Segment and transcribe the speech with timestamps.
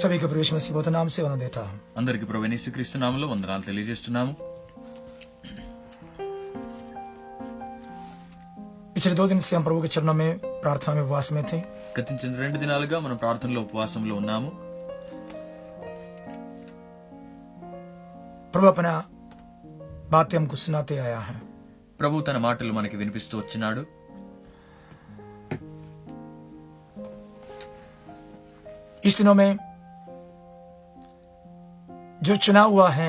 [0.00, 1.58] సభకు ప్రవేశ శ్రీపోతున్నాం సేవన దేత
[2.00, 4.32] అందరికి ప్రవేణి క్రీస్తు నామంలో వందనాలు తెలియజేస్తున్నాము
[8.94, 10.28] పిచ్చిన దో దినం చరణమే
[10.62, 11.56] ప్రార్థన ఉపవాసమైతే
[11.98, 14.50] గతించిన రెండు దినాలుగా మనం ప్రార్థనలో ఉపవాసంలో ఉన్నాము
[18.54, 18.90] ప్రభు అపన
[20.14, 20.96] బాత్యం కుస్తున్నతే
[22.02, 23.84] ప్రభు తన మాటలు మనకి వినిపిస్తూ వచ్చినాడు
[29.10, 29.48] ఇస్తున్నామే
[32.26, 33.08] जो चुना हुआ है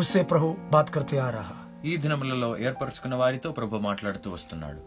[0.00, 1.54] उससे ప్రభు బాత్ కర్తే ఆ రహా
[1.90, 4.80] ఈ దినములలో ఏర్పరచుకున్న వారితో ప్రభు మాట్లాడుతూ వస్తున్నాడు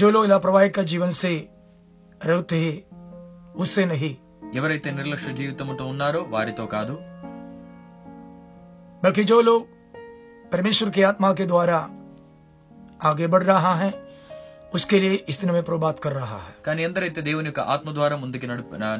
[0.00, 1.28] जो लोग लापरवाही का जीवन से
[2.30, 2.76] रहते हैं
[3.64, 4.12] उससे नहीं
[4.58, 6.96] ఎవరైతే నిర్లక్ష్య జీవితంతో ఉన్నారో వారితో కాదు
[9.04, 9.62] బల్కి जो लोग
[10.52, 11.78] परमेश्वर की आत्मा के द्वारा
[13.10, 13.90] आगे बढ़ रहा है
[14.76, 17.88] उसके लिए इस दिन हमें प्रभु बात कर रहा है కానీ ఎందరైతే దేవుని యొక్క ఆత్మ
[17.98, 18.46] ద్వారా ముందుకి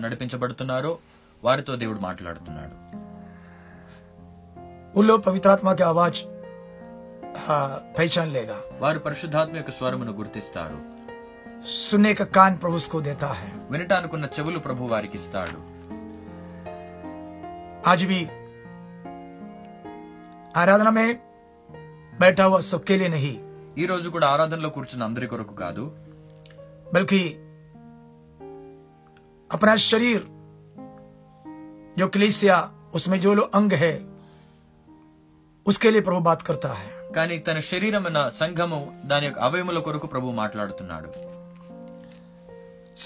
[0.05, 0.92] నడిపించబడుతున్నారో
[1.46, 2.74] వారితో దేవుడు మాట్లాడుతున్నాడు
[5.00, 6.16] उन पवित्र आत्मा की आवाज
[7.98, 10.78] पहचान लेगा వారు పరిశుద్ధాత్మ యొక్క స్వరమును గుర్తిస్తారు
[11.91, 15.58] सुनने का कान प्रभु उसको देता है వినటానుకున్న చెవులు ప్రభు వారికి ఇస్తాడు
[17.92, 18.20] आज भी
[20.62, 21.08] आराधना में
[22.22, 23.34] बैठा हुआ सबके लिए नहीं
[23.78, 25.84] ఈ రోజు కూడా ఆరాధనలో కూర్చున్న అందరి కొరకు కాదు
[26.94, 27.24] బల్కి
[29.56, 30.20] अपना शरीर
[31.98, 32.54] जो कलीसिया
[32.97, 33.91] उसमें जो लोग अंग है
[35.70, 38.78] उसके लिए प्रभु बात करता है కానీ తన శరీరమైన సంఘము
[39.10, 41.08] దాని యొక్క అవయముల కొరకు ప్రభు మాట్లాడుతున్నాడు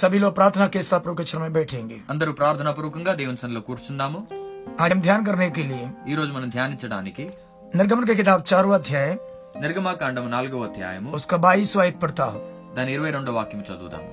[0.00, 4.20] సభలో ప్రార్థన కేస్తా ప్రభుత్వం బైఠేంగి అందరూ ప్రార్థనా పూర్వకంగా దేవుని సన్నిలో కూర్చుందాము
[4.84, 7.26] ఆయం ధ్యాన్ కర్నే కే లియే ఈ రోజు మనం ధ్యానించడానికి
[7.80, 9.18] నిర్గమన కితాబ్ 4వ అధ్యాయం
[9.62, 12.26] నిర్గమాకాండం నాలుగవ అధ్యాయము ఉస్క 22वां एक पढ़ता
[12.76, 14.10] దాని ఇరవై రెండో వాక్యం చదువుదాము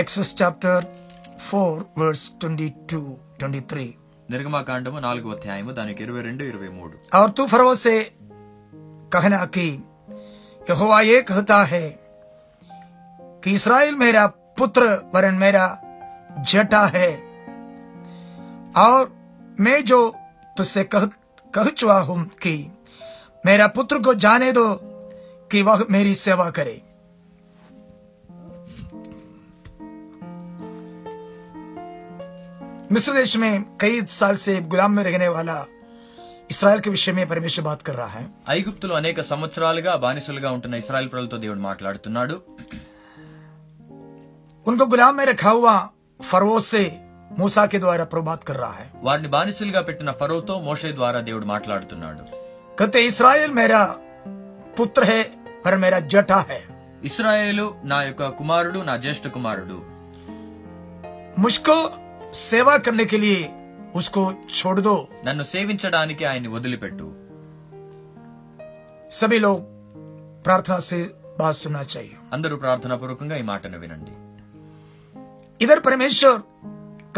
[0.00, 3.00] ఎక్సస్ చాప్టర్ 4 వర్స్ 22
[3.42, 3.84] 23
[4.34, 7.94] నిర్గమాకాండము నాలుగో అధ్యాయము దానికి ఇరవై రెండు ఇరవై మూడు और तू फरों से
[9.14, 9.66] कहना कि
[10.70, 11.84] यहोवा ये कहता है
[13.44, 14.24] कि इसराइल मेरा
[14.60, 14.82] पुत्र
[15.14, 15.66] वरन मेरा
[16.50, 17.10] जटा है
[18.86, 19.00] और
[19.66, 20.00] मैं जो
[20.58, 21.04] तुझसे कह
[21.56, 22.54] कह चुका हूं कि
[23.46, 24.64] मेरा पुत्र को जाने दो
[25.52, 26.80] कि वह मेरी सेवा करे
[32.94, 35.58] मिस्र देश में कई साल से गुलाम में रहने वाला
[36.54, 38.22] ఇస్రాయల్ కి విషయమే పరమేశ్వర్ బాత్ కర్ రా హై
[38.54, 42.36] ఐగుప్తులో అనేక సంవత్సరాలుగా బానిసలుగా ఉంటున్న ఇస్రాయల్ ప్రజలతో దేవుడు మాట్లాడుతున్నాడు
[44.72, 45.74] उनको गुलाम में रखा हुआ
[46.32, 46.82] फरो से
[47.38, 52.22] మూసా के द्वारा ప్రభాత్ కర్ రా హై వారిని బానిసలుగా పెట్టిన ఫరోతో మోషే ద్వారా దేవుడు మాట్లాడుతున్నాడు
[52.80, 53.80] कहते ఇస్రాయల్ మేరా
[54.76, 55.16] పుత్ర హే
[55.64, 56.56] పర్ మేరా జటా హే
[57.08, 59.76] ఇస్రాయేలు నా యొక్క కుమారుడు నా జ్యేష్ఠ కుమారుడు
[61.42, 61.74] ముష్కో
[62.44, 63.42] సేవా కర్నే కే లియే
[64.00, 64.22] ఉస్కో
[64.58, 64.94] ఛోడ్ దో
[65.26, 67.08] నన్ను సేవించడానికి ఆయన్ని వదిలిపెట్టు
[69.18, 69.60] సభీ లోగ్
[70.46, 71.00] ప్రార్థన సే
[71.40, 71.82] బాత్ సుననా
[72.36, 74.14] అందరూ ప్రార్థన పూర్వకంగా ఈ మాటను వినండి
[75.66, 76.40] ఇదర్ పరమేశ్వర్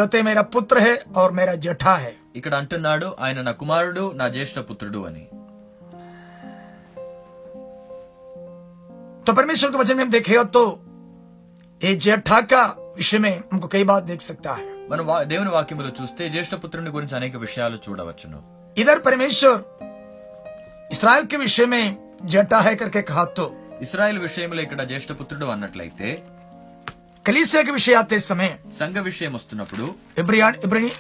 [0.01, 4.59] కతే మేరా పుత్ర హే ఔర్ మేరా జఠా హే ఇక్కడ అంటున్నాడు ఆయన నా కుమారుడు నా జ్యేష్ఠ
[4.73, 5.25] పుత్రుడు అని
[9.27, 10.63] तो परमेश्वर के वचन में हम देखे तो
[11.85, 12.63] ये जयठाक का
[13.03, 13.19] విషయ
[13.55, 17.77] ఇంకో కై బాత్ దేఖ సక్తా హై మనం దేవుని వాక్యములో చూస్తే జ్యేష్ఠ పుత్రుని గురించి అనేక విషయాలు
[17.85, 18.39] చూడవచ్చును
[18.83, 19.61] ఇదర్ పరమేశ్వర్
[20.95, 21.81] ఇస్రాయల్ కి విషయమే
[22.33, 23.47] జటా హై కర్కే కహా తో
[23.87, 26.11] ఇస్రాయల్ విషయంలో ఇక్కడ జ్యేష్ఠ పుత్రుడు అన్నట్లయితే
[27.29, 29.87] కలీసియాకి విషయ ఆతే సమయం సంఘ విషయం వస్తున్నప్పుడు
[30.25, 30.91] ఎబ్రియాన్ ఎబ్రి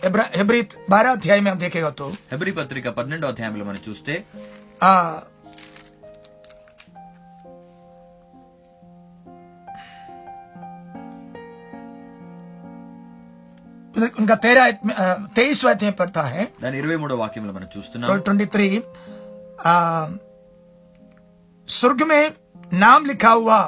[0.44, 4.16] ఎబ్రిత్ బారా అధ్యాయం దేఖేగా తో హెబ్రి పత్రిక పన్నెండో అధ్యాయంలో మనం చూస్తే
[14.22, 14.64] ఇంకా తేరా
[15.36, 18.68] తేయిస్ అధ్యాయం పడతా హే దాని ఇరవై మూడో వాక్యంలో మనం చూస్తున్నాం ట్వంటీ త్రీ
[21.74, 22.22] स्वर्ग में
[22.82, 23.58] नाम लिखा हुआ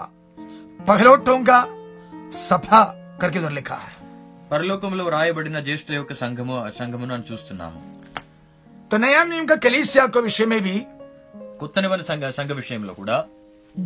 [0.88, 1.58] पहलोटों का
[2.38, 2.81] सभा
[3.20, 3.90] करके उधर लिखा है
[4.52, 7.78] పరలోకంలో రాయబడిన జ్యేష్ఠ యొక్క సంఘము సంఘమును అని చూస్తున్నాము
[8.90, 10.76] तो नया नियम का कलीसिया को विषय में भी
[11.60, 13.16] కొత్త నిబంధన సంఘ సంఘ విషయంలో కూడా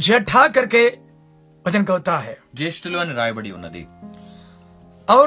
[0.07, 0.83] जेठा करके
[1.67, 3.83] वचन कहता है జ్యేష్ఠులు అని రాయబడి ఉన్నది
[5.19, 5.27] और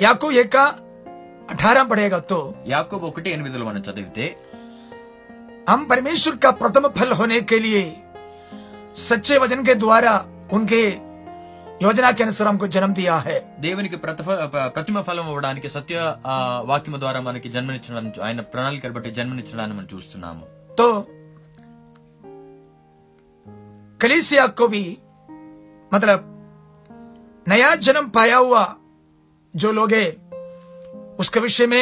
[0.00, 3.04] अठारह पढ़ेगा तो याकूब
[5.68, 7.82] हम परमेश्वर का प्रथम फल होने के लिए
[9.00, 10.12] सच्चे वजन के द्वारा
[10.54, 10.80] उनके
[11.84, 15.98] योजना के अनुसार हमको जन्म दिया है देवन के प्रतिफल फल सत्य
[16.70, 17.70] वाक्य द्वारा मन की जन्म
[18.24, 19.34] आय प्रणाली के जन्म
[19.76, 20.16] मैं चूस्त
[20.78, 20.88] तो
[24.02, 24.82] कलीसिया को भी
[25.94, 26.28] मतलब
[27.48, 28.64] नया जन्म पाया हुआ
[29.60, 30.02] జో లోగే
[31.22, 31.80] ఉస్కే విషయమే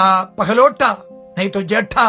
[0.00, 0.04] అ
[0.38, 0.82] పగలోట
[1.36, 2.04] నై తో జెట్టా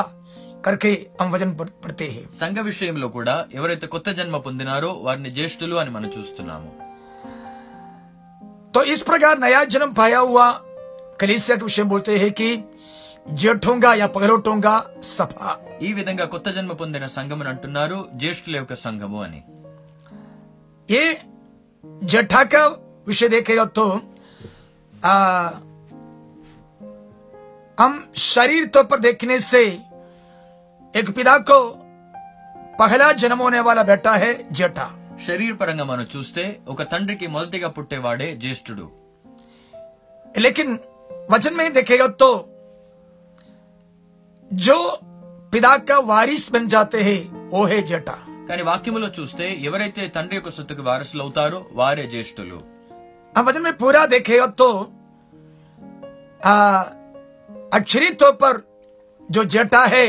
[0.65, 0.89] కర్కే
[1.23, 1.51] అంవజన్
[1.83, 6.71] పడతే హే సంగ విషయములో కూడా ఎవరైతే కొత్త జన్మ పొందినారో వారిని జేష్టులు అని మన చూస్తున్నాము
[8.75, 10.47] తో ఇస్ ప్రగా నయా జన్మ पाया हुआ
[11.21, 12.47] కలిసేయకు విషయం बोलते हैं कि
[13.43, 14.75] जेठोंगा या पగలోటोंगा
[15.17, 15.47] सभा
[15.85, 19.41] ई విధంగా కొత్త జన్మ పొందిన సంఘముని అంటున్నారు జేష్టుల యొక్క సంఘము అని
[20.99, 21.03] ఏ
[22.11, 22.53] జઠાక
[23.11, 23.87] విషయ देखे यतो
[27.79, 29.61] हम शरीर तौर पर देखने से
[30.99, 31.59] एक पिता को
[32.79, 34.87] पहला जन्म होने वाला बेटा है जेठा
[35.27, 36.43] शरीर पर मन चूस्ते
[36.81, 38.77] तंड्री की मोदी का पुटे वाड़े ज्येष्ठुड़
[40.41, 40.79] लेकिन
[41.31, 42.31] वचन में देखेगा तो
[44.65, 44.75] जो
[45.51, 47.19] पिता का वारिस बन जाते हैं
[47.57, 52.03] वो है जेठा కానీ వాక్యములో చూస్తే ఎవరైతే తండ్రి యొక్క సొత్తుకు వారసులు అవుతారో వారే
[53.39, 54.67] अवजन में पूरा देखे तो
[56.51, 56.59] आ
[57.77, 58.55] अक्षरीतों पर
[59.37, 60.07] जो जटा है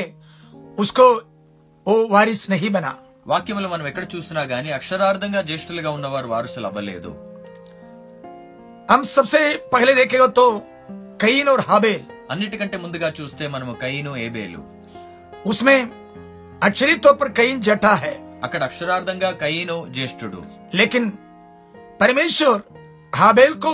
[0.85, 1.07] उसको
[1.87, 2.93] वो वारिस नहीं बना
[3.33, 7.15] वाक्यमूलम हम एकदम इकडे చూస్తున్నા ગાની અક્ષરારદંગા જેસ્ટલગા ઉનવાર વારસ લબલેદું
[8.95, 9.43] હમ સબસે
[9.75, 10.47] પહેલે દેખે તો
[11.25, 12.01] કયનોર હબેલ
[12.37, 14.55] અનટકંટે મુંડગા ચૂસ્તે મનમ કયનો એબેલ
[15.55, 15.77] ઉસમે
[16.71, 18.15] અક્ષરીતતો પર કયન જટા હૈ
[18.49, 20.39] અકડ અક્ષરારદંગા કયનો જેસ્ટડ
[20.83, 21.11] લેકિન
[22.01, 22.59] પરમેશ્વર
[23.21, 23.71] హాబేల్ కో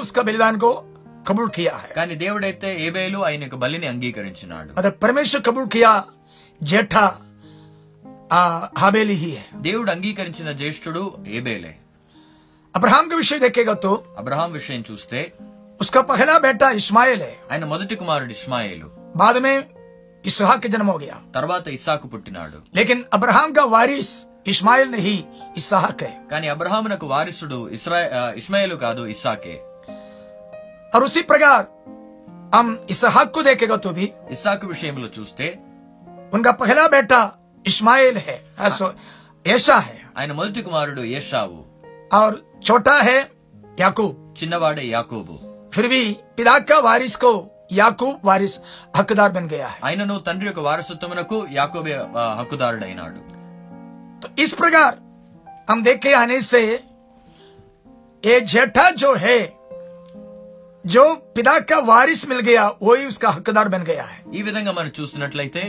[1.29, 5.93] కబుల్ కియా కానీ దేవుడైతే ఏబేలు ఆయన బలిని అంగీకరించినాడు అదే పరమేశ్వర్ కబుల్ కియా
[6.71, 6.95] జేఠ
[8.39, 8.43] ఆ
[8.83, 9.17] హాబేలి
[9.69, 11.03] దేవుడు అంగీకరించిన జ్యేష్ఠుడు
[11.39, 11.73] ఏబేలే
[12.79, 13.93] అబ్రహాం విషయం దక్కేగత్తు
[14.23, 15.19] అబ్రహాం విషయం చూస్తే
[15.85, 18.89] ఉస్కా పహలా బేట ఇస్మాయిలే ఆయన మొదటి కుమారుడు ఇస్మాయిలు
[19.23, 19.55] బాదమే
[20.31, 20.93] ఇస్హాక్ జన్మ
[21.37, 24.13] తర్వాత ఇస్సాకు పుట్టినాడు లేకిన్ అబ్రహాం కా వారిస్
[24.53, 24.93] ఇస్మాయిల్
[25.61, 27.99] ఇసాకే కానీ అబ్రహామునకు వారసుడు ఇస్రా
[28.41, 29.57] ఇస్మాయిల్ కాదు ఇసాకే
[30.99, 31.67] అరుసి ప్రగార్
[32.55, 34.07] प्रकार हम దేకగా తుది
[34.37, 35.47] ఇసాకు విషయంలో చూస్తే
[36.37, 37.13] ఉన్గా विषय బేట
[37.73, 39.87] ఇస్మాయిల్ उनका पहला बेटा इस्माइल
[40.21, 41.61] ఆయన మొదటి కుమారుడు ఏషావు
[42.21, 42.35] ఆర్
[42.69, 43.19] చోటా है
[43.85, 44.05] యాకు
[44.41, 45.37] చిన్నవాడే యాకూబు
[45.77, 46.03] फिर भी
[46.39, 47.17] पिता का वारिस
[47.83, 48.57] యాకూబ్ వారిస్
[48.97, 51.93] హక్కుదార్ బన్ గయా ఆయనను తండ్రి యొక్క వారసత్వమునకు యాకూబే
[52.39, 53.21] హక్కుదారుడైనాడు
[54.45, 54.97] ఇస్ ప్రగార్
[55.71, 56.61] हम देखे आने से
[58.27, 59.41] ये जेठा जो है
[60.95, 61.03] जो
[61.37, 65.63] పిదా కా వారిస్ మిల్ గయా ఓయి ఉస్కా హక్కుదార్ బన్ గయా హై ఈ విధంగా మనం చూసినట్లయితే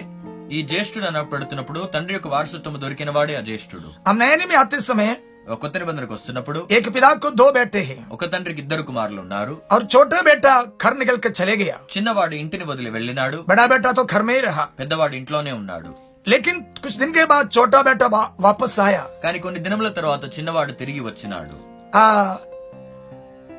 [0.58, 5.18] ఈ జ్యేష్ఠుడు అనపడుతున్నప్పుడు తండ్రి యొక్క వారసత్వం దొరికిన వాడే ఆ జ్యేష్ఠుడు అమ్నాయని సమయ సమయం
[5.64, 7.84] కొత్త నిబంధనకు వస్తున్నప్పుడు ఏక పిదాకు దో బేటే
[8.18, 10.46] ఒక తండ్రికి ఇద్దరు కుమారులు ఉన్నారు ఆరు చోట బేట
[10.86, 15.92] ఖర్ నిగల్క చలే గయా చిన్నవాడు ఇంటిని వదిలి వెళ్ళినాడు బడా బేటాతో ఖర్మే రహా పెద్దవాడు ఇంట్లోనే ఉన్నాడు
[16.32, 18.08] లేకిన్ కుछ दिन के बाद छोटा बेटा
[18.48, 21.56] वापस आया కానీ కొన్ని దినముల తర్వాత చిన్నవాడు తిరిగి వచ్చినాడు
[22.02, 22.06] ఆ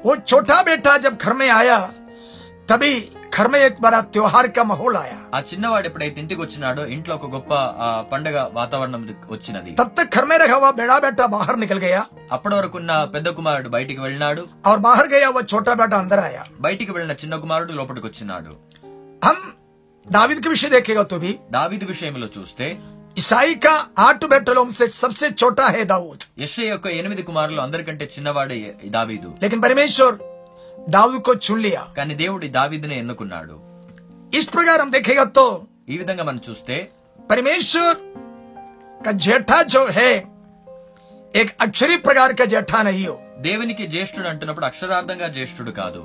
[0.06, 1.78] ఓ छोटा बेटा जब घर में आया
[2.70, 2.92] तभी
[3.36, 7.28] घर में एक बड़ा त्योहार का माहौल आया ఆ చిన్నవాడు ఎప్పుడైతే ఇంటికి వచ్చినాడో ఇంట్లో ఒక
[7.34, 7.54] గొప్ప
[8.12, 9.02] పండగ వాతావరణం
[9.34, 12.00] వచ్చినది तब तक घर में रखा हुआ बड़ा बेटा बाहर निकल गया
[12.36, 12.54] అప్పటి
[13.16, 17.34] పెద్ద కుమారుడు బయటికి వెళ్ళినాడు और बाहर గయా वह చోటా బేటా अंदर आया బయటికి వెళ్ళిన చిన్న
[17.44, 18.52] కుమారుడు లోపలికి వచ్చినాడు
[19.28, 19.38] हम
[20.12, 21.02] दाविद के विषय देखेगा
[21.92, 22.66] విషయంలో చూస్తే
[26.68, 28.58] యొక్క ఎనిమిది కుమారులు అందరికంటే చిన్నవాడే
[28.96, 29.28] దావీదు
[31.98, 32.48] కానీ దేవుడి
[33.02, 33.56] ఎన్నుకున్నాడు
[34.40, 35.46] इस ప్రకారం हम తో
[35.88, 36.76] ఈ విధంగా మనం చూస్తే
[37.30, 37.98] పరమేశ్వర్
[39.06, 40.12] का जेठा जो है
[41.40, 42.28] एक अक्षरी प्रकार
[43.46, 46.02] దేవునికి జ్యేష్ఠుడు అంటున్నప్పుడు అక్షరార్థంగా జ్యేష్ఠుడు కాదు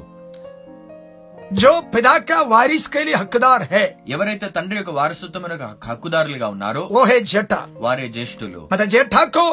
[1.54, 3.82] जो पिता का वारिस के लिए हकदार है
[4.14, 5.46] एवर तंड वारसत्व
[5.92, 9.50] हकदार वो है जेठा वारे ज्येष्ठ मतलब जेठा को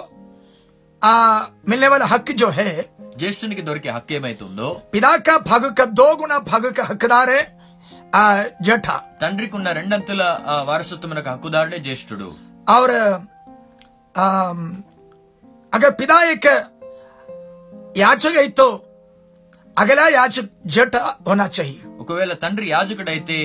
[1.05, 2.69] आ, मिलने वाला हक जो है
[3.19, 4.07] ज्येष्ठ की दौर के हक
[4.93, 7.43] पिता का भग का दो गुना भग का हकदार है
[8.15, 10.11] आ, जेठा तंड्री को रंत
[10.69, 12.13] वारसत्व हकदार ज्येष्ठ
[12.79, 12.91] और
[15.75, 16.47] अगर पिता एक
[17.97, 18.67] याचक तो
[19.83, 20.95] అగలా యాజక్ జట
[21.27, 23.37] హోనా చెయ్యి ఒకవేళ తండ్రి యాజకుడు అయితే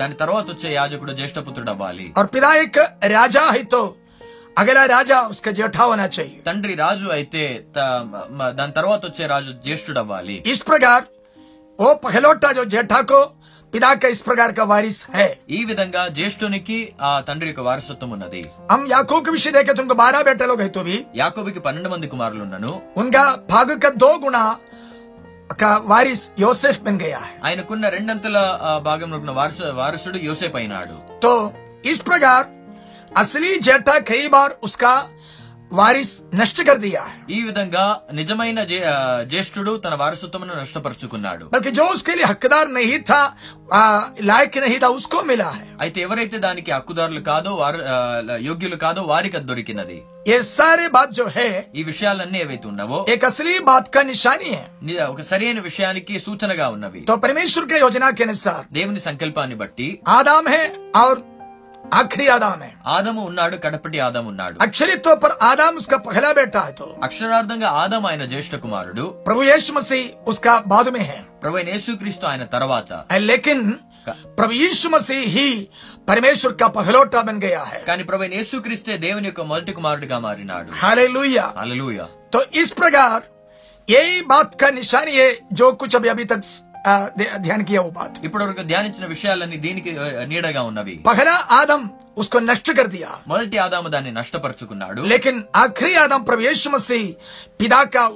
[0.00, 2.78] దాని తర్వాత వచ్చే యాజకుడు జ్యేష్ఠ పుత్రుడు అవ్వాలి ఆర్ పిదాయక్
[3.16, 3.80] రాజా హైతో
[4.60, 7.42] అగలా రాజా ఉస్క జేఠా హోనా చెయ్యి తండ్రి రాజు అయితే
[8.58, 11.06] దాని తర్వాత వచ్చే రాజు జ్యేష్ఠుడు అవ్వాలి ఇస్ ప్రకార్
[11.86, 13.20] ఓ పహలోటా జో జేఠాకో
[13.76, 15.28] పిదాక ఇస్ ప్రకార్ కా వారిస్ హై
[15.58, 16.78] ఈ విధంగా జ్యేష్ఠునికి
[17.08, 18.42] ఆ తండ్రి యొక్క వారసత్వం ఉన్నది
[18.74, 22.72] అం యాకోబు విషయ దేకే తుంగ బారా బేటలో గైతోవి యాకోబుకి పన్నెండు మంది కుమారులు ఉన్నను
[23.04, 24.44] ఉన్గా భాగక దో గుణా
[25.60, 28.36] का वारिस योसेफ बन गया है ఆయనకున్న రెండంతల
[28.88, 31.32] భాగంలో ఉన్న వారస వారసుడు యోసేపు అయినాడు तो
[31.92, 32.40] इस प्रकार
[33.22, 34.92] असली जेठा कई बार उसका
[35.80, 36.58] వారిస్ నష్ట
[37.36, 37.84] ఈ విధంగా
[38.20, 38.60] నిజమైన
[39.32, 41.44] జ్యేష్ఠుడు తన వారసత్వమును నష్టపరుచుకున్నాడు
[42.30, 42.70] హక్కుదారు
[45.30, 45.50] మిలా
[45.84, 47.80] అయితే ఎవరైతే దానికి హక్కుదారులు కాదో వారు
[48.48, 49.98] యోగ్యులు కాదో వారికి అది దొరికినది
[50.34, 51.48] ఏ సారే బాత్ జో హే
[51.80, 54.52] ఈ విషయాలన్నీ ఏవైతే ఉన్నావో ఏ అసలీ బాత్ కా నిశాని
[55.12, 59.88] ఒక సరైన విషయానికి సూచనగా ఉన్నవి తో పరమేశ్వర్ యోజన కెనసార్ దేవుని సంకల్పాన్ని బట్టి
[60.18, 60.64] ఆదాం హే
[61.92, 66.72] आखिरी आदम है आदम उन्ना कड़पटी आदम उन्ना अक्षरी पर आदम उसका पहला बेटा है
[66.80, 68.92] तो अक्षरार्थ आदम आय ज्येष्ठ कुमार
[69.24, 72.82] प्रभु येसु मसीह उसका बाद में है प्रभु येसु क्रीस्त तरवा
[73.18, 73.70] लेकिन
[74.08, 75.48] प्रभु यीशु मसी ही
[76.08, 80.04] परमेश्वर का पहलोटा बन गया है कानी प्रभु येसु क्रीस्त देव मल्टी कुमार
[82.32, 83.22] तो इस प्रकार
[83.90, 86.40] यही बात का निशानी है जो कुछ अभी अभी तक
[86.84, 87.90] ध्यान किया वो
[88.26, 89.90] ఇప్పటివరకు ధ్యానించిన విషయాలన్నీ దీనికి
[90.32, 91.82] నీడగా ఉన్నవి పహలా ఆదం
[92.22, 97.06] उसको नष्ट कर दिया మొదటి ఆదాము దాన్ని నష్టపరుచుకున్నాడు లేకిన్ ఆఖరి ఆదాం ప్రభు యేసు మసీహ్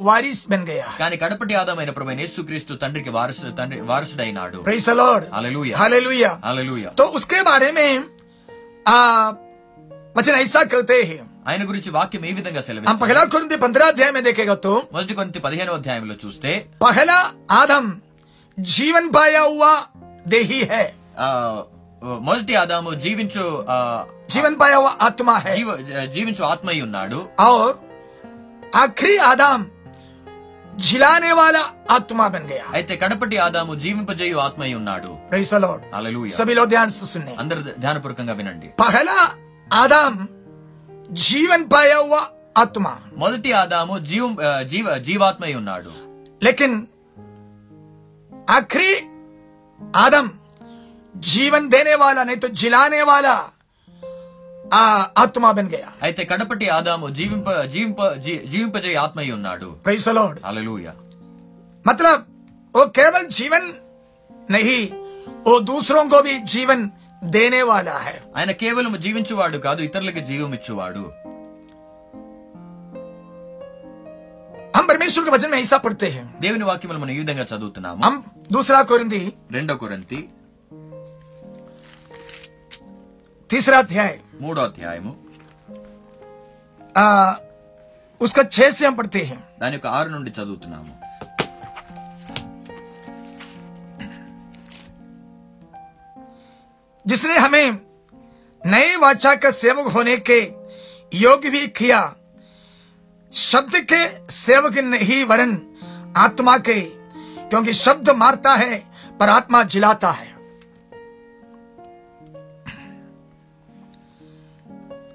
[0.09, 4.87] వారిస్ బన్ గయా కానీ కడపటి ఆదాం అయిన ప్రభు యేసు క్రీస్తు తండ్రికి వారసు తండ్రి వారసుడైనాడు praise
[4.91, 8.99] the lord hallelujah hallelujah hallelujah तो उसके बारे में आ
[10.19, 14.57] वचन ऐसा कहते हैं ఆయన గురించి వాక్యం ఏ విధంగా సెలవు పహలా కొరింది పంద్రా అధ్యాయం దేకేగా
[14.97, 16.51] మొదటి కొరింది పదిహేనవ అధ్యాయంలో చూస్తే
[16.85, 17.19] పహలా
[17.61, 17.85] ఆదం
[18.75, 19.73] जीवन पाया हुआ
[20.35, 20.85] देही है
[22.27, 23.45] మొదటి ఆదాము జీవించు
[24.33, 24.75] జీవన్ పాయ
[25.07, 25.55] ఆత్మ హై
[26.17, 27.75] జీవించు ఆత్మ అయి ఉన్నాడు ఔర్
[28.83, 29.63] ఆఖరి ఆదాం
[30.89, 31.63] జిలానే వాలా
[31.97, 36.65] ఆత్మ బన్ గయా అయితే కడపటి ఆదాము జీవింపజేయు ఆత్మ అయి ఉన్నాడు ప్రైస్ ద లార్డ్ హల్లెలూయా సబిలో
[36.75, 39.19] ధ్యాన సున్నే అందరూ ధ్యానపూర్వకంగా వినండి పహలా
[39.83, 40.17] ఆదాం
[41.27, 41.91] జీవన్ పాయ
[42.65, 42.85] ఆత్మ
[43.25, 44.39] మొదటి ఆదాము జీవ
[44.75, 45.93] జీవ జీవాత్మ అయి ఉన్నాడు
[46.49, 46.79] లేకిన్
[48.55, 48.93] आखिरी
[50.07, 50.29] आदम
[51.33, 53.33] जीवन देने वाला नहीं तो जिलाने वाला
[54.73, 54.79] आ,
[55.23, 60.09] आत्मा बन गया अच्छे कड़पटी आदम जीविंप जीविंप जीविंप जय आत्मा ही उन्ना डू प्रेस
[60.21, 60.95] लॉर्ड हालेलुया
[61.89, 62.27] मतलब
[62.77, 63.71] वो केवल जीवन
[64.57, 64.81] नहीं
[65.51, 66.91] वो दूसरों को भी जीवन
[67.37, 70.03] देने वाला है आयन केवल जीवन चुवाड़ू का दो इतर
[74.77, 78.15] हम परमेश्वर के वचन में ऐसा पढ़ते हैं దేవుని వాక్యములు మనం ఈ విధంగా చదువుతున్నాము हम
[78.57, 79.23] दूसरा कोरिंथी
[79.57, 80.21] रेंडो కొరింథీ
[83.53, 84.11] तीसरा अध्याय
[84.45, 84.99] మూడో अध्याय
[87.03, 87.37] ఆ,
[88.25, 90.93] उसका छह से हम पढ़ते हैं దాని యొక్క ఆరు నుండి చదువుతున్నాము
[97.11, 97.67] जिसने हमें
[98.73, 100.39] नए वाचा का सेवक होने के
[101.25, 102.01] योग्य भी किया
[103.37, 105.59] शब्द के सेवक नहीं वरन
[106.17, 108.77] आत्मा के क्योंकि शब्द मारता है
[109.21, 110.27] पर आत्मा जिलाता है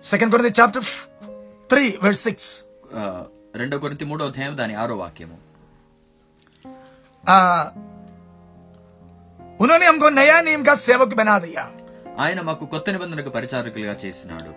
[0.06, 0.82] चैप्टर
[1.72, 2.48] थ्री वर्स सिक्स
[2.92, 5.38] रेंडो సిక్స్ రెండో కొరింది మూడో दानी దాని ఆరో मो
[9.64, 11.66] उन्होंने हमको नया नियम का सेवक बना दिया
[12.24, 14.52] ఆయన के కొత్త నిబంధనకు పరిచారకులుగా చేసినాడు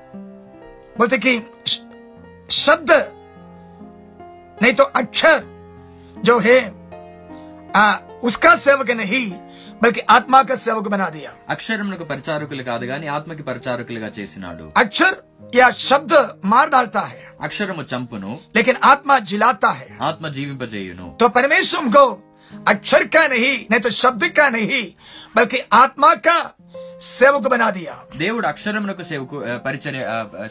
[0.99, 1.33] बोलते कि
[2.65, 2.91] शब्द
[4.63, 5.43] नहीं तो अक्षर
[6.25, 6.59] जो है
[7.77, 7.95] आ,
[8.25, 9.27] उसका सेवक नहीं
[9.83, 12.69] बल्कि आत्मा का सेवक बना दिया अक्षर मन को परिचारक
[13.15, 13.91] आत्म की परिचारक
[14.83, 15.23] अक्षर
[15.55, 16.13] या शब्द
[16.53, 20.85] मार डालता है अक्षर चंपनो लेकिन आत्मा जिलाता है आत्मा जीवी बजे
[21.21, 22.07] तो परमेश्वर को
[22.69, 24.83] अक्षर का नहीं नहीं तो शब्द का नहीं
[25.37, 26.41] बल्कि आत्मा का
[27.17, 30.03] సేవకు బనాదియా దేవుడు అక్షరమునకు సేవకు పరిచర్య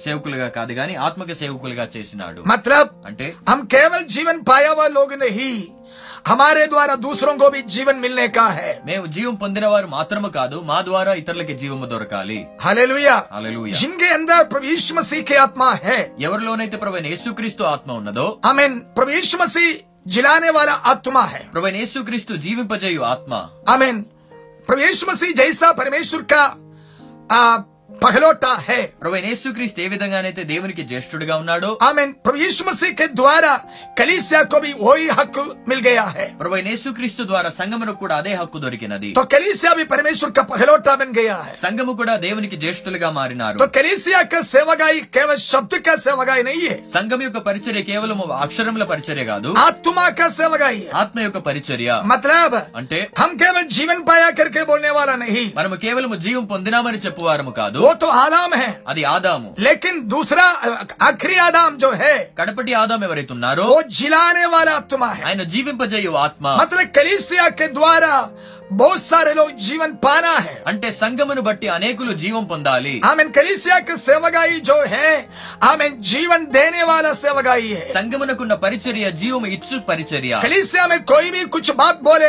[0.04, 5.50] సేవకులుగా కాదు గాని ఆత్మక సేవకులుగా చేసినాడు మతలబ్ అంటే హమ్ కేవల్ జీవన్ పాయావా లోగ్ నహీ
[6.30, 10.78] హమారే ద్వారా దూసరం కో జీవన్ మిల్నే కా హై మేము జీవం పొందిన వారు మాత్రమే కాదు మా
[10.88, 16.00] ద్వారా ఇతరులకి జీవము దొరకాలి హల్లెలూయా హల్లెలూయా జింగే అందర్ ప్రభు యేసు మసీహ్ కే ఆత్మ హై
[16.30, 19.76] ఎవరిలోనైతే ప్రభువైన యేసుక్రీస్తు ఆత్మ ఉన్నదో ఆమేన్ ప్రభు యేసు మసీహ్
[20.16, 23.32] జిలానే వాలా ఆత్మ హై ప్రభువైన యేసుక్రీస్తు జీవింపజేయు ఆత్మ
[23.76, 24.02] ఆమేన్
[24.68, 26.44] प्रवेश मसीह जैसा परमेश्वर का
[27.32, 27.58] आ,
[28.04, 33.52] పగలోటా హే ప్రభు యేసుక్రీస్తు ఏ విధంగానైతే దేవునికి జ్యేష్ఠుడిగా ఉన్నాడో ఆమెన్ ప్రభు యేసు ద్వారా
[34.00, 34.40] కలీసియా
[35.20, 36.06] హక్కు మిల్ గయా
[36.40, 41.38] ప్రభు యేసుక్రీస్తు ద్వారా కూడా అదే హక్కు దొరికినది తో కలీసియా భీ పరమేశ్వర్ కా పగలోటా బన్ గయా
[42.02, 47.42] కూడా దేవునికి జ్యేష్ఠులుగా మారినారు తో కలీసియా కా సేవగాయి కేవలం శబ్ద కా సేవగాయి నహీ హై యొక్క
[47.50, 53.66] పరిచర్య కేవలం అక్షరముల పరిచర్య కాదు ఆత్మ కా సేవగాయి ఆత్మ యొక్క పరిచర్య మతలబ్ అంటే హమ్ కేవలం
[53.78, 58.54] జీవన్ పాయా కర్కే బోల్నే వాలా నహీ మనము కేవలం జీవం పొందినామని చెప్పువారము కాదు ಅದು ವೋತು ಆದಾಮ್
[58.62, 60.46] ಹೇ అది ఆదాము लेकिन दूसरा
[61.08, 66.44] आखिरी आदाम जो है కడపటి ఆదాం ఎవరైతున్నారో वो जिलाने वाला आत्मा है ఆయన జీవింపజేయు ఆత్మ
[66.62, 68.14] मतलब कलीसिया के द्वारा
[68.70, 74.78] બોસારે લો જીવન પાના હે અંતે સંગમનું બટ્ટી अनेકુલો જીવમ પંદાલી આમેન કલિશ્યાક સેવગાઈ જો
[74.94, 75.12] હે
[75.68, 82.02] આમેન જીવન દેનેવાલા સેવગાઈ હે સંગમનકુના પરિચરિયા જીવમ ઇચ્છુ પરિચરિયા કલિશ્યામે કોઈ વી કુછ બાત
[82.08, 82.26] બોલે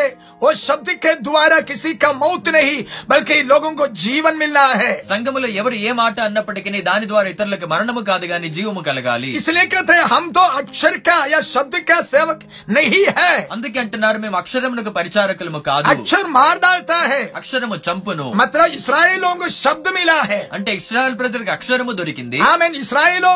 [0.48, 6.18] ઓ શબ્દિકે દ્વારા કિસીકા મોત નહીં બલકે લોગોંકો જીવન મિલના હે સંગમલો યવર એ માટ
[6.26, 11.24] અન્નપડકને દાન દ્વારા ઇતરલકે મરણમ કાદગાની જીવમ લગાલી ઇસલિયે કથ હે હમ તો અક્ષર કા
[11.32, 12.44] ય શબ્દ કા સેવક
[12.80, 16.96] નહીં હે હમ દેકે અંતનર મેમ અક્ષરમુનક પરિચારકલમુ કાદુ मार मार डालता
[17.38, 19.32] అక్షరము చంపును మత్ర इसराइलों
[19.64, 23.32] శబ్దం ఇలా मिला అంటే ఇస్రాయల్ ప్రజలకు అక్షరము దొరికింది ఆమెన్ ఇస్రాయేలో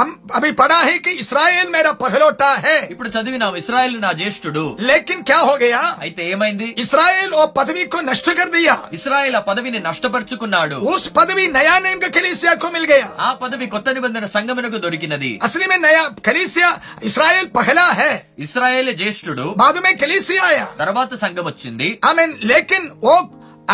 [0.00, 2.50] अभी పడాహికి है कि ఇస్రాయేల్ मेरा पहलोटा
[2.92, 7.98] ఇప్పుడు చదివినా ఇస్రాయల్ నా జ్యేష్ఠుడు లేకిన్ క్యా హో గయా అయితే ఏమైంది ఇస్రాయల్ ఓ పదవి కో
[8.08, 12.88] నష్ట కర్ దియా ఇస్రాయేల్ ఆ పదవిని నష్టపరుచుకున్నాడు ఉస్ పదవి నయా నియమ కా కలీసియా కో మిల్
[12.92, 16.70] గయా ఆ పదవి కొత్త నిబంధన సంఘమునకు దొరికినది అసలు మే నయా కలీసియా
[17.10, 18.12] ఇస్రాయేల్ పహలా హై
[18.48, 23.16] ఇస్రాయల్ జ్యేష్ఠుడు బాదుమే మే కలీసియా ఆయా తర్వాత సంఘం వచ్చింది ఆమెన్ లేకిన్ ఓ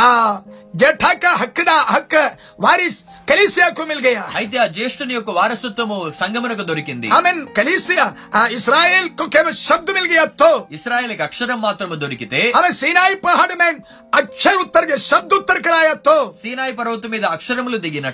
[0.07, 0.09] ఆ
[0.77, 1.61] जेठा का हक
[1.91, 2.15] हक
[2.61, 8.05] वारिस कलीसिया को मिल गया अच्छा ज्येष्ठ वारसत्व संगम दी मीन कलीसिया
[8.57, 13.49] इसराइल को केवल शब्द मिल गया तो इसराइल के अक्षर मात्र दोरीते हमें सीनाई पहाड़
[13.61, 18.13] में अक्षर उत्तर के शब्द उत्तर कराया तो सीनाई पर्वत मीद अक्षर दिग्न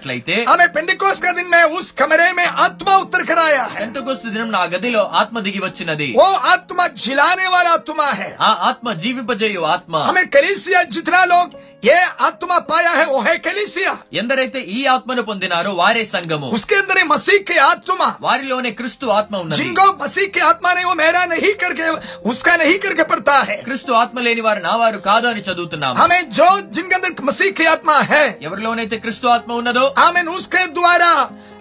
[0.50, 4.49] हमें पिंडिकोस का दिन में उस कमरे में आत्मा उत्तर कराया है तो कुछ दिन
[4.50, 4.94] ना गति
[5.25, 9.42] आत्म दिगी बच्ची नदी वो आत्मा जिलाने वाला आत्मा है आत्मा जीवित
[9.75, 11.94] आत्मा हमें कलीसिया जितना लोग ये
[12.26, 18.70] आत्मा మాపై ఆ회 오హె కెలెసియా ఎందరైతే ఈ ఆత్మను పొందినారో వారి సంగమము ఉస్కేందరే మసీఖే ఆత్మమా వారిలోనే
[18.80, 21.82] క్రీస్తు ఆత్మ ఉన్నది జింగో మసీఖే ఆత్మనే ఓహెరా నహీ కర్కే
[22.32, 27.16] uska nahi karke padta hai క్రీస్తు ఆత్మ లేని వారు నారూ కాదాని చదువుతనాము ఆమె జో జింగంద
[27.30, 31.12] మసీఖే ఆత్మ హే ఎవర్లోనేతే క్రీస్తు ఆత్మ ఉన్నదో ఆమెన్ ఉస్కే ద్వారా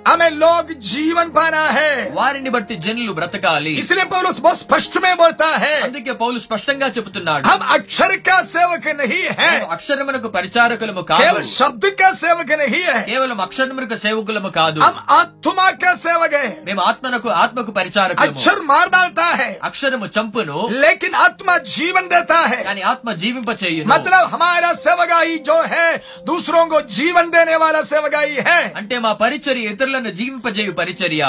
[0.08, 5.46] हमें लोग जीवन पाना है वारिनी बट्टी जनलु ब्रतकाली इसलिए पौलुस बहुत स्पष्ट में बोलता
[5.64, 11.44] है అందుకే स्पष्ट స్పష్టంగా చెబుతున్నాడు हम अक्षर का सेवक नहीं है అక్షరమునకు పరిచారకులము కాదు केवल
[11.52, 16.48] शब्द का सेवक नहीं है केवल కేవలం అక్షరమునకు సేవకులము కాదు हम आत्मा का सेवक है
[16.68, 22.60] మేము ఆత్మనకు ఆత్మకు పరిచారకులము अक्षर मार डालता है అక్షరము చంపును लेकिन आत्मा जीवन देता है
[22.70, 25.88] కానీ ఆత్మ జీవింప చేయును मतलब हमारा सेवगाई जो है
[26.32, 31.22] दूसरों को जीवन देने वाला सेवगाई है అంటే మా పరిచర్య इतर ఇతరులను జీవింపజేయు పరిచర్య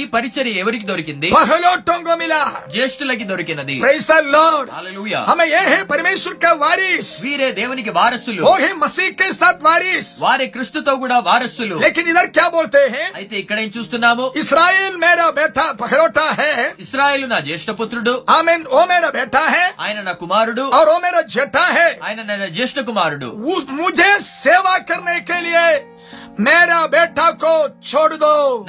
[0.00, 1.28] ఈ పరిచర్య ఎవరికి దొరికింది
[2.74, 3.76] జ్యేష్ఠులకి దొరికినది
[5.92, 8.42] పరమేశ్వర్ వారిస్ వీరే దేవునికి వారసులు
[9.68, 11.76] వారిస్ వారే క్రీస్తుతో కూడా వారసులు
[12.12, 12.84] ఇదర్ క్యా బోల్తే
[13.20, 16.50] అయితే ఇక్కడ ఏం చూస్తున్నాము ఇస్రాయేల్ మేరా బేటా పహలోటా హే
[16.86, 21.20] ఇస్రాయేల్ నా జ్యేష్ఠ పుత్రుడు ఆమెన్ ఓ మేరా బేటా హే ఆయన నా కుమారుడు और ओ మేరా
[21.34, 23.28] जेठा है ఆయన నా జ్యేష్ఠ కుమారుడు
[23.80, 24.08] मुझे
[24.44, 25.36] सेवा करने के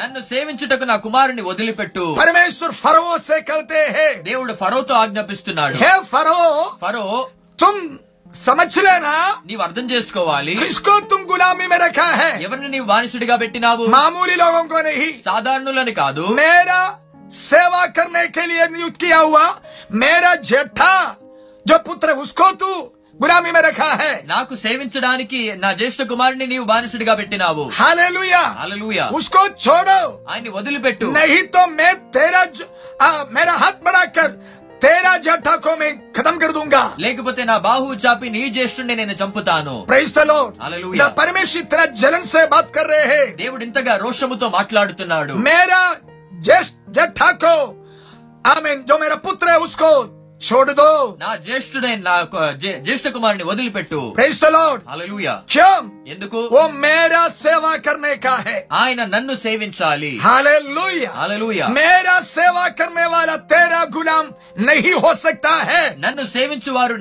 [0.02, 4.56] నన్ను సేవించుటకు నా కుమారుని వదిలిపెట్టు పరమేశ్వర్ ఫరో సేకల్తే హే దేవుడు
[5.02, 6.40] ఆజ్ఞాపిస్తున్నాడు హే ఫరో
[6.84, 7.06] ఫరో
[7.64, 7.84] తుమ్
[8.46, 9.16] సమచ్చలేనా
[9.50, 10.54] నీవు అర్థం చేసుకోవాలి
[11.32, 11.78] గులామీ మే
[12.46, 16.82] ఎవరిని నీవు బానిసుడిగా పెట్టినావు మామూలు లోగం కో నహీ సాధారణులని కాదు మేరా
[17.50, 19.06] సేవా కర్నే కే లియే నియుక్త్
[20.04, 20.92] మేరా జెఠా
[21.70, 22.72] జో పుత్ర ఉస్కో తూ
[23.22, 29.42] గులామీ మే రఖా హై నాకు సేవించడానికి నా జ్యేష్ఠ కుమారుని నీవు బానిసుడిగా పెట్టినావు హల్లెలూయా హల్లెలూయా ఉస్కో
[29.66, 29.98] చోడో
[30.32, 32.42] ఆయన్ని వదిలిపెట్టు నహీ తో మే తేరా
[33.38, 40.24] మేరా హాత్ మే కర్ దూంగా లేకపోతే నా బాహు చాపి నీ జ్యేష్ఠుని నేను చంపుతాను ప్రైస్ ద
[40.66, 45.84] హల్లెలూయా పరమేశ్వర్ ఇతర జలన్ సే బాత్ కర్ రహే హే దేవుడు ఇంతగా రోషముతో మాట్లాడుతున్నాడు మేరా
[46.50, 47.56] జ్యేష్ఠ జట్టాకో
[48.56, 49.94] ఆమెన్ జో మేరా పుత్ర హై ఉస్కో
[50.48, 50.70] छोड़
[51.22, 52.14] నా జ్యేష్ఠుడే నా
[52.86, 54.00] జ్యేష్ఠ కుమారుని వదిలిపెట్టు
[56.14, 56.40] ఎందుకు
[58.82, 62.16] ఆయన నన్ను సేవించాలి हालेलुया హల్లెలూయా मेरा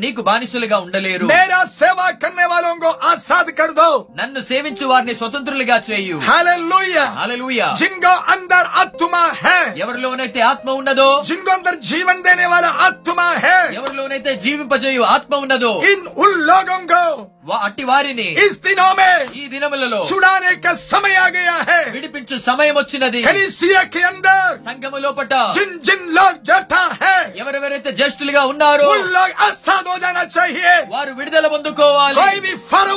[0.05, 2.77] నీకు బానిసలుగా ఉండలేరు మేరా సేవా करने वालों
[3.13, 3.81] ఆసాద్ आजाद
[4.21, 11.53] నన్ను సేవించు వారిని స్వతంత్రులుగా చేయు हालेलुया హల్లెలూయా जिनको अंदर आत्मा है ఎవరిలోనైతే ఆత్మ ఉన్నదో జింగో
[11.59, 17.05] అందరు జీవన్ దేనే వాళ్ళ ఆత్మ है ఎవరిలోనైతే జీవింపజేయు ఆత్మ ఉన్నదో ఇన్ ఉన్ లోగం గో
[17.67, 23.21] అట్టి వారిని ఇస్ దినోమే ఈ దినములలో చుడానే కా సమయ ఆ గయా హై విడిపించు సమయం వచ్చినది
[23.29, 29.35] కనీసియా కే అందర్ సంఘము లోపట జిన్ జిన్ లోగ్ జటా హై ఎవరెవరైతే జ్యేష్ఠులుగా ఉన్నారో ఉన్ లోగ్
[29.49, 32.97] ఆసాద్ హో జానా చాహియే వారు విడుదల పొందుకోవాలి కోయి బి ఫరో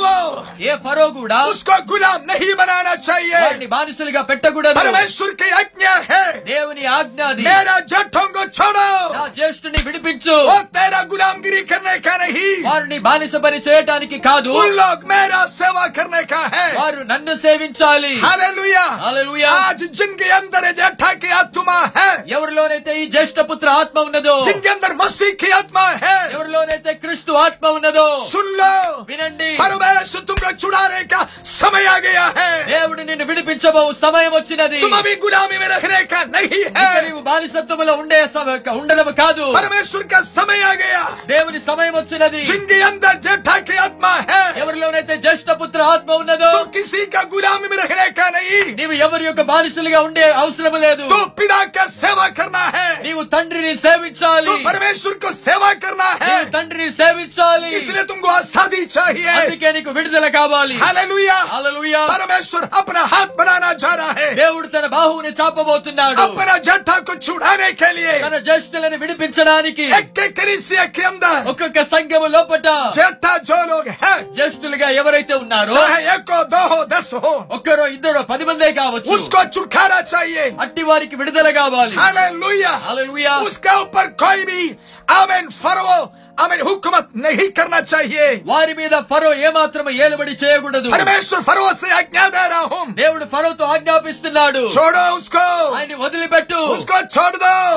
[0.70, 6.24] ఏ ఫరో కూడా ఉస్కో గులాం నహీ బనానా చాహియే వారిని బానిసలుగా పెట్టకూడదు పరమేశ్వర్ కి ఆజ్ఞ హై
[6.52, 8.86] దేవుని ఆజ్ఞ అది మేరా జఠం కో छोड़ो
[9.18, 14.52] నా జ్యేష్ఠుని విడిపించు చేయొచ్చు ఓ తేరా గులాంగిరి కర్నే కా నహీ వారిని బానిస పని చేయడానికి కాదు
[14.80, 21.10] లోగ్ మేరా సేవా కర్నే కా హై వారు నన్ను సేవించాలి హల్లెలూయా హల్లెలూయా ఆజ్ జిన్కే అందర్ జఠా
[21.24, 26.16] కి ఆత్మా హై ఎవరిలోనైతే ఈ జ్యేష్ఠ పుత్ర ఆత్మ ఉన్నదో జిన్కే అందర్ మసీహ్ కి ఆత్మ హై
[26.36, 28.72] ఎవరిలోనైతే క్రీస్తు ఆత్మ ఉన్నదో సున్లో
[29.12, 31.20] వినండి పరమేశ్వరు తుమ్రో చుడానే కా
[31.60, 36.20] సమయ ఆ గయా హై దేవుడు నిన్ను విడిపించబో సమయం వచ్చినది తుమ్ అభి గులామీ మే రహనే కా
[36.34, 38.20] నహీ హై నీవు బానిసత్వములో ఉండే
[38.80, 45.16] ఉండడం కాదు పరమేశ్వర్ का समय आ गया देवनी समय जिनके अंदर जेठा की आत्मा है
[45.24, 51.18] ज्येष्ठ पुत्र आत्मा उन्दो तो किसी का गुलामी में रखने का नहीं बारिश अवसर तो
[51.40, 57.10] पिता का सेवा करना है तंड्री तो सी परमेश्वर को सेवा करना है तंड्री सी
[57.80, 60.78] इसलिए तुमको आसादी चाहिए अंके नीक विदाली
[62.14, 65.78] परमेश्वर अपना हाथ बढ़ाना चाह रहा है देवड़ तन बाहू ने चापबो
[66.26, 68.18] अपना जट्ठा को छुड़ाने के लिए
[68.50, 75.76] ज्येष्ठ ने विपचा की ఎక్కెక్కరిసే కేంద్ర ఒక్కొక్క సంఘము లోపట చేత జోలోగ్ హే జ్యేష్ఠులుగా ఎవరైతే ఉన్నారో
[76.14, 77.22] ఏకో దోహో దసో
[77.56, 83.74] ఒక్కరో ఇద్దరు పది మందే కావచ్చు ఉస్కో చుట్కారా చాయే అట్టి వారికి విడుదల కావాలి హల్లెలూయా హల్లెలూయా ఉస్కే
[83.86, 84.62] ऊपर कोई भी
[85.20, 85.98] ఆమెన్ फरवो
[86.42, 92.24] ఆమెను హుకుమత్ నహీకరణ చాహియే వారి మీద ఫరో ఏమాత్రం ఏలుబడి చేయకూడదు పరమేశ్వర్ ఫరో సే ఆజ్ఞా
[93.00, 94.62] దేవుడు ఫరోతో ఆజ్ఞాపిస్తున్నాడు
[95.78, 96.58] ఆయన వదిలిపెట్టు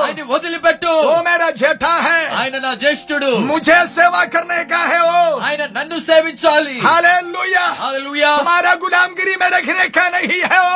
[0.06, 1.92] ఆయన వదిలిపెట్టు ఓ మేరా జేఠా
[2.40, 8.74] ఆయన నా జ్యేష్ఠుడు ముజే సేవా కర్నే కా హై ఓ ఆయన నన్ను సేవించాలి హల్లెలూయా హల్లెలూయా తుమారా
[8.84, 10.68] గులాంగిరి మే రఖనే కా నహీ ఓ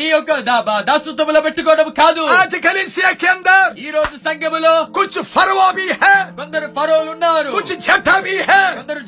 [0.00, 2.58] నీ యొక్క దాబా దాసుత్వములో పెట్టుకోవడం కాదు ఆజ్
[3.86, 5.88] ఈ రోజు సంఘములో కుచ్ ఫరో భీ
[6.40, 8.62] కొందరు ఫరోలు ఉన్నారు ఉన్నారు కొంచెం వి హే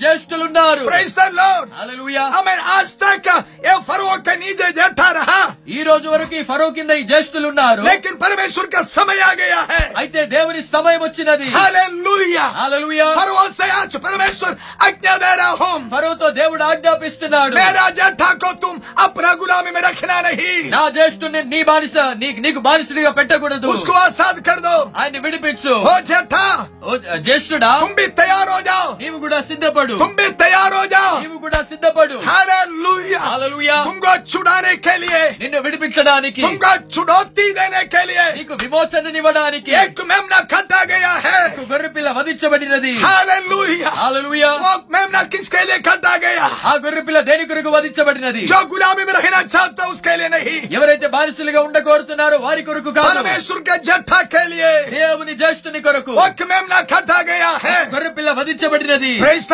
[0.04, 3.26] జేష్టలు कुछ जटा भी है ज्येष्ठ हमें आज तक
[3.66, 5.40] ये फरो के नीचे జట్టా రహా
[5.76, 9.58] ఈ రోజు వరకు ఈ ఫరో కింద ఈ జేష్టలు ఉన్నారు లేకిన్ పరమేశ్వర్ క సమయ ఆ గయా
[9.72, 14.54] హై అయితే దేవుని సమయం వచ్చినది హల్లెలూయా హల్లెలూయా ఫరో సే ఆచ పరమేశ్వర్
[14.86, 20.18] ఆజ్ఞా దే రహా ఫరో తో దేవుడు ఆజ్ఞాపిస్తున్నాడు మేరా జఠా కో తుమ్ అప్నా గులామి మే రఖనా
[20.28, 25.74] నహీ నా జ్యేష్ఠుని నీ బానిస నీ నీకు బానిసడిగా పెట్టకూడదు ఉస్కో ఆజాద్ కర్ దో ఆయన విడిపించు
[25.92, 26.44] ఓ జట్టా
[26.90, 31.14] ఓ జ్యేష్ఠుడా తుమ్ బి तैयार हो जाओ ನೀವು ಕೂಡ ಸಿದ್ಧಪಡು तुम भी तैयार हो जाओ
[31.24, 38.02] ನೀವು ಕೂಡ ಸಿದ್ಧಪಡು हालेलुया हालेलुया तुमको छुड़ाने के लिए నిన్ను విడిపించడానికి तुमको छुड़ौती देने के
[38.10, 41.36] लिए నీకు విమోచన ఇవ్వడానికి एक मेमना काटा गया है
[41.72, 47.44] గొర్రె పిల్ల వధించబడినది हालेलुया हालेलुया वो मेमना किसके लिए काटा गया ఆ గొర్రె పిల్ల దేని
[47.52, 52.90] కొరకు వధించబడినది जो गुलामी में रहना चाहता उसके लिए नहीं ఎవరైతే బానిసలుగా ఉండకోరుతున్నారో వారి కొరకు
[52.98, 57.76] కాదు परमेश्वर के जट्ठा के लिए దేవుని జ్యేష్ఠుని కొరకు वो एक मेमना काटा गया है
[57.94, 59.48] గొర్రె గొర్రె పిల్ల వధించబడినది ప్రైజ్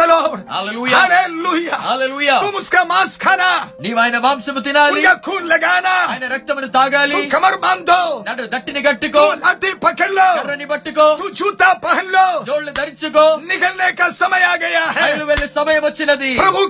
[2.61, 2.83] उसका
[3.25, 3.51] खाना
[4.03, 9.71] ఆయన మాంసము తినాలి खून लगाना ఆయన రక్తమును తాగాలి కమర్ బాంధో నడు దట్టిని గట్టుకో तू लाठी
[10.01, 11.07] కర్రని పట్టుకో
[11.39, 16.63] చూతా పహల్లో జోళ్లు ధరించుకో निकलने का समय आ गया है వెళ్ళే సమయం వచ్చినది प्रभु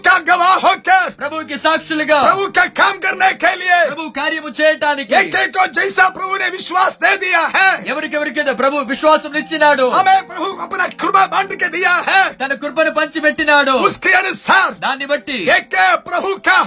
[1.20, 2.42] ప్రభుకి సాక్షులుగా ప్రభు
[2.82, 7.12] काम करने के लिए ప్రభు కార్యము చేయటానికి एक एक को जैसा प्रभु ने विश्वास दे
[7.24, 7.68] दिया है
[8.62, 14.12] ప్రభు విశ్వాసం ఇచ్చినాడు हमें प्रभु अपना कृपा बांट के दिया है తన కృపను పంచిపెట్టినాడు उसके
[14.22, 16.58] अनुसार దాన్ని బట్టి ఏకే ప్రభు का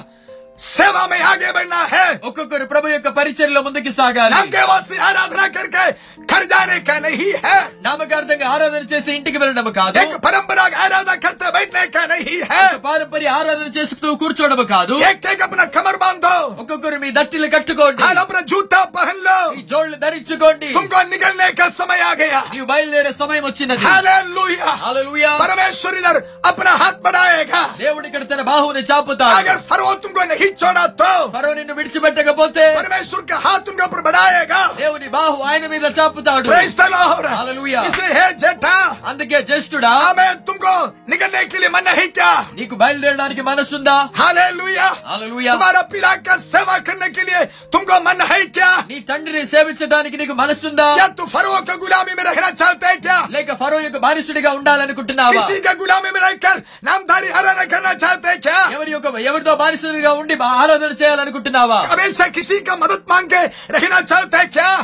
[0.61, 5.85] सेवा में आगे बढ़ना है प्रभु परिचय मुझे सागे वासी आराधना करके
[6.23, 12.67] घर जाने का नहीं है नामक आराधन इंटर का आराधना करते बैठने का नहीं है
[12.85, 17.89] पारंपरिक आराधन कुर्चो का अपना कमर बांधो दट्टी कट्टो
[18.21, 23.41] अपना जूता पहन लो जोड़ धरी तुमको निकलने का समय आ गया बैल देने समय
[25.41, 26.03] परमेश्वरी
[26.51, 31.09] अपना हाथ बढ़ाएगा देवड़ी कड़ते बाहू ने चापता अगर फरवो तुमको नहीं नहीं छोड़ा तो
[31.33, 36.49] ఫరో నిన్ను విడిచిపెట్టకపోతే परमेश्वर का हाथ उनके ऊपर बढ़ाएगा దేవుని బాహు ఆయన మీద చాపుతాడు
[39.09, 40.73] అందుకే జ్యేష్ఠుడా ఆమె तुमको
[41.13, 46.77] निकलने के लिए मन नहीं क्या నీకు బయలుదేరడానికి మనసుందా హల్లెలూయా హల్లెలూయా तुम्हारा पिता का सेवा
[46.89, 47.41] करने के लिए
[47.75, 48.25] तुमको मन
[48.57, 52.95] क्या నీ తండ్రిని సేవించడానికి నీకు మనసుందా क्या तू फरो का गुलामी में रहना चाहते है
[53.07, 56.55] क्या లేక ఫరో యొక్క బానిసుడిగా ఉండాలనుకుంటున్నావా किसी का गुलामी में रहकर
[56.89, 61.79] नामधारी हराना करना चाहते है क्या ఎవరి యొక్క ఎవరితో బానిసుడిగా ఉండి నుండి ఆరాధన చేయాలనుకుంటున్నావా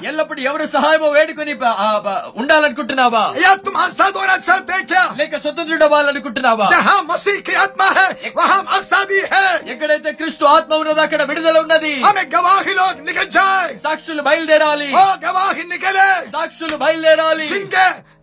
[0.09, 1.53] ఎల్లప్పుడు ఎవరు సహాయం వేడుకొని
[2.41, 3.23] ఉండాలనుకుంటున్నావా
[6.01, 6.27] లేక
[7.65, 7.87] ఆత్మ
[9.73, 12.23] ఎక్కడైతే క్రీస్తు ఆత్మ ఉన్నదో అక్కడ విడుదల ఉన్నది ఆమె
[13.87, 14.91] సాక్షులు బయలుదేరాలి
[16.37, 17.47] సాక్షులు బయలుదేరాలి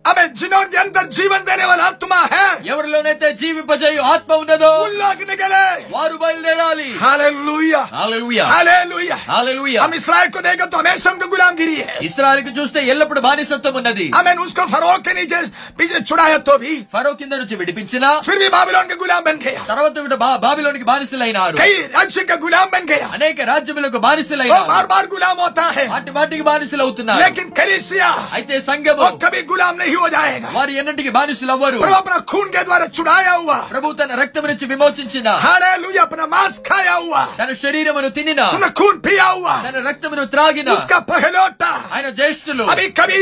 [0.09, 2.43] అమె జినోర్కి అందర్ జీవన్ దేనే వాళ్ళ ఆత్మ హే
[2.73, 5.63] ఎవరిలోనైతే జీవిపజేయు ఆత్మ ఉన్నదో ఉల్లోకి నిగలే
[5.95, 11.95] వారు బయలుదేరాలి హల్లెలూయా హల్లెలూయా హల్లెలూయా హల్లెలూయా हम इसराइल को देखो तो हमेशा उनको गुलामगिरी है
[12.09, 15.39] इसराइल को చూస్తే ఎల్లప్పుడు బానిసత్వం ఉన్నది हमें उसको फरो के नीचे
[15.79, 19.61] पीछे छुड़ाया तो भी फरो కింద నుంచి విడిపించినా फिर भी बाबीलोन के गुलाम बन गया
[19.71, 20.15] తర్వాత కూడా
[20.45, 25.35] బాబిలోనికి బానిసలైనారు కై రాజ్యం కా గులాం బన్ గయా అనేక రాజ్యములకు బానిసలైనారు ఓ బార్ బార్ గులాం
[25.43, 30.49] హోతా హై వాటి వాటికి బానిసలు అవుతున్నారు లేకిన్ కలీసియా అయితే సంఘము కభీ గులాం నహీ हो जाएगा
[30.57, 34.65] వారి ఎన్నటికి బానిసలు అవ్వరు प्रभु अपना खून के द्वारा छुड़ाया हुआ ప్రభు తన రక్తం నుంచి
[34.73, 40.23] విమోచించిన हालेलुया अपना मांस खाया हुआ తన శరీరమును తినిన अपना खून पिया हुआ తన రక్తమును
[40.35, 43.21] త్రాగిన उसका पहलोटा ఆయన జ్యేష్ఠులు अभी कभी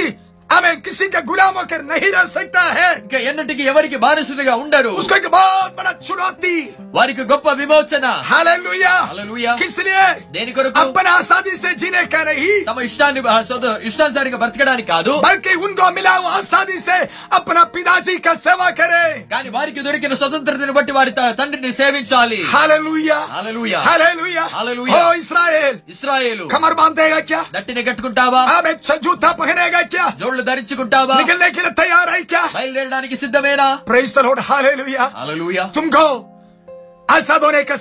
[0.56, 5.92] అమే కసికకులమో కర్ నహి రహ సక్తా హై కే ఎనటికి ఎవర్కి బారిసుదగా ఉండరు ఉస్కే బాత్ బడా
[6.08, 6.54] చురాతి
[6.98, 10.04] వారికి గొప్ప విమోచన హల్లలూయా హల్లలూయా కిస్లియే
[10.84, 17.00] అప్నా ఆసదీసే జీనే కరహి సమైష్టా నిభాసద ఇస్తాన్జర్ కే బర్తకడాని కాదు బల్కే ఉంగో మిలావ్ ఆసదీసే
[17.38, 19.02] apna pidaji ka seva kare
[19.34, 26.46] కాని వారికి దరికిన స్వాతంత్రతని బట్టి వడితా తండ్రిని సేవిచాలి హల్లలూయా హల్లలూయా హల్లలూయా హల్లలూయా ఓ ఇస్్రాయెల్ ఇస్్రాయెలు
[26.56, 34.12] కమర్బంతే గాక్యా దట్టిని గట్టుకుంటావా అమే సజుతా పహనేగాక్యా పౌళ్ళు ధరించుకుంటావా నిగలేకిన కిన తయారైక్యా బయలుదేరడానికి సిద్ధమేనా praise
[34.17, 36.08] the lord hallelujah hallelujah తుమ్ గో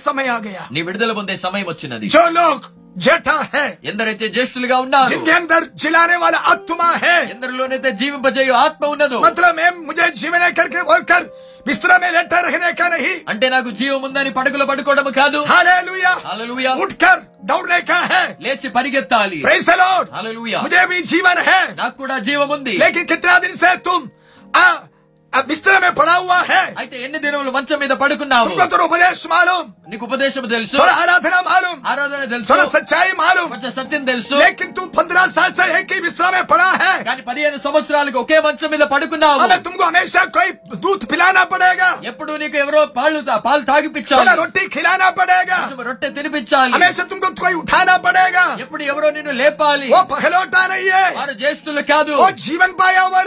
[0.06, 2.66] సమయ ఆ గయా నీ విడుదల పొందే సమయం వచ్చినది జో లోక్
[3.06, 9.18] జటా హే ఎందరైతే జ్యేష్ఠులుగా ఉన్నారు జిన్కే అందర్ జిలానే వాల ఆత్మ హే ఎందరిలోనైతే జీవింపజేయు ఆత్మ ఉన్నదో
[9.26, 11.26] మతలబ్ ఏం ముజే జీవనే కర్కే బోల్కర్
[11.68, 17.80] బిస్త్రా మే లెటా రహనే అంటే నాకు జీవం ఉందని పడకలో పడుకోవడం కాదు హల్లెలూయా హల్లెలూయా ఉట్కర్ దౌడనే
[17.90, 22.50] కా హై లేచి పరిగెత్తాలి ప్రైస్ ద లార్డ్ హల్లెలూయా ముజే భీ జీవన్ హై నాకు కూడా జీవం
[22.58, 24.04] ఉంది లేకిన్ కిత్నా దిన్ సే తుమ్
[24.64, 24.64] ఆ
[25.38, 28.50] अब बिस्तर में पड़ा हुआ है అయితే ఎన్ని దినములు మంచం మీద పడుకున్నావు
[29.32, 34.34] मालूम నీకు ఉపదేశం తెలుసు ఆరాధన తెలుసు सच्चाई मालूम కొంచెం సత్యం తెలుసు
[34.98, 40.24] पंद्रह साल से बिस्तर में पड़ा है కానీ సంవత్సరాలకు ఒకే మంచం మీద పడుకున్నావు तुमको हमेशा
[40.36, 40.52] कोई
[40.86, 45.58] दूध पिलाना पड़ेगा ఎప్పుడు నీకు ఎవరో పాలు తా- పాలు थोड़ा रोटी खिलाना पड़ेगा
[45.90, 50.62] రొట్టె తినిపించాలి हमेशा तुमको कोई उठाना पड़ेगा ఎప్పుడు ఎవరో నిన్ను లేపాలి वो पखलौटा
[51.18, 52.12] వారు జ్యేష్ఠులు కాదు
[52.46, 53.22] जीवन पाया हुआ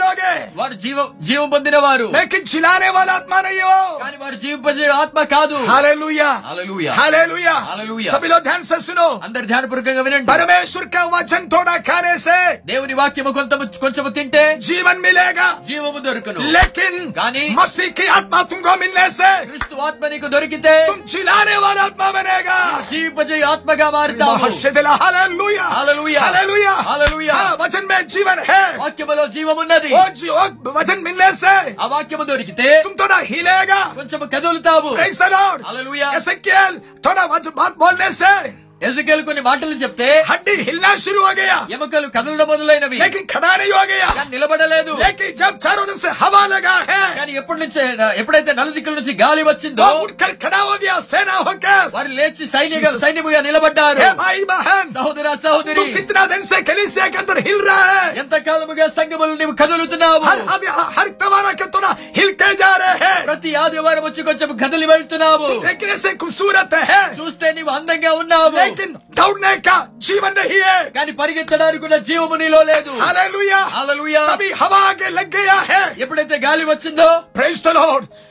[0.60, 5.56] వారు జీవ జీవం పొందిన వారు లేకిన్ చిలానే వాళ్ళ ఆత్మ నయ్యో కానీ వారు జీవింపజే ఆత్మ కాదు
[5.72, 11.42] హల్లెలూయా హల్లెలూయా హల్లెలూయా హల్లెలూయా సభిలో ధ్యాన से सुनो अंदर ध्यान पूर्वक विनंती परमेश्वर का वचन
[11.54, 12.38] थोड़ा खाने से
[12.70, 13.52] దేవుని వాక్యము కొంత
[13.84, 19.74] కొంచెం తింటే జీవన్ మిలేగా జీవము దొరుకును లేకిన్ కానీ మసీహ్ की आत्मा तुमको मिलने से క్రీస్తు
[19.88, 22.58] ఆత్మ నీకు దొరికితే तुम चिल्लाने वाला आत्मा बनेगा
[22.92, 30.04] జీవజయ ఆత్మగా మారుతావు హల్లెలూయా హల్లెలూయా హల్లెలూయా హల్లెలూయా వచన్ में जीवन है వాక్యములో జీవం ఉన్నది ఓ
[30.80, 32.68] వచన్ మిల్నే से ఆ వాక్యము దొరికితే
[33.98, 36.56] కొంచెం కదులుతావు ప్రైస్ ద
[37.34, 38.32] మంచి బాత్ బోల్నే సే
[38.86, 44.30] ఎజకేల్ కొన్ని మాటలు చెప్తే హడ్డి హిల్లా శురు ఆగయా ఎముకలు కదలడం మొదలైనవి లేకిన్ ఖడానే ఆగయా కానీ
[44.34, 46.74] నిలబడలేదు లేకిన్ జబ్ చారో నుంచి హవా లగా
[47.16, 47.80] కానీ ఎప్పటి నుంచి
[48.20, 50.76] ఎప్పుడైతే నలు దిక్కుల నుంచి గాలి వచ్చిందో ఉట్కర్ ఖడా హో
[51.10, 56.60] సేనా హోకర్ వారు లేచి సైనిక సైనికుగా నిలబడ్డారు హే భాయి బహన్ సహోదర సహోదరి కితనా దిన్ సే
[56.70, 61.68] కలీసియా కే హిల్ రహా హై ఎంత కాలముగా సంఘములు నీవు కదులుతున్నావు హర్ ఆది హర్ తవారా కే
[61.74, 66.78] తోనా హిల్ కే జా రహే హై ప్రతి ఆదివారం వచ్చి కొంచెం కదిలి వెళ్తున్నావు దేఖనే సే ఖూబ్సూరత్
[66.92, 69.68] హై చూస్తే నీవు అందంగా ఉన్నావు లైట్ ఇన్ డౌన్ నేక
[70.06, 75.32] జీవన్ నహీ హై కానీ పరిగెత్తడానికి ఉన్న జీవము నీలో లేదు హల్లెలూయా హల్లెలూయా అభి హవా కే లగ్
[75.36, 78.08] గయా హై ఎప్పుడైతే గాలి వచ్చిందో ప్రైస్ ద లార్డ్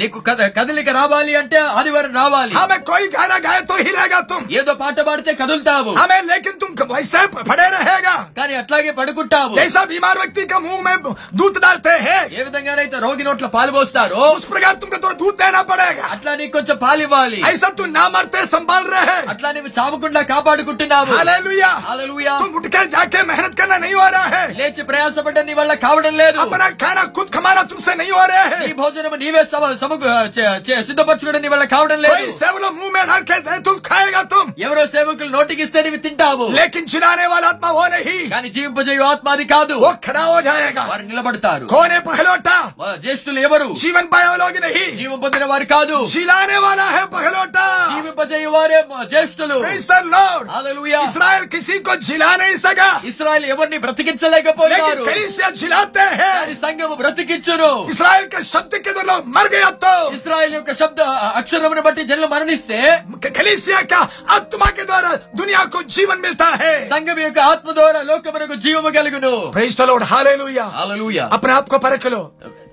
[0.00, 4.72] నీకు కథ కదలిక రావాలి అంటే ఆదివారం రావాలి ఆమె కోయి గానా గాయ తో హిలేగా తుమ్ ఏదో
[4.80, 7.20] పాట పాడితే కదులుతావు ఆమె లేకిన్ తుమ్ వైసే
[7.50, 10.94] పడే రహేగా కానీ అట్లాగే పడుకుంటావు జైసా బీమార్ వ్యక్తి కా ముహ్ మే
[11.40, 15.60] దూత్ డాల్తే హే ఏ విధంగానైతే రోగి నోట్ల పాలు పోస్తారు ఉస్ ప్రకారం తుమ్కు తోడ దూత్ దేనా
[15.70, 20.24] పడేగా అట్లా నీకు కొంచెం పాలు ఇవ్వాలి ఐసా తు నా మర్తే సంభాల్ రహే అట్లా నీవు చావకుండా
[20.32, 25.56] కాపాడుకుంటున్నావు హల్లెలూయా హల్లెలూయా తుమ్ ఉట్కర్ జాకే మెహనత్ కన్నా నహీ హో రహా హే లేచి ప్రయాసపడ్డ నీ
[25.62, 29.44] వల్ల కావడం లేదు అపనా ఖానా ఖుద్ ఖమానా తుమ్సే నహీ హో రహా హే ఈ భోజనం నీవే
[29.54, 30.06] సవాల్ సభకు
[30.88, 33.30] సిద్ధపరచుకోవడం వాళ్ళ కావడం లేదు సేవలో మూమెంట్
[33.90, 38.48] ఖాయగా తుమ్ ఎవరో సేవకులు నోటికి ఇస్తే నీవి తింటావు లేకిన్ చిరానే వాళ్ళ ఆత్మ ఓ నహి కానీ
[38.56, 42.48] జీవింపజేయు ఆత్మ అది కాదు ఓ ఖడా ఓ జాయేగా వారు నిలబడతారు కోనే పహలోట
[43.04, 47.56] జ్యేష్ఠులు ఎవరు జీవన్ పాయలోకి నహి జీవం పొందిన వారు కాదు శిలానే వాళ్ళ హే పహలోట
[47.92, 48.80] జీవింపజేయు వారే
[49.14, 55.06] జ్యేష్ఠులు praise the lord hallelujah Israel కిసి కో జిలా నహి సగా ఇశ్రాయెల్ ఎవరిని బ్రతికించలేకపోయారు లేకిన్
[55.10, 56.32] కలిసియా జిలాతే హే
[56.66, 59.65] సంఘము బ్రతికించును ఇశ్రాయెల్ క శబ్ద కే దలో మర్ గయా
[60.18, 61.00] ఇస్రాయల్ యొక్క శబ్ద
[61.40, 62.78] అక్షరమును బట్టి జనులు మరణిస్తే
[64.36, 69.34] ఆత్మకే ద్వారా దునియాకు జీవన్ మిల్తా హై యొక్క ఆత్మ ద్వారా లోకమునకు జీవము కలుగును
[71.86, 72.22] పరకలో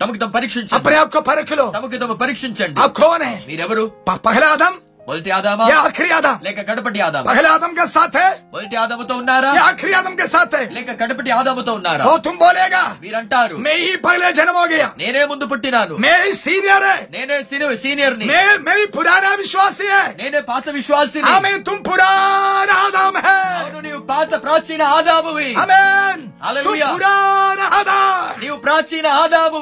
[0.02, 3.86] తమకు తమ పరీక్షించండి అప్పుడు ఆప్కో పరకలో తమకు తమ పరీక్షించండి ఆప్ కోనే మీరెవరు
[4.30, 4.74] పహలాదం
[5.08, 9.16] మొదటి ఆదామా యా ఆఖరి ఆదాం లేక కడపటి ఆదాం పహలే ఆదం కే సాత్ హై మొదటి ఆదాముతో
[9.22, 13.56] ఉన్నారా యా ఆఖరి ఆదం కే సాత్ హై లేక కడపటి ఆదాముతో ఉన్నారా ఓ తుమ్ బోలేగా మీరంటారు
[13.66, 17.78] మే హీ పహలే జన్మ హో గయా నేనే ముందు పుట్టినాను మే హీ సీనియర్ హై నేనే సీనియర్
[17.86, 22.78] సీనియర్ ని మే మే హీ పురానా విశ్వాసి హై నేనే పాత విశ్వాసి హై ఆమే తుమ్ పురానా
[22.86, 26.24] ఆదాం హై అవును నీవు పాత ప్రాచీన ఆదామువి ఆమేన్
[28.42, 29.60] నీవు ప్రాచీన ఆదాము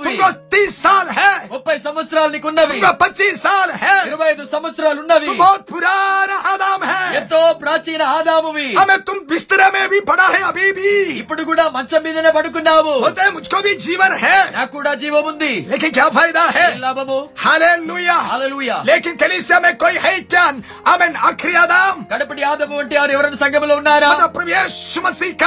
[0.54, 6.32] తీస్ సాల్ హే ముప్పై సంవత్సరాలు నీకున్నవి పచ్చీస్ సాల్ హే ఇరవై ఐదు సంవత్సరాలు ఉన్నవి బహుత్ పురాణ
[6.52, 10.90] ఆదాం హే ఎంతో ప్రాచీన ఆదామువి ఆమె తుమ్ బిస్తరమే భీ పడా హే అభీ భీ
[11.22, 15.96] ఇప్పుడు కూడా మంచం మీదనే పడుకున్నావు హోతే ముజ్కో భీ జీవన్ హే నాకు కూడా జీవం ఉంది లేకిన్
[16.00, 20.60] క్యా ఫైదా హే లాభము హల్లెలూయా హల్లెలూయా లేకిన్ తెలిసే ఆమె కోయి హై క్యాన్
[20.94, 25.38] ఆమె ఆఖరి ఆదాం కడపటి ఆదాము అంటే ఎవరైనా సంఘములో ఉన్నారా ప్రభు యేసు మసీహ్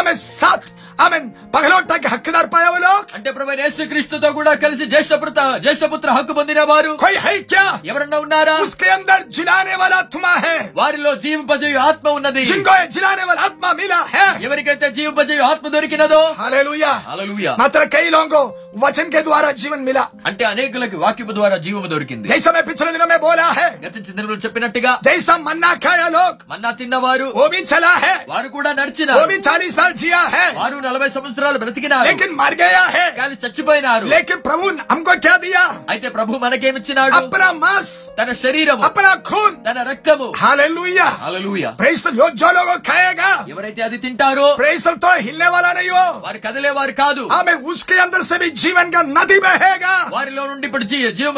[0.00, 0.68] ఆమె సాత్
[1.04, 1.18] ఆమె
[1.54, 6.62] పగలొట్టడానికి హక్కుదారు పాయావు లోక్ అంటే ప్రభు యేసుక్రీస్తుతో కూడా కలిసి జ్యేష్ఠ పుత్ర జ్యేష్ఠ పుత్ర హక్కు పొందిన
[6.72, 12.08] వారు కొయ్ హై క్యా ఎవరన్నా ఉన్నారా ఉస్కే అందర్ జిలానే వాలా ఆత్మా హై వారిలో జీవింపజేయు ఆత్మ
[12.18, 18.06] ఉన్నది జిన్కో జిలానే వాలా ఆత్మ మీలా హై ఎవరికైతే జీవింపజేయు ఆత్మ దొరికినదో హల్లెలూయా హల్లెలూయా మాత్ర కై
[18.16, 18.44] లోంగో
[18.82, 23.06] वचन के द्वारा जीवन मिला అంటే అనేకులకు వాక్యపు ద్వారా జీవము దొరికింది जैसा मैं पिछले दिनों
[23.12, 27.92] में बोला है గత చిత్రంలో చెప్పినట్టుగా जैसा मन्ना खाया लोग మన్నా తిన్నవారు वो भी चला
[28.04, 32.28] है వారు కూడా నడిచిన वो भी चालीस साल जिया है వారు నలభై సంవత్సరాలు బ్రతికినారు लेकिन
[32.40, 37.48] मर गया है కానీ చచ్చిపోయినారు लेकिन प्रभु ने हमको क्या दिया అయితే ప్రభు మనకేమిచ్చినాడు अपना
[37.64, 37.88] मांस
[38.20, 43.98] తన శరీరం अपना खून తన రక్తము हालेलुया హల్లెలూయా प्रेस जो जो लोग खाएगा ఎవరైతే అది
[44.06, 45.92] తింటారో प्रेस తో हिलने वाला नहीं
[46.26, 50.84] వారు కదిలే వారు కాదు ఆమె उसके अंदर से జీవన్ గా నది బహేగా వారిలో నుండి ఇప్పుడు
[50.92, 51.32] జీవ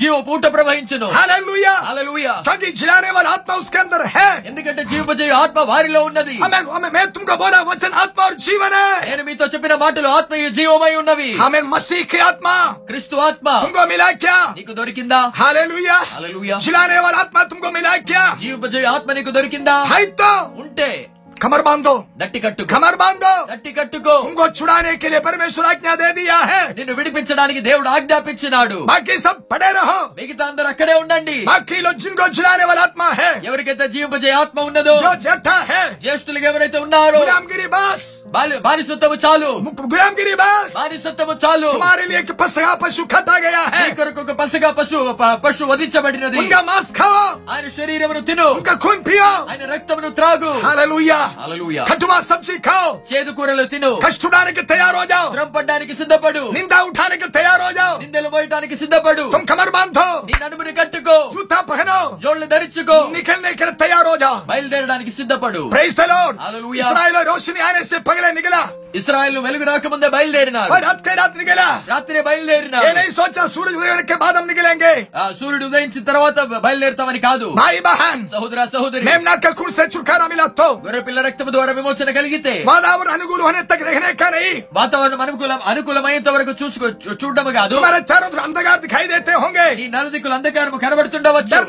[0.00, 5.62] జీవ పూట ప్రవహించును హల్లెలూయా హల్లెలూయా తాకి జిలానే వాల ఆత్మ उसके अंदर है ఎందుకంటే జీవజీవి ఆత్మ
[5.72, 9.74] వారిలో ఉన్నది ఆమెన్ ఆమెన్ నేను తుమ్కో బోలా వచన ఆత్మ और जीवन है నేను మీతో చెప్పిన
[9.84, 12.48] మాటలు ఆత్మయు జీవమై ఉన్నవి ఆమెన్ మసీహ్ की ఆత్మ
[12.90, 18.24] క్రీస్తు ఆత్మ తుమ్కో మిలా క్యా నీకు దొరికిందా హల్లెలూయా హల్లెలూయా జిలానే వాల ఆత్మ తుమ్కో మిలా క్యా
[18.42, 20.32] జీవజీవి ఆత్మ నీకు దొరికిందా హైతో
[20.64, 20.90] ఉంటే
[21.44, 22.38] कमर बांधो గట్టి
[22.72, 26.94] कमर बांधो బాంధో గట్టి को तुमको छुड़ाने के लिए परमेश्वर आज्ञा दे दिया है నిన్ను
[26.98, 32.64] విడిపించడానికి దేవుడు ఆజ్ఞాపించినాడు बाकी सब पड़े रहो మిగతా అందరు అక్కడే ఉండండి बाकी लोग जिनको छुड़ाने
[32.70, 38.04] वाला आत्मा है ఎవరికైతే జీవింపజే ఆత్మ ఉన్నదో जो जट्ठा है జ్యేష్ఠులుగా ఎవరైతే ఉన్నారో गुलामगिरी బాస్
[38.36, 39.50] బాలి- బానిసత్వము చాలు
[39.94, 44.32] गुलामगिरी बस బానిసత్వము చాలు तुम्हारे लिए एक पसगा पशु खता गया है నీ కొరకు ఒక
[44.42, 44.98] పసిగా పశు
[45.46, 47.16] పశు వధించబడినది उनका मांस खाओ
[47.54, 53.30] ఆయన శరీరమును తిను उनका खून पियो ఆయన రక్తమును త్రాగు हालेलुया హల్లెలూయా కటువా సబ్జీ ఖావ్ చేదు
[53.38, 59.24] కూరలు తిను కష్టడానికి తయారో జావ్ శ్రమ పడడానికి సిద్ధపడు నింద ఉఠానికి తయారో జావ్ నిందలు మోయడానికి సిద్ధపడు
[59.34, 65.14] తుమ్ కమర్ బాంధో నీ నడుముని కట్టుకో జూతా పహనో జోళ్ళు ధరించుకో నిఖల్నే ఇక్కడ తయారో జావ్ బయలుదేరడానికి
[65.18, 68.62] సిద్ధపడు ప్రైజ్ ద లార్డ్ హల్లెలూయా ఇశ్రాయేలు రోషిని ఆనేసే పగలే నిగలా
[68.98, 74.94] ఇస్రాయల్ వెలుగు రాకముందే బయలుదేరినారు రాత్రి రాత్రి నిగలా రాత్రి బయలుదేరినారు నేనే సోచా సూర్యుడు ఉదయానికి బాదం నిగలేంగే
[75.40, 81.02] సూర్యుడు ఉదయించిన తర్వాత బయలుదేరుతామని కాదు భాయ్ బహన్ సహోదర సహోదరి మేము నాకు కుర్సే చుకారా మిలతో గొర్రె
[81.08, 84.44] పిల్ల ఆయన రక్తం ద్వారా విమోచన కలిగితే వాతావరణ అనుకూలం తగ్గనే కానీ
[84.80, 86.88] వాతావరణం అనుకూలం అనుకూలమైనంత వరకు చూసుకో
[87.22, 87.78] చూడడం కాదు
[88.46, 91.62] అంధకారం దిఖాయి దేతే హోంగే ఈ నలుదిక్కులు అంధకారం కనబడుతుండవచ్చు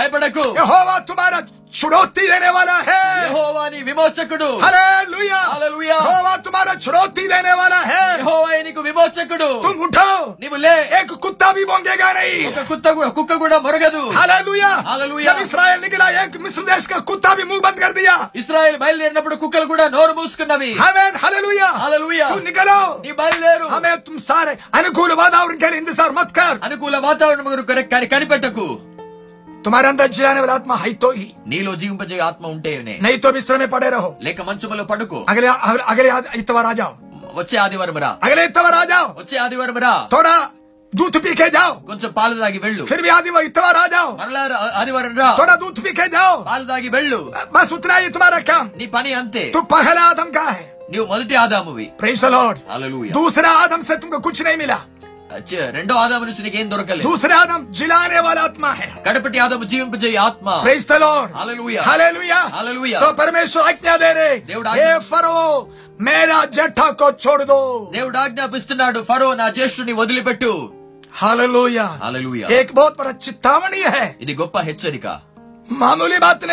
[0.00, 1.38] భయపడకు యెహోవా తుమారా
[1.80, 8.60] छुड़ौती देने वाला है యెహోవాని విమోచకుడు హల్లెలూయా హల్లెలూయా యెహోవా तुम्हारा छुड़ौती देने वाला है యెహోవాయే
[8.68, 10.08] నీకు విమోచకుడు तुम उठो
[10.42, 15.26] నీవు లే एक कुत्ता भी भोंगेगा नहीं ఒక కుక్క కూడా కుక్క కూడా మొరగదు హల్లెలూయా హల్లెలూయా
[15.28, 19.66] जब इस्राएल निकला एक मिस्र का कुत्ता भी मुंह बंद कर दिया ఇస్రాయెల్ బయలుదేరినప్పుడు కుక్కలు
[19.74, 25.56] కూడా నోరు మూసుకున్నవి हमें హల్లెలూయా హల్లెలూయా तुम निकलो నీ బయలుదేరు हमें तुम सारे अनुकूल वातावरण
[25.64, 28.64] के लिए मत कर అనుకూల వాతావరణం కొరకు కనిపెట్టకు
[29.66, 33.30] तुम्हारे अंदर जी आने वाला आत्मा है तो ही నీలో జీవింపజే ఆత్మ ఉంటేనే नहीं तो
[33.36, 35.46] बिस्तर में पड़े रहो लेक మంచములో పడుకో अगले
[35.92, 36.08] अगले
[36.42, 36.92] इतवार आ जाओ
[37.40, 40.34] వచ్చే ఆదివారం రా अगले इतवार आ जाओ వచ్చే ఆదివారం రా थोड़ा
[40.98, 44.42] दूध पी के जाओ కొంచెం పాలు తాగి వెళ్ళు फिर भी आदि इतवार आ जाओ మరలా
[44.80, 47.18] ఆదివారం రా थोड़ा दूध पी के जाओ పాలు తాగి వెళ్ళు
[47.56, 51.34] बस उतना ही तुम्हारा काम నీ పని అంతే तू पहला आदम का है నీవు మొదటి
[51.44, 54.78] ఆదామువి ప్రైస్ ద లార్డ్ హల్లెలూయా दूसरा आदम से तुमको कुछ नहीं मिला
[55.78, 60.48] రెండో ఆదాము నుంచి ఏం దొరకలేదు దూసరే ఆదం జిలానే వాళ్ళ ఆత్మ హై కడపటి ఆదము జీవింపజేయ ఆత్మ
[60.66, 65.36] praise the Lord hallelujah hallelujah hallelujah తో పరమేశ్వర ఆజ్ఞ దేరే దేవుడు ఏ ఫరో
[66.08, 67.60] మేరా జఠా కో చోడు దో
[67.98, 70.54] దేవుడు ఆజ్ఞాపిస్తున్నాడు ఫరో నా జ్యేష్ఠుని వదిలిపెట్టు
[71.20, 75.06] हालेलुया हालेलुया एक बहुत बड़ा चितावनी है ఇది గొప్ప హెచ్చరిక
[75.82, 76.44] మామూలీ బాత్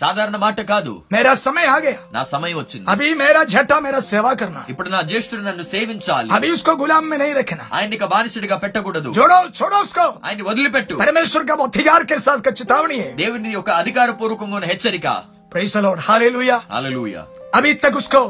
[0.00, 4.32] సాధారణ మాట కాదు మేరా సమయ ఆ గయా నా సమయం వచ్చింది అభి మేరా జట్టా మేరా సేవా
[4.40, 9.10] కర్నా ఇప్పుడు నా జ్యేష్ఠుడు నన్ను సేవించాలి అభి ఉస్కో గులాం మే నహీ రఖనా ఆయనకి బానిసుడిగా పెట్టకూడదు
[9.18, 14.10] జోడో చోడో ఉస్కో ఆయన వదిలిపెట్టు పరమేశ్వర్ కా అధికార్ కే కా చితావణి హై దేవుని యొక్క అధికార
[14.22, 15.08] పూర్వకంగా ఉన్న హెచ్చరిక
[15.54, 17.22] ప్రైస్ లార్డ్ హల్లెలూయా హల్లెలూయా
[17.60, 18.24] అభి తక్ ఉస్కో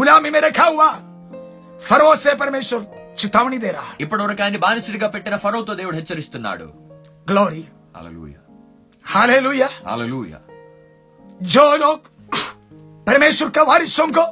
[0.00, 0.90] గులామీ మే రఖా హువా
[1.90, 2.84] ఫరో సే పరమేశ్వర్
[3.20, 3.58] చితావణి
[4.04, 6.68] ఇప్పటివరకు ఆయన బానిసుడిగా పెట్టిన ఫరోతో దేవుడు హెచ్చరిస్తున్నాడు
[7.30, 7.64] గ్లోరీ
[7.98, 8.38] హల్లెలూయా
[9.08, 10.38] हालेलुया हालेलुया
[11.52, 12.08] जो लोग
[13.06, 14.26] परमेश्वर के वारिसों को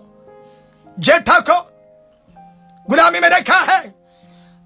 [1.09, 1.59] जेठा को
[2.91, 3.79] ಗುಲಾಮಿ ಮೇ ರೇಖಾ ಹೇ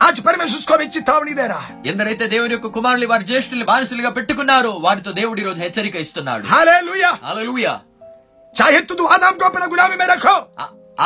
[0.07, 5.43] ఆజ్ పరమేశ్వర్ స్వామి చిత్తావణి దేరా ఎందరైతే దేవుని యొక్క కుమారులు వారి జ్యేష్ఠులు బానిసలుగా పెట్టుకున్నారో వారితో దేవుడి
[5.49, 7.73] రోజు హెచ్చరిక ఇస్తున్నాడు హల్లెలూయా హల్లెలూయా
[8.59, 10.37] చాహే తు ఆదాం కో అప్నా గులామీ మే రఖో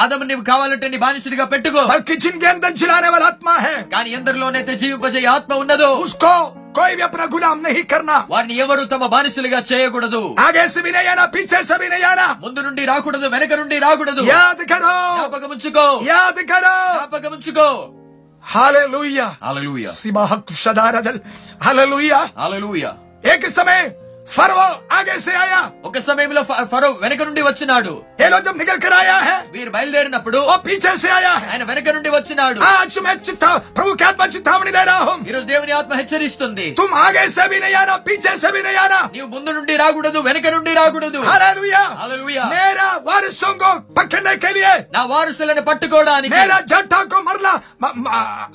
[0.03, 4.09] ఆదం నీవు కావాలంటే నీ బానిసుడిగా పెట్టుకో బల్కి జిన్ కే అందర్ చిలానే వాల ఆత్మ హై కానీ
[4.21, 6.37] ఎందరిలోనైతే జీవింపజే ఆత్మ ఉన్నదో ఉస్కో
[6.75, 11.09] कोई भी अपना गुलाम नहीं करना వారిని ఎవరు తమ బానిసలుగా చేయకూడదు आगे से भी नहीं
[11.15, 15.51] आना पीछे से भी नहीं आना ముందు నుండి రాకూడదు వెనక నుండి రాకూడదు याद करो జ్ఞాపకం
[15.55, 17.69] ఉంచుకో याद करो జ్ఞాపకం ఉంచుకో
[18.55, 21.17] हालेलुया हालेलुया सिबा हक शदारदल
[21.67, 22.91] हालेलुया हालेलुया
[23.35, 23.81] एक समय
[24.35, 24.61] ఫరో
[24.97, 25.59] ఆగే సే ఆయా
[25.89, 30.39] ఒక సమయంలో ఫరో వెనక నుండి వచ్చినాడు ये लोग जब निकल कर आया है वीर బయలుదేరినప్పుడు
[30.49, 33.47] वो पीछे से आया है ఆయన వెనక నుండి వచ్చినాడు आज मैं चित्ता
[33.77, 37.47] प्रभु की आत्मा चितावनी दे रहा हूं ఈ రోజు దేవుని ఆత్మ హెచ్చరిస్తుంది तुम आगे से
[37.53, 41.21] भी नहीं आना पीछे से भी नहीं आना నీవు ముందు నుండి రాకూడదు వెనక నుండి రాకూడదు
[41.31, 47.55] హల్లెలూయా హల్లెలూయా मेरा वारिसों को पकड़ने के लिए నా వారసులను పట్టుకోవడానికి मेरा जट्ठा को मरला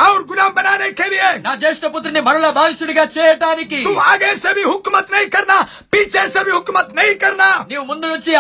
[0.07, 4.63] और गुलाम बनाने के लिए నా జ్యేష్ఠ పుత్రుని మరలా బానిసుడిగా చేయటానికి तुम आगे से भी
[4.71, 5.57] हुकूमत नहीं करना
[5.93, 8.31] पीछे से भी हुकूमत नहीं करना నీవు ముందు నుంచి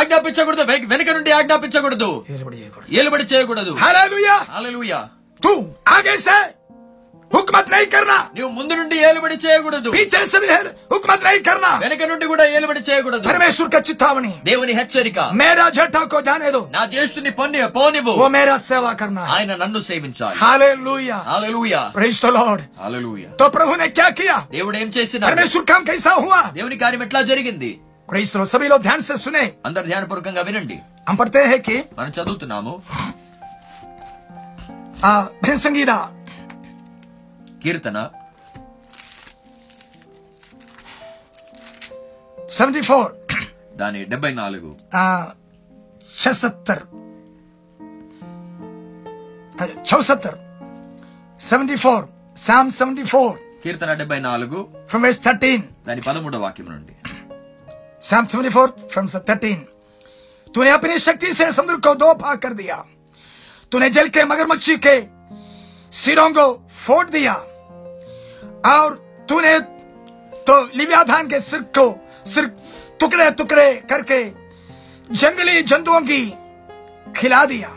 [0.00, 0.64] ఆజ్ఞాపించకూడదు
[0.94, 2.10] వెనక నుండి ఆజ్ఞాపించకూడదు
[3.00, 3.72] ఏలుబడి చేయకూడదు
[8.36, 9.90] నువ్వు ముందు నుండి ఏలుబడి చేయకూడదు
[11.84, 13.72] వెనక నుండి కూడా ఏలుబడి చేయకూడదు పరమేశ్వర్
[14.48, 19.82] దేవుని హెచ్చరిక మేరా జఠా జానేదు నా జ్యేష్ఠుని పొన్ని పోనివు ఓ మేరా సేవ కర్నా ఆయన నన్ను
[19.90, 22.62] సేవించాలి hallelujah hallelujah praise the lord
[23.42, 27.22] తో ప్రభు నే క్యా కియా దేవుడు ఏం చేసినా పరమేశ్వర్ కాం కైసా హువా దేవుని కార్యం ఎట్లా
[27.32, 27.72] జరిగింది
[28.10, 30.76] ప్రైస్లో సభలో ధ్యాన సునే అందరు ధ్యానపూర్వకంగా వినండి
[31.10, 32.74] అంపడితే హేకి మనం చదువుతున్నాము
[35.08, 35.12] ఆ
[35.66, 35.92] సంగీత
[37.64, 37.98] కీర్తన
[42.58, 43.10] సెవెంటీ ఫోర్
[43.80, 44.70] దాని డెబ్బై నాలుగు
[46.22, 46.84] చసత్తర్
[49.90, 50.38] చౌసత్తర్
[51.50, 52.06] seventy four
[52.46, 54.60] psalm seventy four కీర్తన డెబ్బై నాలుగు
[54.92, 56.94] ఫ్రమ్ వర్స్ థర్టీన్ దాని పదమూడవ వాక్యం నుండి
[58.08, 59.62] Psalm 74 from 13.
[60.54, 62.76] तूने अपनी शक्ति से समुद्र को दो भाग कर दिया
[63.72, 64.94] तूने जल के मगरमच्छ के
[65.96, 66.44] सिरों को
[66.76, 67.32] फोड़ दिया
[68.72, 68.94] और
[69.28, 69.58] तूने
[70.48, 71.86] तो लिव्याधान के सिर को
[72.34, 72.46] सिर
[73.00, 74.22] टुकड़े टुकड़े करके
[75.22, 76.24] जंगली जंतुओं की
[77.20, 77.72] खिला दिया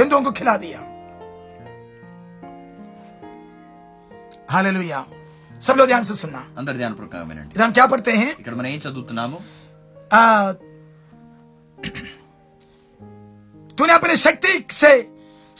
[0.00, 0.80] जंतुओं को खिला दिया
[4.54, 5.06] हालेलुया
[5.62, 8.52] सब लोग ध्यान से सुनना अंदर ध्यान पूर्वक विనండి ఇది మనం क्या पढ़ते हैं ఇక్కడ
[8.58, 9.36] మనం ఏం చదువుతున్నాము
[10.20, 10.52] ఆ
[13.78, 14.90] तूने अपनी शक्ति से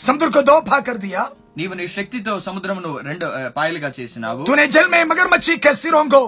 [0.07, 1.25] समुद्र को दो भाग कर दिया
[1.59, 3.27] నీవు నీ శక్తితో సముద్రమును రెండు
[3.59, 6.21] పాయలుగా చేసినావు తూనే జల్ మే మగర్మచ్చి కే సిరోం కో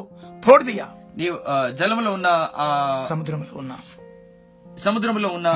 [0.47, 0.87] ఫోడ్ దియా
[1.21, 1.37] నీవు
[1.81, 2.29] జలములో ఉన్న
[3.11, 3.73] సముద్రములో ఉన్న
[4.87, 5.49] సముద్రములో ఉన్న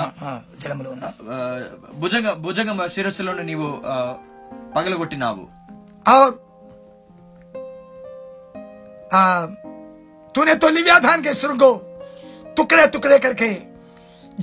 [0.65, 1.07] జలములో ఉన్న
[2.03, 3.69] భుజంగ భుజంగ శిరస్సులను నీవు
[4.77, 5.45] పగలగొట్టినావు
[6.13, 6.17] ఆ
[9.15, 11.73] तूने तो लिव्याधान के सुर को
[12.57, 13.51] टुकड़े टुकड़े करके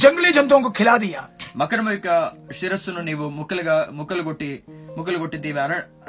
[0.04, 1.22] జంగ్లీ జంతువుకు ఖిలాదియా
[1.60, 2.10] మకరం యొక్క
[2.58, 4.50] శిరస్సును నీవు ముక్కలుగా ముక్కలుగొట్టి
[4.98, 5.60] ముక్కలుగొట్టితీవి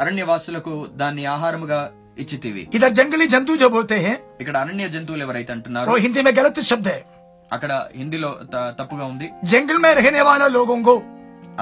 [0.03, 1.79] అరణ్యవాసులకు దాన్ని ఆహారముగా
[2.23, 3.99] ఇచ్చితీవి ఇదర్ జంగ్లీ జంతువు జబోతే
[4.43, 6.91] ఇక్కడ అరణ్య జంతువులు ఎవరైతే అంటున్నారు హిందీ మే గలత్ శబ్ద
[7.57, 8.31] అక్కడ హిందీలో
[8.81, 10.97] తప్పుగా ఉంది జంగిల్ మే రహనే వాలా లోగోంగో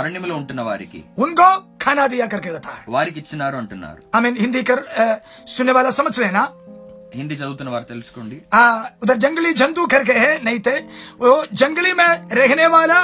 [0.00, 1.50] అరణ్యంలో ఉంటున్న వారికి ఉన్గో
[1.84, 2.54] ఖానా దియా కర్కే
[2.96, 4.84] వారికి ఇచ్చినారు అంటున్నారు ఐ మీన్ హిందీ కర్
[5.56, 6.44] సునే వాలా సమజ్ లేనా
[7.18, 8.64] హిందీ చదువుతున్న వారు తెలుసుకోండి ఆ
[9.04, 10.74] ఉదర్ జంగలీ జంతు కరికే హే నైతే
[11.26, 11.30] ఓ
[11.62, 12.98] జంగలీ మే రహనే వాలా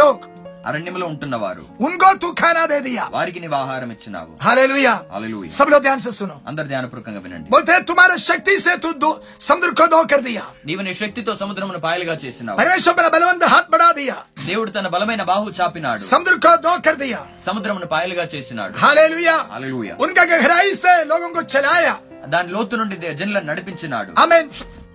[0.00, 0.26] లోక్
[0.68, 5.70] అరణ్యంలో ఉంటున్న వారు ఉంగో తు ఖానా దే దియా వారికి నీ ఆహారం ఇచ్చినావు హల్లెలూయా హల్లెలూయా సబ్
[5.74, 9.10] లో ధ్యాన్ సే సునో అందర్ ధ్యాన పూర్వకంగా వినండి బోల్తే తుమార శక్తి సే తు దో
[9.48, 13.70] సముద్ర కో దో కర్ దియా నీవు నీ శక్తితో సముద్రమును పాయలుగా చేసినావు పరమేశ్వర బల బలవంత హాత్
[13.74, 14.18] బడా దియా
[14.48, 19.96] దేవుడు తన బలమైన బాహు చాపినాడు సముద్ర కో దో కర్ దియా సముద్రమును పాయలుగా చేసినాడు హల్లెలూయా హల్లెలూయా
[20.06, 21.96] ఉన్కా గహరాయి సే లోగం కో చలాయా
[22.34, 24.38] దాని లోతు నుండి జనులను నడిపించినాడు ఆమె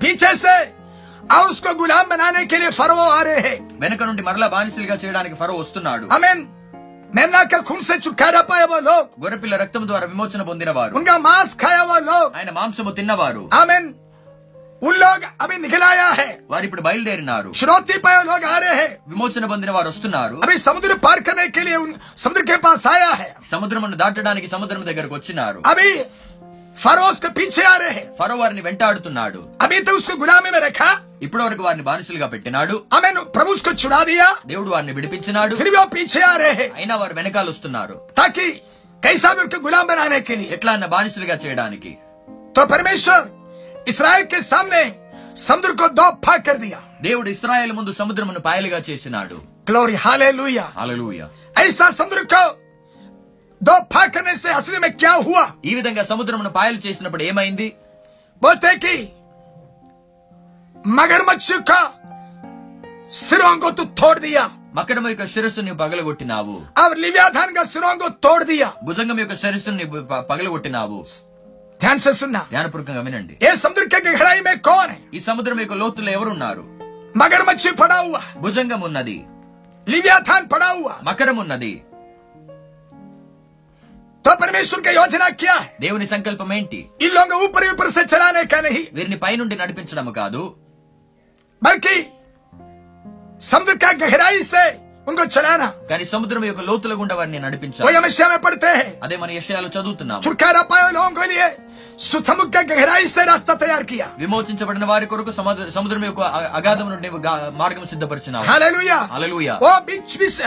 [0.03, 0.57] పీచేసే
[3.83, 6.41] వెనక నుండి మరలా బానిసలుగా చేయడానికి ఫరో వస్తున్నాడు ఆమెన్
[9.23, 11.03] గొర్రెపిల్ల రక్తం ద్వారా విమోచన పొందిన వారు
[12.39, 13.87] ఆయన మాంసము తిన్నవారు ఆమెన్
[16.53, 17.97] వారి ఇప్పుడు బయలుదేరినారు శ్రోతి
[19.13, 21.45] విమోచన పొందిన వారు వస్తున్నారు అవి సముద్ర పార్కనే
[23.53, 25.89] సముద్రం దాటడానికి సముద్రం దగ్గరకు వచ్చినారు అవి
[26.81, 27.19] ఫరోస్
[28.19, 29.79] ఫరో వారిని వెంటాడుతున్నాడు అభి
[30.21, 30.89] గులామీ మే రఖా
[31.45, 33.99] వరకు వారిని బానిసలుగా పెట్టినాడు ఆమెను ప్రభు ఉస్కో
[34.51, 35.55] దేవుడు వారిని విడిపించినాడు
[36.77, 38.47] అయినా వారు వెనకాల వస్తున్నారు తాకి
[39.05, 39.87] కైసా మే గులాం
[40.57, 41.93] ఎట్లా అన్న బానిసలుగా చేయడానికి
[42.57, 43.27] తో పరమేశ్వర్
[43.93, 44.83] ఇస్రాయల్ కి సామ్నే
[45.47, 45.71] సముద్ర
[47.07, 51.25] దేవుడు ఇస్రాయల్ ముందు సముద్రమును పాయలుగా చేసినాడు క్లోరి హాలే లూయా హాలే లూయా
[51.67, 52.21] ఐసా సముద్ర
[55.69, 57.67] ఈ విధంగా సముద్రమును పాయలు చేసినప్పుడు ఏమైంది
[64.77, 66.55] మకరము యొక్క శిరస్సుని పగలగొట్టినావు
[68.87, 69.87] భుజంగం యొక్క శిరస్సుని
[70.31, 70.99] పగలగొట్టినావు
[73.07, 73.83] వినండి ये समुद्र
[75.17, 76.63] ఈ సముద్రం యొక్క లోతులో ఎవరున్నారు
[77.21, 77.97] मगरमच्छ पड़ा
[78.43, 79.17] భుజంగం ఉన్నది
[79.93, 81.71] లివ్యాథాన్ పడావు మకరం ఉన్నది
[84.25, 85.23] తో పరమేశ్వరుకి యోజన
[85.85, 90.43] దేవుని సంకల్పం ఏంటి ఇల్లు ఊపిరి ఊపిరి చలానే కానీ వీరిని పైనుండి నడిపించడం కాదు
[91.67, 91.95] మరికి
[93.51, 94.63] సముద్ర గహరాయిస్తే
[95.11, 98.71] ఉంగో చలానా కానీ సముద్రం యొక్క లోతుల గుండా వారిని నడిపించాలి పడితే
[99.05, 100.99] అదే మన విషయాలు చదువుతున్నాం చుక్కారా పాయలు
[102.09, 105.31] సుఖముగా గహరాయిస్తే రాస్తా తయారు కియా విమోచించబడిన వారి కొరకు
[105.77, 106.21] సముద్రం యొక్క
[106.59, 107.09] అగాధం నుండి
[107.61, 110.41] మార్గం సిద్ధపరిచిన హల్లెలూయా ఓ బిచ్ బిచ్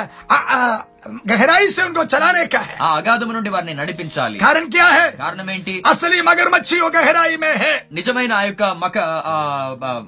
[1.31, 6.77] गहराई से उनको चलाने है నుండి వారిని నడిపించాలి కారణం క్యా హై కారణం ఏంటి అసలీ మగర్మచ్చి
[6.87, 8.97] ఓ గహరాయి మే హై నిజమైన ఆ యొక్క మక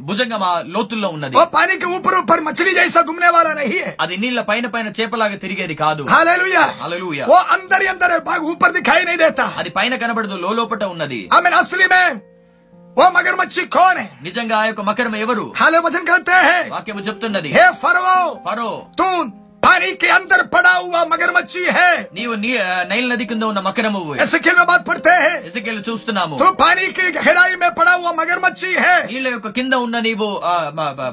[0.08, 4.16] భుజంగం ఆ లోతుల్లో ఉన్నది ఓ పానికి ఊపర్ ఊపర్ మచిలీ జైసా గుమ్నే వాలా నహీ హై అది
[4.24, 9.20] నీళ్ళ పైన పైన చేపలాగా తిరిగేది కాదు హల్లెలూయా హల్లెలూయా ఓ అందరి అందరే బాగా ఊపర్ దిఖాయి నహీ
[9.24, 12.04] దేతా అది పైన కనబడదు లోపట ఉన్నది ఆమె అసలిమే
[13.02, 17.66] ఓ మగర్మచ్చి కోనే నిజంగా ఆ యొక్క మకరం ఎవరు హలో వచనం కర్తే హై వాక్యము చెప్తున్నది హే
[17.82, 18.08] ఫరో
[18.46, 19.08] ఫరో తూ
[19.68, 22.34] దానికి అందరు పడావు మగర మచ్చి హే నీవు
[22.90, 28.94] నైల్ నది కింద ఉన్న మకరము ఎసకేల చూస్తున్నాము తు పానీకి గహరాయి మే పడావు మగర మచ్చి హే
[29.10, 30.28] నీళ్ళ యొక్క కింద ఉన్న నీవు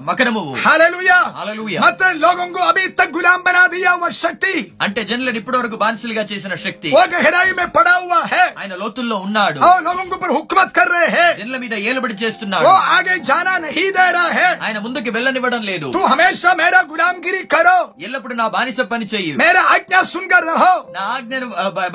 [0.09, 2.61] మకరము హల్లెలూయా హల్లెలూయా మత లోగంగు
[4.23, 4.53] శక్తి
[4.85, 9.71] అంటే జనలని ఇప్పటివరకు బానిసలుగా చేసిన శక్తి ఓ గహరాయి మే పడావు హే ఆయన లోతుల్లో ఉన్నాడు ఓ
[9.89, 14.49] లోగంగు పర్ హుక్మత్ కర్ హే జనల మీద ఏలబడి చేస్తున్నాడు ఆగే జానా నహీ దే రహా హే
[14.67, 17.77] ఆయన ముందుకి వెళ్ళనివ్వడం లేదు తు హమేషా మేరా గులాంగిరి కరో
[18.07, 21.37] ఎల్లప్పుడూ મારી સપન નીચે મેરા આકને સુનકર રહો ના આકને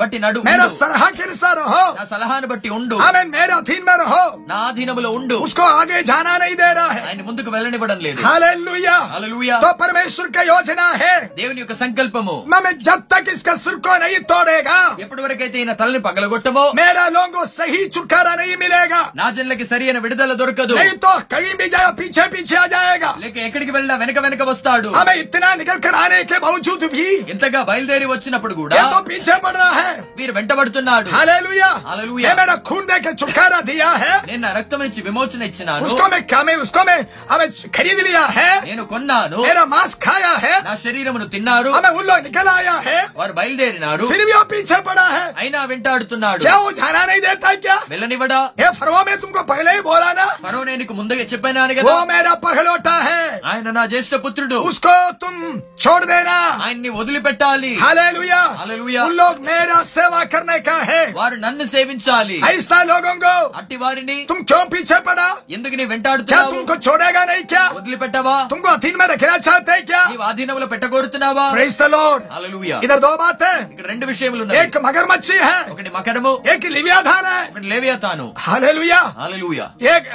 [0.01, 4.21] બટિ નડુ મેરા સલહ કેન સારો હા સલહાન બટિ ઉнду અમે મેરા અધિન મે રહો
[4.51, 8.21] ના અધિનમ લો ઉнду ઉસ્કો આગે જાના નહી દેરા હે આને મુદુક વેલને બડન લેલે
[8.27, 13.95] હલેલુયા હલેલુયા તો પરમેશુર કા યોજના હે દેવ ની એક સંકલ્પમો મે જતક ઇસકા સુરકો
[14.05, 19.57] નહી તોડેગા એપડવરકએતે ઇના તલની પગલ ગોટમો મેરા લોંગો સહી ચુркаને નહી મિલેગા ના જિનલે
[19.63, 23.99] કે સરીને વિડદલ દુરકદુ એતો કલિંબી જાય પીછે પીછે આ જાયેગા લેક એકડ કી બલડા
[24.03, 28.97] વેનકે વેનકે વસ્તડુ અમે ઇતના નિગલક નાને के बावजूद भी ఇంతగా బయలుదేరి వచ్చినప్పుడు కూడా ఎంతో
[29.07, 34.13] పీచే పడ రహా హై వీరు వెంటబడుతున్నాడు హల్లెలూయా హల్లెలూయా నేను ఖూన్ దే కే చుట్కారా దియా హై
[34.29, 36.97] నేను రక్తం నుంచి విమోచన ఇచ్చినాను ఉస్కో మే కామే ఉస్కో మే
[37.35, 37.45] ఆమె
[37.77, 42.51] ఖరీద్ లియా హై నేను కొన్నాను మేరా మాస్ ఖాయా హై నా శరీరమును తిన్నారు ఆమె ఉల్లో నికల్
[42.57, 47.21] ఆయా హై వారు బయలుదేరినారు ఫిర్ భీ పీచే పడా హై అయినా వెంటాడుతున్నాడు క్యా ఓ జానా నహీ
[47.27, 51.25] దేతా క్యా వెళ్ళనివడా ఏ ఫరో మే తుమ్కో పహలే హీ బోలా నా ఫరో నే నీకు ముందుగా
[51.33, 53.21] చెప్పాను కదా ఓ మేరా పహలోటా హై
[53.53, 55.39] ఆయన నా జ్యేష్ఠ పుత్రుడు ఉస్కో తుమ్
[55.83, 61.35] छोड़ दे देना ఆయన్ని వదిలిపెట్టాలి హల్లెలూయా హల్లెలూయా उन लोग मेरा सेवा करने का है వారు
[61.45, 66.53] నన్ను సేవించాలి ऐसा लोगों को అట్టి వారిని तुम क्यों पीछे पड़ा ఎందుకు నీ వెంటాడుతున్నావు क्या
[66.53, 71.45] तुमको छोड़ेगा नहीं क्या వదిలిపెట్టవా तुमको अधीन में रखना चाहते हैं क्या నీవు ఆధీనంలో పెట్టగోరుతున్నావా
[71.57, 75.57] ప్రైజ్ ద లార్డ్ హల్లెలూయా ఇదర్ దో బాత్ హై ఇక్కడ రెండు విషయములు ఉన్నాయి ఏక మగర్మచ్చి హై
[75.73, 80.07] ఒకటి మకరము ఏక లివియాధాన్ హై ఒకటి లేవియాతాను హల్లెలూయా హల్లెలూయా ఏక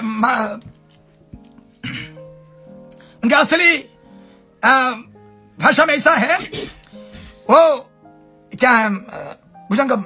[3.25, 3.69] उनका असली
[5.61, 6.39] भाषा में ऐसा है
[7.51, 7.61] वो
[8.61, 8.89] क्या है
[9.69, 10.05] भुजंगम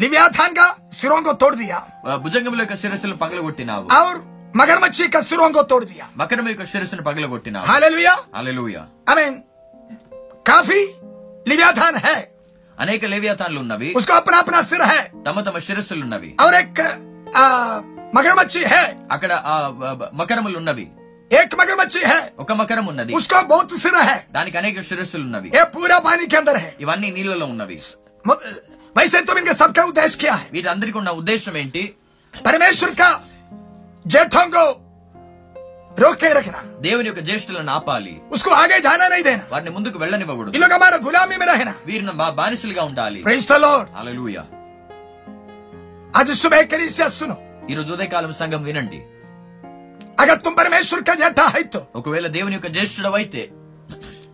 [0.00, 4.18] लिव्याथान का सिरों को तोड़ दिया भुजंगम पगल ना और
[4.56, 8.14] मगरमच्छ का सिरों को तोड़ दिया मकर मकरम యొక్క శిరస్సును పగలగొట్టిన హల్లెలూయా
[9.08, 9.32] आई काफी
[10.50, 10.82] కాఫీ
[11.52, 12.16] लिव्याथान है
[12.82, 16.74] అనేక లేవ్యాతాన్లు ఉన్నవి उसका अपना अपना सिर है తమ తమ శిరస్సులు ఉన్నవి और एक
[18.16, 18.82] మగరమచ్చి है
[19.16, 19.30] అక్కడ
[20.20, 20.86] మకరములు ఉన్నవి
[21.40, 21.54] एक
[22.42, 23.12] ఒక మకరం ఉన్నది
[24.36, 25.48] దానికి అనేక శిరస్సులు ఉన్నవి
[26.32, 27.76] के अंदर है ఇవన్నీ నీళ్ళలో ఉన్నవి
[28.96, 31.82] वैसे तो इनका सबका उद्देश्य क्या है వీరందరికీ ఉన్న ఉద్దేశం ఏంటి
[32.48, 33.08] పరమేశ్వర్ కా
[36.02, 36.28] రోకే
[36.86, 41.74] దేవుని యొక్క జ్యేష్ఠులను ఆపాలి ఉస్కు ఆగే జానా దేనా వారిని ముందుకు వెళ్ళనివ్వకూడదు మన గులామీ మే రహనా
[41.88, 43.20] వీరిని మా బానిసలుగా ఉండాలి
[43.52, 44.44] ద లార్డ్ హల్లెలూయా
[47.72, 48.98] ఈ రోజు ఉదయకాలం సంఘం వినండి
[50.22, 53.42] अगर तुम परमेश्वर का जटा है तो ఒకవేళ దేవుని యొక్క జ్యేష్ఠుడవైతే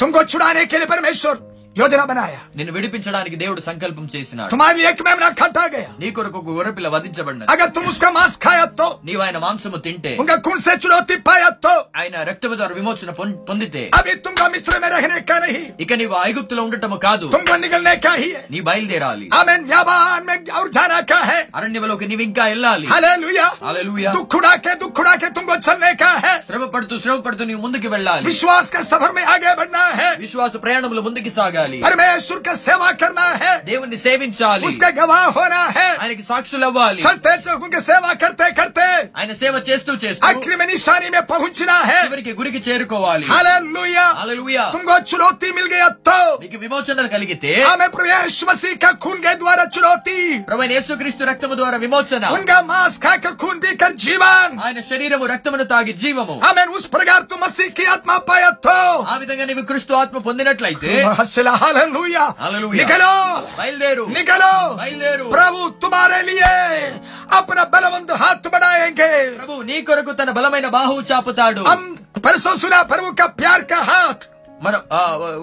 [0.01, 1.35] तुमको छुड़ाने के लिए परमेश्वर
[1.81, 4.87] యోజన బనాయా నిన్ను విడిపించడానికి దేవుడు సంకల్పం చేసినాడు తుమారి
[5.41, 8.55] కట్టా గయా నీ కొరకు ఒక గొర్రెపిల్ల వధించబడినది అగర్ తుమ్ ఉస్కా
[9.09, 10.13] నీవు ఆయన మాంసము తింటే
[12.01, 13.11] ఆయన రక్తము ద్వారా విమోచన
[13.51, 14.15] పొందితే అవి
[14.95, 15.19] రహనే
[15.85, 17.57] ఇక నీవు ఐగుప్తులో ఉండటము కాదు తుంగ
[18.55, 20.99] నీ బయలుదేరాలి ఆమెన్ యాబాన్ ఔర్ జానా
[21.61, 25.93] అరణ్యములోకి నీవు ఇంకా వెళ్ళాలి హల్లెలూయా హల్లెలూయా దుఃఖుడా కే దుఃఖుడా కే తుంగో చల్నే
[26.49, 31.03] శ్రమ పడుతూ శ్రమ పడుతూ నీవు ముందుకి వెళ్ళాలి విశ్వాస సఫర్ మే ఆగే బడనా హై విశ్వాస ప్రయాణములు
[31.09, 36.57] ముందుకి సాగాలి परमेश्वर का सेवा करना है देवने सेवించాలి उसके गवाह होना है आयने साक्षी
[36.65, 38.85] लेovali संत तेजଙ୍କୁଙ୍କ સેવા karte karte
[39.21, 45.49] आयने सेवा చేస్తు చేస్తు అక్కిమేని షరీమే పౌచిరా హై శివర్కి గురికి చేర్చుకోవాలి హల్లెలూయా హల్లెలూయా తుంగొ చురోతి
[45.59, 50.17] మిల్గే అత్తో దేకి విమోచనర్ కలిగితే ఆమే ప్రయేషువసీక కుంగే ద్వార చురోతి
[50.49, 55.97] ప్రభువ యేసుక్రీస్తు రక్తము ద్వారా విమోచన ఉంగ మాస్ కాక కుంబీ కర్ట్ జీవన్ ఐనే శరీరేము రక్తమున తాగి
[56.05, 58.79] జీవము ఆమే ఉస్ప్రగార్కు మసీకి ఆత్మ పాయత్తో
[59.15, 62.25] ఆ విధంగని వికృస్త ఆత్మ పొందినట్లైతే మహాశల హాలూయా
[62.81, 63.13] నికలో
[63.59, 66.81] బయలుదేరు ప్రభు తుమారే
[67.39, 68.95] అప్పుడు బలవంతు హాత్ బడాయే
[69.43, 71.65] ప్రభు నీ కొరకు తన బలమైన బాహు చాపుతాడు
[72.27, 74.25] పరిశోసు ప్రభు కా ప్యార్ కా హాత్
[74.67, 74.81] మనం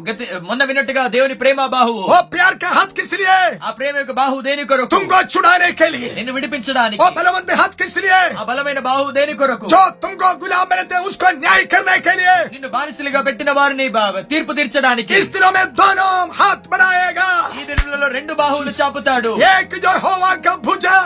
[0.07, 3.37] గతి మొన్న విన్నట్టుగా దేవుని ప్రేమ బాహు ఓ ప్యార్ కా హాత్ కిస్ లియే
[3.67, 7.77] ఆ ప్రేమ యొక్క బాహు దేని కొరకు తుంగో చుడానే కే లియే నిన్ను విడిపించడానికి ఓ బలవంత హాత్
[7.81, 12.15] కిస్ లియే ఆ బలమైన బాహు దేని కొరకు జో తుంగో గులాం బనతే ఉస్కో న్యాయ కర్నే కే
[12.19, 13.87] లియే నిన్ను బానిసలుగా పెట్టిన వారిని
[14.33, 16.09] తీర్పు తీర్చడానికి ఇస్ దినో మే దోనో
[16.41, 20.97] హాత్ బడాయేగా ఈ దినములలో రెండు బాహువులు చాపుతాడు ఏక్ జో హోవా కా భుజా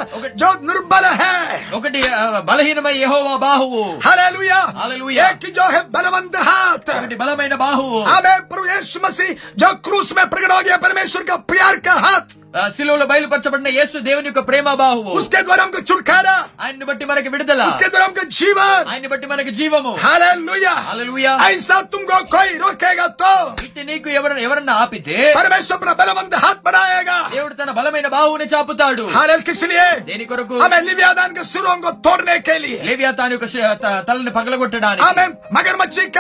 [0.42, 1.36] జో నిర్బల హై
[1.80, 2.02] ఒకటి
[2.50, 8.66] బలహీనమై యెహోవా బాహువు హల్లెలూయా హల్లెలూయా ఏక్ జో హై బలవంత హాత్ ఒకటి బలమైన బాహువు आमेन प्रभु
[8.68, 12.39] यीशु मसीह जो क्रूस में प्रकट हो गया परमेश्वर का प्यार का हाथ
[12.76, 15.12] సిలువలో బైలు పర్చబడిన యేసు దేవుని యొక్క ప్రేమ బాహువు.
[15.20, 16.36] उसके doloremకు చురఖారా.
[16.68, 17.62] ఐన్నబట్టి మనకు విడిదల.
[17.72, 18.86] उसके doloremకు జీవన.
[18.94, 19.92] ఐన్నబట్టి మనకు జీవము.
[20.06, 20.72] హల్లెలూయా.
[20.88, 21.34] హల్లెలూయా.
[21.52, 23.34] ఐసాత తుంగో కోయి రోకేగా తో.
[23.68, 27.18] ఇతినికు యావరణ ఎవరన ఆపితే పరమేశ్వర ప్రతన వందాత్మడ ఆయేగా.
[27.36, 29.04] దేవుడు తన బలమైన బాహుని చాపుతాడు.
[29.18, 29.88] హల్లెలూసియే.
[30.10, 30.56] దేనికొరకు?
[30.68, 32.80] ఆమే లీవియా단의 సురంగ తోర్నే కేలియే.
[32.90, 35.06] లీవియాదాను యొక్క శహత తలని పగలగొట్టడానికి.
[35.10, 35.32] ఆమేం.
[35.60, 36.18] మగర్మ చిక్క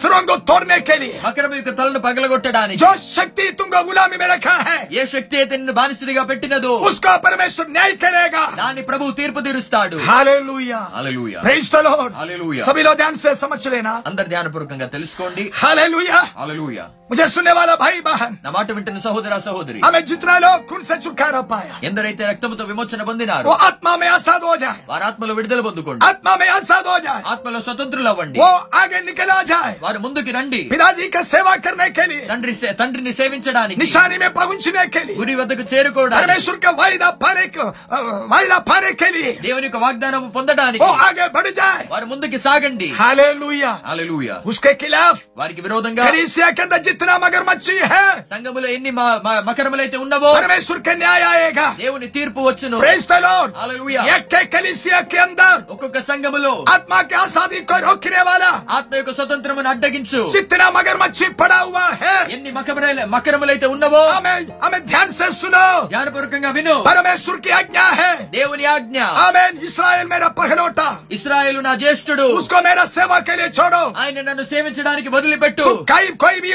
[0.00, 1.12] సురంగ తోర్మే కేని.
[1.28, 2.80] మగర్మ యొక్క తలని పగలగొట్టడానికి.
[2.84, 4.78] జో శక్తి తుంగో గులామీ మేరఖ హై.
[4.98, 11.40] యే శక్తి నిన్ను బానిసడిగా పెట్టినదో ఉస్కా పరమేశ్వర్ న్యాయ కరేగా దాని ప్రభు తీర్పు తీరుస్తాడు hallelujah hallelujah
[11.46, 17.74] praise the lord hallelujah సభలో ధ్యానం సమస్యలేనా అందరు ధ్యానపూర్వకంగా తెలుసుకోండి హల్లెలూయా హల్లెలూయా मुझे सुनने वाला
[17.76, 22.62] भाई बहन नमाट विंटन सहोदरा सहोदरी हमें जितना लोग खून से छुटकारा पाया ఎందరైతే రక్తముతో
[22.70, 26.88] విమోచన పొందినారు ఓ ఆత్మ మే ఆసాద్ హో జాయ్ వారు ఆత్మలో విడుదల పొందుకోండి ఆత్మ మే ఆసాద్
[26.90, 28.50] హో జాయ్ ఆత్మలో స్వతంత్రులు అవ్వండి ఓ
[28.82, 33.12] ఆగే నికలా జాయ్ వారు ముందుకు రండి పితాజీ కా సేవ కర్నే కే లియే తండ్రి సే తండ్రిని
[33.20, 37.46] సేవించడానికి నిశాని మే పహుంచనే కే లియే గురి వద్దకు చేరుకోవడానికి పరమేశ్వర్ కా వాయిదా పానే
[38.34, 42.90] వాయిదా పానే కే లియే దేవుని యొక్క వాగ్దానం పొందడానికి ఓ ఆగే బడి జాయ్ వారు ముందుకు సాగండి
[43.02, 48.90] హల్లెలూయా హల్లెలూయా उसके खिलाफ వారికి విరోధంగా కలీసియా కింద कितना मगरमच्छ है సంఘములో ఎన్ని
[49.48, 54.16] మకరములైతే ఉన్నవో పరమేశ్వర్ కే న్యాయ ఆయేగా దేవుని తీర్పు వచ్చును ప్రైజ్ ద లార్డ్ హల్లెలూయా
[55.12, 57.76] కే అందర్ ఒక్కొక్క సంగములో ఆత్మ కే ఆజాదీ కో
[58.28, 62.52] వాలా ఆత్మ యొక్క స్వతంత్రమును అడ్డగించు చిత్రా మగర్మచ్ఛ పడా హువా హై ఎన్ని
[63.14, 64.34] మకరములైతే ఉన్నవో ఆమె
[64.68, 70.30] ఆమె ధ్యాన్ సే సునో ధ్యానపూర్వకంగా విను పరమేశ్వర్ కి ఆజ్ఞ హై దేవుని ఆజ్ఞ ఆమేన్ ఇస్రాయెల్ మేరా
[70.42, 70.88] పహలోటా
[71.18, 73.50] ఇస్రాయేలు నా జ్యేష్ఠుడు ఉస్కో మేరా సేవ కే లియే
[74.04, 76.54] ఆయన నన్ను సేవించడానికి వదిలిపెట్టు కై కోయి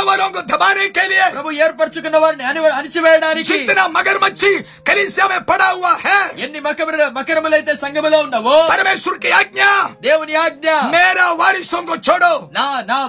[0.07, 4.41] वालों को दबाने के लिए प्रभु ఏర్పరచుకున్న వారిని అని అణిచివేయడానికి जितना मगरमच्छ
[4.89, 9.61] कलीसिया में पड़ा हुआ है ఎన్ని మకర మకరములైతే సంఘములో ఉన్నావో పరమేశ్వర్ की ఆజ్ఞ
[10.07, 12.99] దేవుని ఆజ్ఞ मेरा వారిసం को छोड़ो నా నా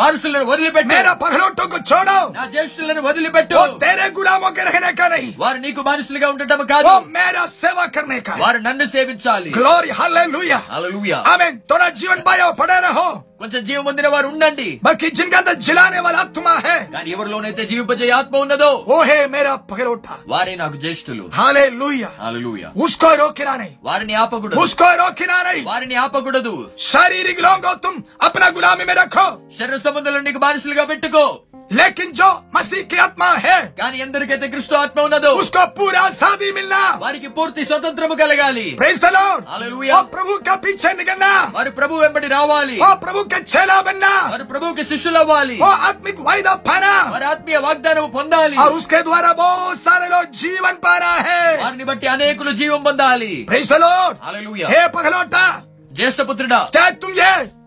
[0.00, 5.06] వారసులను వదిలిపెట్టు मेरा పగలోటం को छोड़ो నా జ్యేష్ఠులను వదిలిపెట్టు ఓ तेरे गुलामों के रहने का
[5.14, 9.90] नहीं వారు నీకు బానిసలుగా ఉండటం కాదు ఓ मेरा सेवा करने का వారు నన్ను సేవించాలి గ్లోరీ
[10.00, 13.08] హల్లెలూయా హల్లెలూయా ఆమేన్ తోడా జీవన్ బాయో పడే రహో
[13.40, 18.40] కొంచెం జీవ పొందిన వారు ఉండండి బాకీ జిన్కంత జిలానే వాళ్ళ ఆత్మ హే కానీ ఎవరిలోనైతే జీవిపజే ఆత్మ
[18.44, 22.04] ఉన్నదో ఓహే మేరా పగలోట వారే నాకు జ్యేష్ఠులు హాలే లూయ
[22.46, 26.54] లూయ ఉస్కో రోకినానే వారిని ఆపకూడదు ఉస్కో రోకినానే వారిని ఆపకూడదు
[26.92, 27.74] శారీరిక లోంగో
[28.28, 29.26] అప్నా గులామీ మే రఖో
[29.58, 31.26] శరీర సంబంధాలు నీకు బానిసలుగా పెట్టుకో
[31.72, 32.24] लेकिन जो
[32.56, 36.50] मसीह की आत्मा है कानी अंदर के ते क्रिस्तो आत्मा उन्हें दो उसको पूरा साधी
[36.52, 39.10] मिलना वारी की पूर्ति स्वतंत्र मुकल गाली प्रेस द
[40.14, 44.44] प्रभु का पीछे निकलना और प्रभु एम बड़ी रावाली और प्रभु के चेला बनना और
[44.52, 49.02] प्रभु के शिष्य लवाली और आत्मिक वायदा पाना और आत्मीय वागदान वो पंदाली और उसके
[49.08, 54.16] द्वारा बहुत सारे लोग जीवन पाना है और निबटे अनेक जीवन बंदाली प्रेस द लॉर्ड
[54.22, 55.44] हालेलुया पगलोटा
[55.98, 56.58] ज्येष्ठ पुत्र
[57.02, 57.62] तुम ये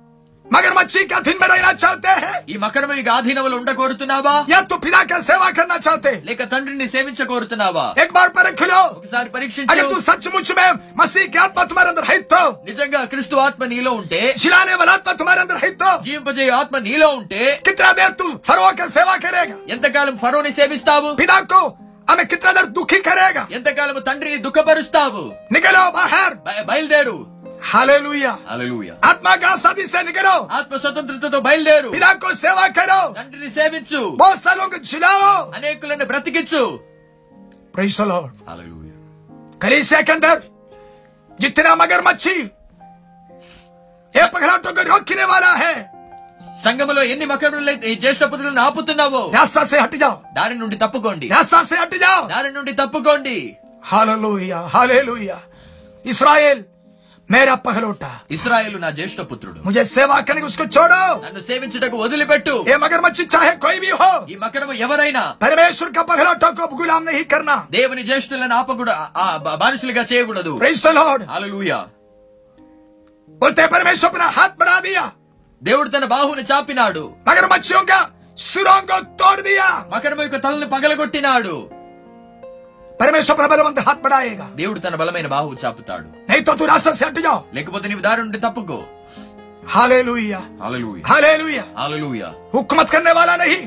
[0.54, 5.00] मगर मच्छी का दिन बनाना चाहते हैं ఈ మకరమై గాధీనవలు ఉండ కోరుతున్నావా या तो पिता
[5.12, 6.20] का सेवा करना चाहते हैं?
[6.30, 10.70] లేక తండ్రిని సేవించ కోరుతున్నావా एक बार परख लो ఒకసారి अगर तू పరీక్షించు सचमुच में
[11.02, 15.14] मसीह की आत्मा तुम्हारे अंदर है तो నిజంగా క్రిస్తు ఆత్మ నీలో ఉంటే चिलाने वाला आत्मा
[15.22, 19.56] तुम्हारे अंदर है तो జీవింపజేయ ఆత్మ నీలో ఉంటే कितना देर तू फरो का सेवा करेगा
[19.76, 21.62] ఎంతకాలం ఫరోని సేవిస్తావు पिता को
[22.10, 25.24] हमें कितना देर दुखी करेगा ఎంతకాలం తండ్రిని దుఃఖపరుస్తావు
[25.58, 27.18] निकलो बाहर బయ- బయలుదేరు
[27.72, 36.05] హల్లెలూయా హల్లెలూయా ఆత్మగా సదిసేనికరో ఆత్మ స్వతంత్రతతో బయలుదేరు పిదాకు సేవ కరో తండ్రిని సేవించు మోసలోకి చిలావో అనేకులను
[36.11, 36.63] బ్రతికించు
[37.78, 38.86] ప్రైజ్ ద లార్డ్ హల్లెలూయా
[39.63, 40.36] कलीसिया के अंदर
[41.43, 42.34] जितना मगरमच्छी
[44.22, 45.72] ఏ పగలాటకు రోకినే వాలా హే
[46.65, 52.49] సంఘములో ఎన్ని మకరులు ఈ జ్యేష్ఠ పుత్రులను ఆపుతున్నావో నాస్తాసే హటిజావు దారి నుండి తప్పుకోండి నాస్తాసే హటిజావు దారి
[52.57, 53.36] నుండి తప్పుకోండి
[53.91, 55.38] హాలూయా హాలేలూయా
[56.13, 56.61] ఇస్రాయేల్
[57.34, 58.03] మేరా పగలోట
[58.36, 60.67] ఇస్రాయేల్ నా జ్యేష్ఠ పుత్రుడు ముజే సేవా కనుక ఉసుకు
[61.25, 66.45] నన్ను సేవించుటకు వదిలిపెట్టు ఏ మగర్మచ్చి చాహే కోయి భీ హో ఈ మకరము ఎవరైనా పరమేశ్వర్ కా పహలోట
[66.59, 68.89] కో గులాం నహి కర్నా దేవుని జ్యేష్ఠులను ఆపకూడ
[69.63, 71.80] బానిసలుగా చేయకూడదు ప్రైజ్ ద లార్డ్ హల్లెలూయా
[73.41, 75.05] బోల్తే పరమేశ్వర్ అప్నా హాత్ బడా దియా
[75.69, 77.99] దేవుడు తన బాహువుని చాపినాడు మగర్మచ్చియోంగా
[78.49, 81.55] సురాంగో తోడు దియా మకరము యొక్క తలను పగలగొట్టినాడు
[83.00, 87.22] परमेश्वर पर बलवंत हाथ बढ़ाएगा దేవుడు తన బలమైన బాహువు చాపుతాడు नहीं तो तू रास्ता से
[87.28, 88.78] जाओ లేకపోతే నీవు దారి నుండి తప్పుకో
[89.76, 93.60] हालेलुया हालेलुया हालेलुया हालेलुया हुक्मत करने वाला नहीं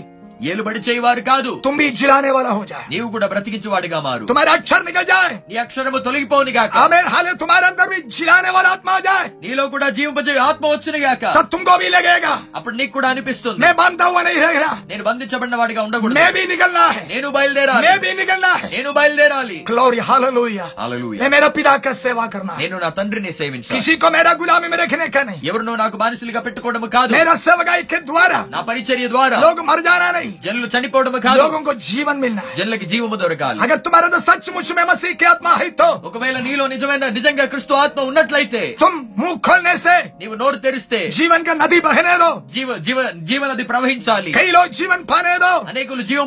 [0.50, 5.08] ఏలుబడి చేయవారు కాదు తుమ్మి జిలానే వాలా హో జాయ్ నీవు కూడా బ్రతికించువాడిగా మారు తుమారా అక్షర్ నికల్
[5.10, 9.26] జాయ్ నీ అక్షరము తొలగిపోని గాక ఆమేన్ హాలే తుమారా అందర్ భీ జిలానే వాలా ఆత్మ ఆ జాయ్
[9.42, 13.70] నీలో కూడా జీవింపజే ఆత్మ వచ్చును గాక తబ్ తుమ్కో భీ లగేగా అప్పుడు నీకు కూడా అనిపిస్తుంది నే
[13.82, 17.94] బంధా హువా నహీ రహనా నేను బంధించబడిన వాడిగా ఉండకూడదు నే భీ నికల్నా హై నేను బయలుదేరాలి నే
[18.06, 22.78] భీ నికల్నా హై నేను బయలుదేరాలి గ్లోరీ హల్లెలూయా హల్లెలూయా నే మేరా పితా కా సేవా కర్నా నేను
[22.86, 26.88] నా తండ్రిని సేవించాలి కిసి కో మేరా గులామి మే రఖనే కా నహీ ఎవరునో నాకు బానిసలుగా పెట్టుకోవడం
[26.98, 30.68] కాదు మేరా సేవకాయి కే ద్వారా నా పరిచర్య ద్వారా లోగ మర్ జానా నహీ జనులు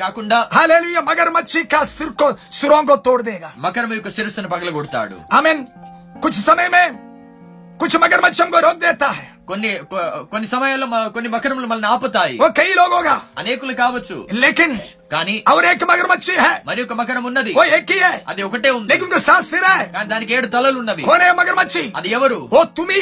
[7.81, 7.89] కో
[8.65, 9.69] రోక్ దేతా హై కొన్ని
[10.31, 12.35] కొన్ని సమయాల్లో కొన్ని మకరములు మనల్ని ఆపుతాయి
[13.41, 14.75] అనేకులు కావచ్చు లేకిన్
[15.13, 15.35] కానీ
[16.69, 17.53] మరి ఒక మకరం ఉన్నది
[18.31, 18.99] అది ఒకటే ఉంది
[20.13, 21.03] దానికి ఏడు తలలు ఉన్నవి
[21.41, 22.99] మగరమచ్చి అది ఎవరు ఓ తుమి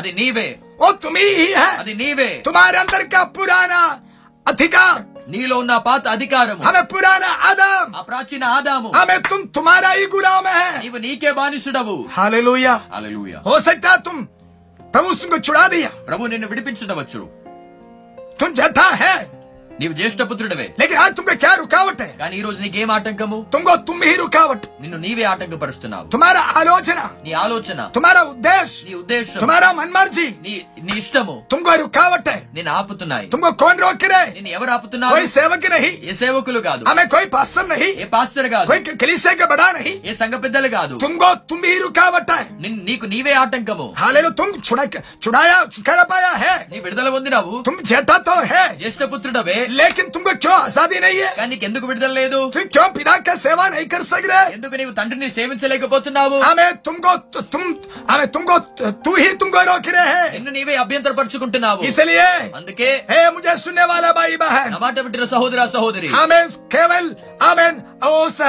[0.00, 0.48] అది నీవే
[0.86, 1.28] ఓ తుమి
[1.82, 3.72] అది నీవే తుమారే అందరికా పురాణ
[4.54, 10.06] అధికార్ నీలో ఉన్న పాత అధికారం ఆమె పురాణ ఆదాం ఆ ప్రాచీన ఆదాము ఆమె తుమ్ తుమారా ఈ
[10.16, 10.46] గులామ
[10.84, 14.22] నీవు నీకే బానిసుడవు హల్లెలూయా హల్లెలూయా హో సక్తా తుమ్
[14.92, 16.86] प्रभु उसको छुड़ा दिया प्रभु ने विड़पचु
[18.40, 19.16] तुम जता है
[19.80, 24.06] నీవు జ్యేష్ఠ పుత్రుడవే జ్యేష్ఠపుత్రుడవే లేక తుమ్మె క్యారు కావట్టే కానీ ఈ రోజు నీకేం ఆటంకము తుంగ తుమ్మి
[24.10, 30.26] హీరు కావట్ నిన్ను నీవే ఆటంకపరుస్తున్నావు తుమారా ఆలోచన నీ ఆలోచన తుమారా ఉద్దేశ్ నీ ఉద్దేశం తుమారా మన్మర్జి
[30.46, 30.54] నీ
[30.86, 35.92] నీ ఇష్టము తుంగోరు కావట్టే నేను ఆపుతున్నాయి తుంగ కోన్ రోకిరే నేను ఎవరు ఆపుతున్నావు కోయి సేవకి నహి
[36.12, 40.14] ఏ సేవకులు కాదు ఆమె కోయి పాస్టర్ నహి ఏ పాస్టర్ కాదు కోయి కలిసేక బడా నహి ఏ
[40.24, 45.58] సంఘ పెద్దలు కాదు తుంగో తుమ్మి హీరు కావట్టే నిన్ను నీకు నీవే ఆటంకము హాలేలో తుమ్ చుడక చుడాయా
[45.76, 48.64] చుకరపాయా హే నీ విడుదల పొందినావు తుమ్ జేఠతో హే
[49.14, 51.34] పుత్రుడవే लेकिन तुमको क्यों आजादी नहीं है
[51.68, 52.38] ఎందుకు విడుదల లేదు
[52.74, 57.12] क्यों पिता का सेवा नहीं कर सक रहे ఎందుకు నీవు తండ్రిని సేవించలేకపోతున్నావు ఆమె తుమ్కో
[57.54, 57.68] తుమ్
[58.12, 58.56] ఆమె తుమ్కో
[59.04, 62.28] తూ హీ తుమ్కో రోకి రే హై నిన్ను నీవే అభ్యంతరపరుచుకుంటున్నావు ఇసలియే
[62.60, 66.40] అందుకే హే ముజే సున్నే వాలా భాయి బహన్ నా మాట వింటున్న సహోదర సహోదరి ఆమె
[66.74, 67.08] కేవల్
[67.50, 67.76] ఆమెన్
[68.12, 68.40] ఓస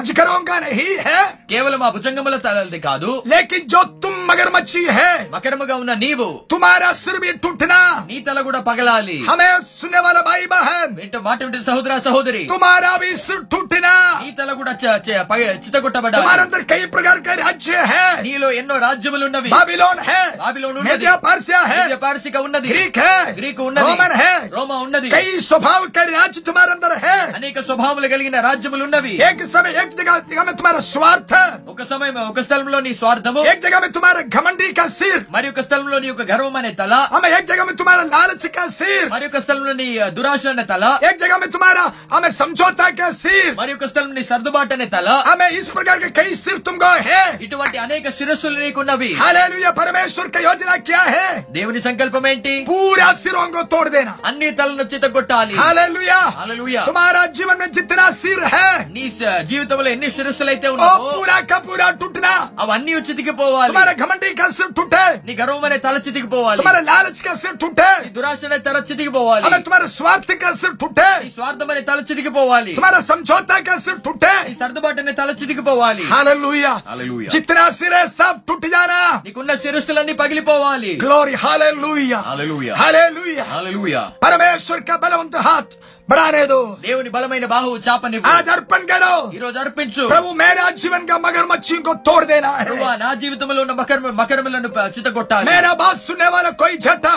[0.00, 1.22] అజ్కరోంగా నహీ హై
[1.54, 7.20] కేవలం ఆ భుజంగముల తలది కాదు లేకిన్ జో తుమ్ మగర్మచ్చి హై మకరముగా ఉన్న నీవు తుమారా సిర్
[7.24, 7.80] భీ టూట్నా
[8.12, 9.48] నీ తల కూడా పగలాలి ఆమె
[9.80, 13.92] సున్నే वाला भाई बहन बेटे माटी बेटे सहोद्रा सहोदरी तुम्हारा भी सुठठना
[14.24, 18.50] शीतल गुट चाचा चचे पचे चटुट बेटा तुम्हारे अंदर कई प्रकार के राज्य है नीलो
[18.60, 23.62] एनो राज्यములు ఉన్నవి బాబిలోన్ है బాబిలోనుండి మెగా పర్సియా है మెగా పర్సియిక ఉన్నది గ్రీక్ है గ్రీకు
[23.70, 29.14] ఉన్నది రోమన్ है రోమా ఉన్నది కై స్వభావకర రాజ్య్ తుమారందర్ హే అనేక స్వభావములు కలిగిన రాజ్యములు ఉన్నవి
[29.28, 34.22] ఏక సమయ ఏక జగమే తుమారా స్వార్థః ఒక సమయ మే ఒకస్థలములో నీ స్వార్థము ఏక జగమే తుమారే
[34.36, 39.74] ఘమండిక సీర్ మరియ కుస్తలములో నీోక గర్వమనే తల ఆమే ఏక జగమే తుమారా లాలచిక సీర్ మరియ కుస్తలములో
[39.82, 40.40] నీోక ದುರಾಶ
[40.70, 41.82] ತಲ एक जगह में तुम्हारा
[42.14, 46.30] हमें समझौता का सिर మరియు ఒక స్థలం నీ సర్దుబాటనే తల हमें इस प्रकार के कई
[46.44, 51.26] सिर तुमको है ఇటువంటి అనేక శిరస్సులు నీకున్నవి हालेलुया परमेश्वर का योजना क्या है
[51.56, 57.56] దేవుని సంకల్పం ఏంటి पूरा सिरों को तोड़ देना అన్ని తలను చితగొట్టాలి हालेलुया హల్లెలూయా तुम्हारा जीवन
[57.62, 62.34] में जितना सिर है నీ స- జీవితంలో ఎన్ని శిరస్సులైతే वो ఉన్నావో पूरा का पूरा टूटना
[62.62, 67.34] అవన్నీ చితికిపోవాలి तुम्हारा घमंडी का सिर टूटे నీ గర్వం అనే తల చితికిపోవాలి तुम्हारा लालच का
[67.44, 71.62] सिर टूटे నీ దురాశ అనే తల చితికిపోవాలి हमें तुम्हारा तुम्हारे स्वार्थ का सिर टूटे स्वार्थ
[71.62, 77.64] अने तल चितिकिपोवाली तुम्हारा समझौता का सिर टूटे సర్దుబాటు అనే తల చితికిపోవాలి హల్లెలూయా హల్లెలూయా చిత్రా
[77.78, 85.34] సిరే సబ్ టూట్ జానా నీకున్న శిరస్సులన్నీ పగిలిపోవాలి గ్లోరీ హల్లెలూయా హల్లెలూయా హల్లెలూయా హల్లెలూయా పరమేశ్వర్ కా బలవంత
[85.46, 85.74] హాత్
[86.10, 90.04] బడారేదు దేవుని బలమైన బాహు చాపని ఆ జర్పన్ करो ఈ రోజు అర్పించు
[90.40, 95.06] మేరా జీవన్ जीवन का मगरमच्छी को तोड़ देना ప్రభువా, నా జీవితంలో ఉన్న మకర్మ మకరములను చిత
[95.08, 97.12] मेरा మేరా सुनने वाला कोई जटा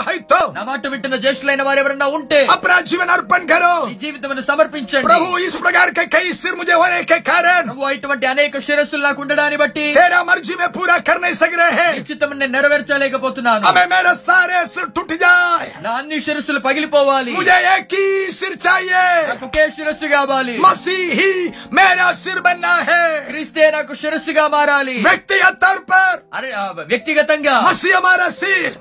[0.57, 5.27] నా మాట వింటున్న జ్యేష్ఠులైన వారు ఎవరన్నా ఉంటే अपना जीवन अर्पण करो ఈ జీవితమును సమర్పించండి ప్రభు
[5.45, 7.19] ఈ प्रकार కై कई सिर मुझे होने के
[7.69, 11.73] నువ్వు ఇటువంటి అనేక శిరస్సులు నాకు ఉండడాన్ని బట్టి తేరా మర్జి మే పూరా कर नहीं सक रहे
[11.79, 11.91] हैं
[12.43, 15.11] నేను నెరవేర్చలేకపోతున్నాను हमें मेरा सारे सिर टूट
[15.85, 18.05] నా అన్ని శిరస్సులు పగిలిపోవాలి ముజే ఏకీ
[18.41, 20.63] ही चाहिए
[21.21, 26.51] ही मेरा सिर बनना है क्रिस्तियन को शिरसिगा मारा ली व्यक्तिगत तौर पर अरे
[26.83, 27.31] व्यक्तिगत
[27.69, 28.77] मसी हमारा सिर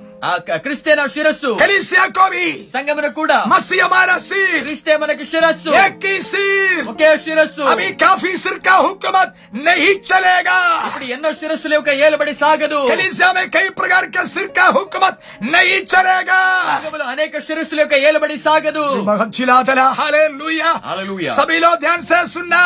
[0.64, 7.64] ಕ್ರಿಸ್ತೇನ ಶಿರಸ್ಸು ಕಲಿಸಿಯ ಕವಿ ಸಂಗಮನ ಕೂಡ ಮಸಿಯ ಮಾರಸಿ ಕ್ರಿಸ್ತೆ ಮನಕ್ಕೆ ಶಿರಸ್ಸು ಏಕಿ ಸಿರ್ ಒಕೆ ಶಿರಸ್ಸು
[7.72, 9.32] ಅಭಿ ಕಾಫಿ ಸಿರ್ ಕಾ ಹುಕುಮತ್
[9.66, 10.58] ನಹಿ ಚಲೇಗಾ
[10.88, 15.18] ಇಪ್ಪಡಿ ಎನ್ನೋ ಶಿರಸ್ಸು ಲೇವಕ ಏಲುಬಡಿ ಸಾಗದು ಕಲಿಸಿಯ ಮೇ ಕೈ ಪ್ರಕಾರ ಕೆ ಸಿರ್ ಕಾ ಹುಕುಮತ್
[15.54, 16.40] ನಹಿ ಚಲೇಗಾ
[16.84, 22.60] ಕೇವಲ ಅನೇಕ ಶಿರಸ್ಸು ಲೇವಕ ಏಲುಬಡಿ ಸಾಗದು ಭಗತ್ ಚಿಲಾತಲ हालेलुया हालेलुया सभी लोग ध्यान से सुनना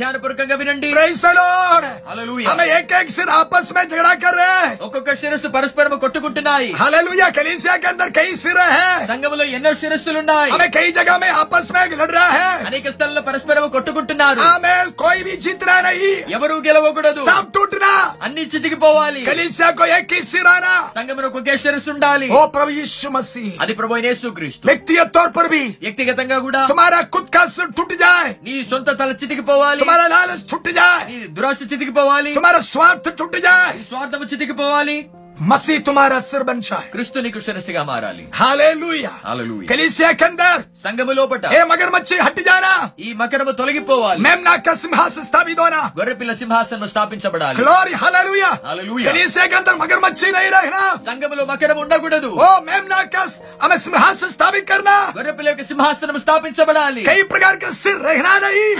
[0.00, 4.34] ध्यान पूर्वक अभिनंदी प्रेज द लॉर्ड हालेलुया हमें एक एक सिर आपस में झगड़ा कर
[4.42, 7.90] रहे हैं ఒక్కొక్క శిరస్సు పరస్పరం కొట్టుకుంటున్నాయి హలే हालेलुया कलीसिया के
[11.96, 15.34] लड़ रहा है అనేక స్థలాల్లో పరస్పరం కొట్టుకుంటున్నారు हमें कोई भी
[16.36, 17.22] ఎవరు గెలవకూడదు
[18.26, 18.42] అన్ని
[21.64, 22.28] శిరస్సు ఉండాలి
[23.64, 23.94] అది ప్రభు
[25.38, 30.06] पर भी వ్యక్తిగతంగా కూడా तुम्हारा खुद का सिर टूट जाए నీ సొంత తల చితికిపోవాలి तुम्हारा
[30.16, 33.04] लालच टूट जाए నీ దురాశ చితికిపోవాలి तुम्हारा स्वार्थ
[33.88, 34.24] స్వార్థము
[35.50, 38.68] మసీ తుమారా సర్బంచా క్రిస్తు నీకు శిరస్సుగా మారాలి హాలే
[39.72, 41.58] కలిసే కందర్ సంగములో పట్ట ఏ
[42.26, 42.44] హట్టి
[43.20, 44.72] మకరము తొలగిపోవాలి మేము
[46.40, 47.58] సింహాసనం స్థాపించబడాలి
[51.52, 53.14] మకరం ఉండకూడదు ఓ మేము నాక
[53.66, 54.96] ఆమె సింహాసన స్థాపికరణా
[55.70, 57.54] సింహాసనం స్థాపించబడాలి కై ప్రకార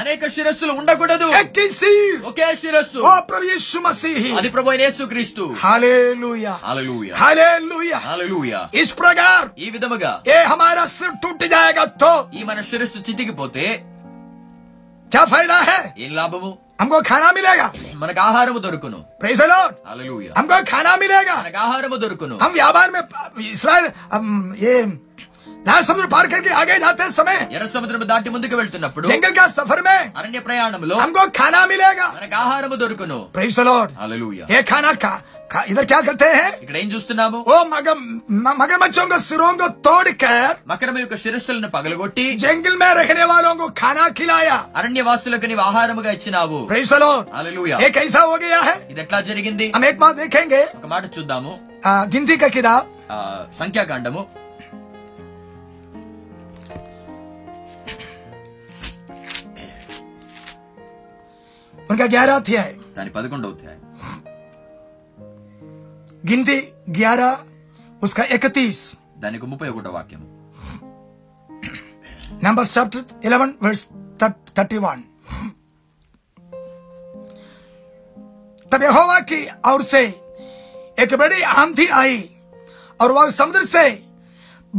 [0.05, 1.95] అనేక శిరస్సులు ఉండకూడదు ఎక్కిసి
[2.65, 4.51] శిరస్సు ఓ ప్రభు యేసు మసీహి అది
[5.15, 5.95] క్రీస్తు హాలే
[6.25, 6.48] లూయ
[8.75, 9.51] इस प्रकार
[10.29, 13.69] ये हमारा सिर टूट जाएगा तो ई मन शिरस्సు पोते
[15.13, 17.67] क्या फायदा है ఏం లాభము हमको खाना मिलेगा
[18.01, 19.43] मन का आहार दొరుకును ప్రైజ్
[20.39, 23.03] हमको खाना मिलेगा मन का आहार దొరుకును हम व्यापार में
[23.53, 23.85] इसराइल
[24.65, 24.77] ये
[25.71, 26.07] లాल समुद्र
[27.57, 29.07] ఎర్ర సముద్రం దాటి ముందుకు వెళ్తున్నప్పుడు
[30.19, 33.19] అరణ్య ప్రయాణంలో మనకు ఆహారము దొరుకును
[34.03, 34.45] హల్లెలూయా
[36.63, 37.39] ఇక్కడ ఏం చూస్తున్నాము
[41.03, 42.25] యొక్క శిరస్సులను పగలగొట్టి
[45.51, 48.25] నీవు ఆహారముగా ఇచ్చినావు प्रेज द लॉर्ड హల్లెలూయా ये कैसा
[48.93, 49.69] ఇది ఎట్లా జరిగింది
[50.81, 51.55] ఒక మాట చూద్దాము
[51.89, 52.37] आ, गिनती
[53.63, 54.23] సంఖ్యాకాండము
[61.91, 63.83] ఉనకా గ్యారా అధ్యాయం దాని పదకొండో అధ్యాయం
[66.29, 66.57] గిన్తి
[66.99, 67.29] గ్యారా
[68.07, 68.83] ఉస్కా ఎకతీస్
[69.23, 70.23] దానికి ముప్పై ఒకటో వాక్యం
[72.47, 73.87] number chapter eleven verse
[74.59, 74.99] thirty one
[78.73, 80.01] तब यहोवा की ओर से
[81.03, 82.17] एक बड़ी आंधी आई
[83.03, 83.85] और वह समुद्र से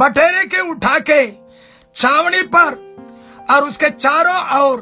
[0.01, 1.19] बटेरे के उठा के
[2.01, 2.71] छावनी पर
[3.53, 4.75] और उसके चारों और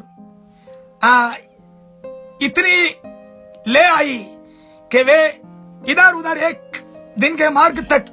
[2.46, 4.18] इतनी ले आई
[4.92, 5.18] कि वे
[5.92, 6.78] इधर उधर एक
[7.20, 8.06] दिन के मार्ग तक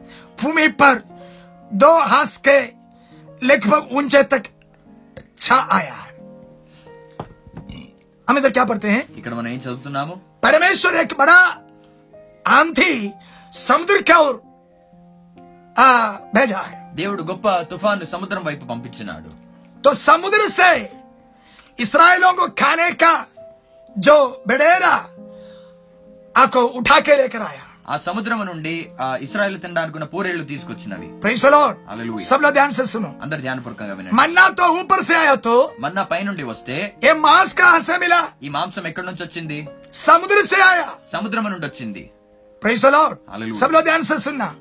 [0.42, 1.02] भूमि पर
[1.84, 2.58] दो हाथ के
[3.46, 4.42] लगभग ऊंचे तक
[5.38, 6.12] छा आया है
[8.28, 10.14] हम इधर क्या पढ़ते हैं इकड़
[10.44, 11.38] परमेश्वर एक बड़ा
[12.58, 13.10] आंधी
[13.60, 14.42] समुद्र की ओर
[16.34, 19.30] भेजा है देवड़ गोप तूफान समुद्र वाइप పంపించినాడు
[19.84, 20.70] तो समुद्र से
[21.84, 23.14] इसराइलों को खाने का
[24.06, 24.14] జో
[24.50, 24.94] బెడేరా
[26.42, 28.72] ఆకు ఉఠాకే లేకర్ ఆయా ఆ సముద్రం నుండి
[29.26, 31.08] ఇస్రాయల్ తినడానుకున్న పూరేళ్లు తీసుకొచ్చినవి
[32.30, 36.20] సబ్లో ధ్యాన్ చేస్తున్నాం అందరు ధ్యానపూర్వకంగా వినండి మన్నాతో ఊపర్ సే ఆయతో మన్నా పై
[36.52, 36.78] వస్తే
[37.10, 39.60] ఏ మాస్క కా ఈ మాంసం ఎక్కడి నుంచి వచ్చింది
[40.08, 42.04] సముద్ర సే ఆయా సముద్రం నుండి వచ్చింది
[42.64, 42.84] ప్రైస్
[43.60, 43.80] సభలో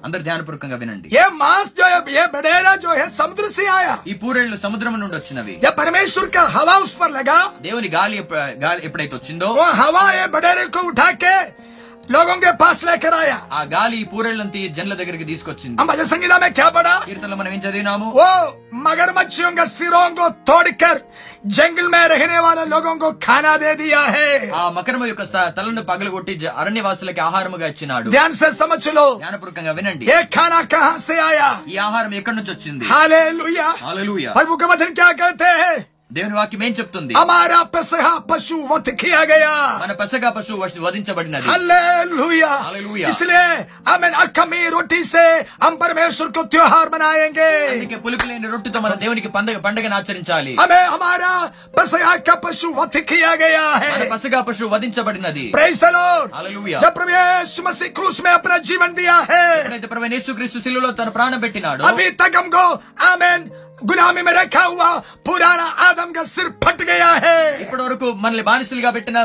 [0.05, 1.71] అందరు ధ్యానపూర్వకంగా వినండి ఏ మాస్
[2.21, 2.73] ఏ బడేరా
[3.19, 7.37] సముద్ర సే ఆయా ఈ పూరేళ్లు సముద్రం నుండి వచ్చినవి ఏ పరమేశ్వర్ కా హవా ఉస్ పర్ లగా
[7.67, 8.17] దేవుని గాలి
[8.65, 11.37] గాలి ఎప్పుడైతే వచ్చిందో ఓ హవా ఏ బడేరే కో ఉఠాకే
[12.11, 12.51] लोगों के
[13.57, 18.27] ఆ గాలి పూరెళ్ళను జన్ల దగ్గరికి తీసుకొచ్చింది हम भजन సంగీతమే కేపడా కీర్తనలు మనం ఏం చదివినాము ఓ
[18.87, 19.13] మగర్
[19.59, 20.99] का సిరోంగో తోడికర్
[21.53, 23.71] तोड़कर మే రహనే వాల वाले लोगों को खाना दे
[24.59, 25.81] ఆ మకరమ యొక్క స- తలను
[26.15, 31.15] కొట్టి జ- అరణ్యవాసులకి ఆహారముగా ఇచ్చినాడు ध्यान से समझ ధ్యాన జ్ఞానపూర్వకంగా వినండి ఏ ఖానా కహా సే
[31.29, 35.85] ఆయా ఈ ఆహారం ఎక్కడి నుంచి వచ్చింది हालेलुया హల్లెలూయా प्रभु का క్యా కహతే कहते
[36.15, 37.85] దేవుని వాక్యం ఏం చెప్తుంది మన
[40.85, 41.47] వధించబడినది
[47.71, 51.31] అందుకే పులుపు లేని మన దేవునికి పండగ పండగను ఆచరించాలి हमें हमारा
[52.45, 52.69] పశు
[54.49, 57.01] పశు వధించబడినది ప్రైజ్ द लॉर्ड హల్లెలూయా जब
[60.65, 62.07] శిలువలో తన ప్రాణం పెట్టినాడు అభి
[63.11, 63.43] ఆమేన్
[63.81, 64.89] गुलामी में रखा हुआ
[65.25, 69.21] पुराना आदम का सिर फट गया है। இப்படருக்கு மனுளே 바నిసుల్గా Bettina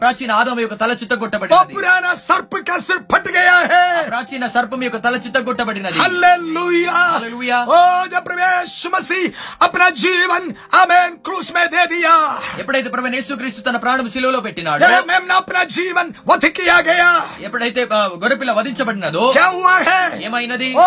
[0.00, 1.52] ప్రాచీన ఆడం యొక్క తలచుట్టగొట్టబడింది.
[1.52, 3.92] ప పురానా సర్పు కసర్ పట్ గయా హై.
[4.10, 5.98] ప్రాచీన సర్ప్ మియొక తలచుట్టగొట్టబడినది.
[6.04, 6.96] హల్లెలూయా.
[7.16, 7.58] హల్లెలూయా.
[7.74, 7.76] ఓ
[8.14, 9.20] దయ ప్రవ యేసు مسی
[9.64, 10.42] apna jeevan
[10.80, 12.16] amen cross me de diya.
[12.62, 14.80] இப்படயிட்ட ప్రభువ యేసుక్రీస్తు తన ప్రాణం సిలువలో పెట్టినాడు.
[14.86, 17.10] దయమేం నా ప్రాజీవన్ వదికి యాగయా.
[17.46, 17.80] இப்படயிட்ட
[18.24, 19.22] గవర్పిల వదించబడినాడు.
[19.38, 20.00] చెంహహే.
[20.28, 20.70] ఏమైనది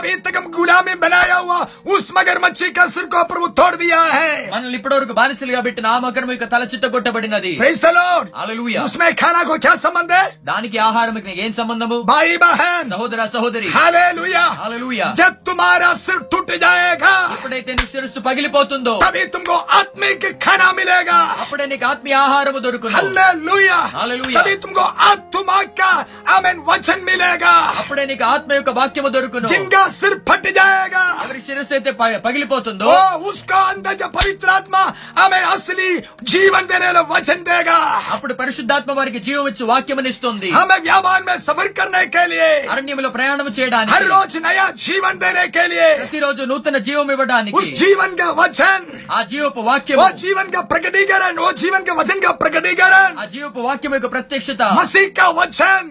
[0.00, 1.60] అబింతకం కులామే बनाया हुआ
[1.94, 7.52] ਉਸ మగర్మచ్చి కసర్ కోపర్ తోడు దియా హై మనల్ని ఇప్పటివరకు బానిసలుగా పెట్టిన ఆ మగర్మయ్య తల చిట్టగొట్టబడినది
[7.62, 12.36] ప్రైజ్ ద లార్డ్ హల్లెలూయా ఉస్మే ఖానా కో క్యా సంబంధ్ హై దానికి ఆహారంకి ఏం సంబంధము భాయి
[12.44, 19.24] బహన్ సహోదర సహోదరి హల్లెలూయా హల్లెలూయా జబ్ తుమారా సిర్ టూట్ జాయేగా ఎప్పుడైతే నీ శిరస్సు పగిలిపోతుందో తబీ
[19.36, 25.90] తుమ్కో ఆత్మిక్ ఖానా మిలేగా అప్పుడే నీకు ఆత్మీయ ఆహారం దొరుకును హల్లెలూయా హల్లెలూయా తబీ తుమ్కో ఆత్మ కా
[26.36, 31.76] ఆమెన్ వచన్ మిలేగా అప్పుడే నీకు ఆత్మ యొక్క వాక్యము దొరుకును జింగా సిర్ ఫట్ జాయేగా ఎవరి శిరస్సు
[31.78, 31.90] అయితే
[32.26, 32.90] పగిలిపోతుందో
[33.30, 34.76] ఉస్కా అంతజ పవిత్రాత్మ
[35.24, 35.88] ఆమె అసలి
[36.32, 37.78] జీవన్ దేనే వచన్ దేగా
[38.14, 43.10] అప్పుడు పరిశుద్ధాత్మ వారికి జీవం ఇచ్చి వాక్యం ఇస్తుంది ఆమె వ్యాపారం మే సఫర్ కర్నే కే లియే అరణ్యంలో
[43.16, 47.72] ప్రయాణం చేయడానికి హర్ రోజు నయా జీవన్ దేనే కే లియే ప్రతి రోజు నూతన జీవం ఇవ్వడానికి ఉస్
[47.82, 48.86] జీవన్ గా వచన్
[49.18, 53.60] ఆ జీవపు వాక్యం ఆ జీవన్ గా ప్రకటీకరణ ఓ జీవన్ గా వచన్ గా ప్రకటీకరణ ఆ జీవపు
[53.68, 55.88] వాక్యం యొక్క ప్రత్యక్షత మసీహ్ కా వచన్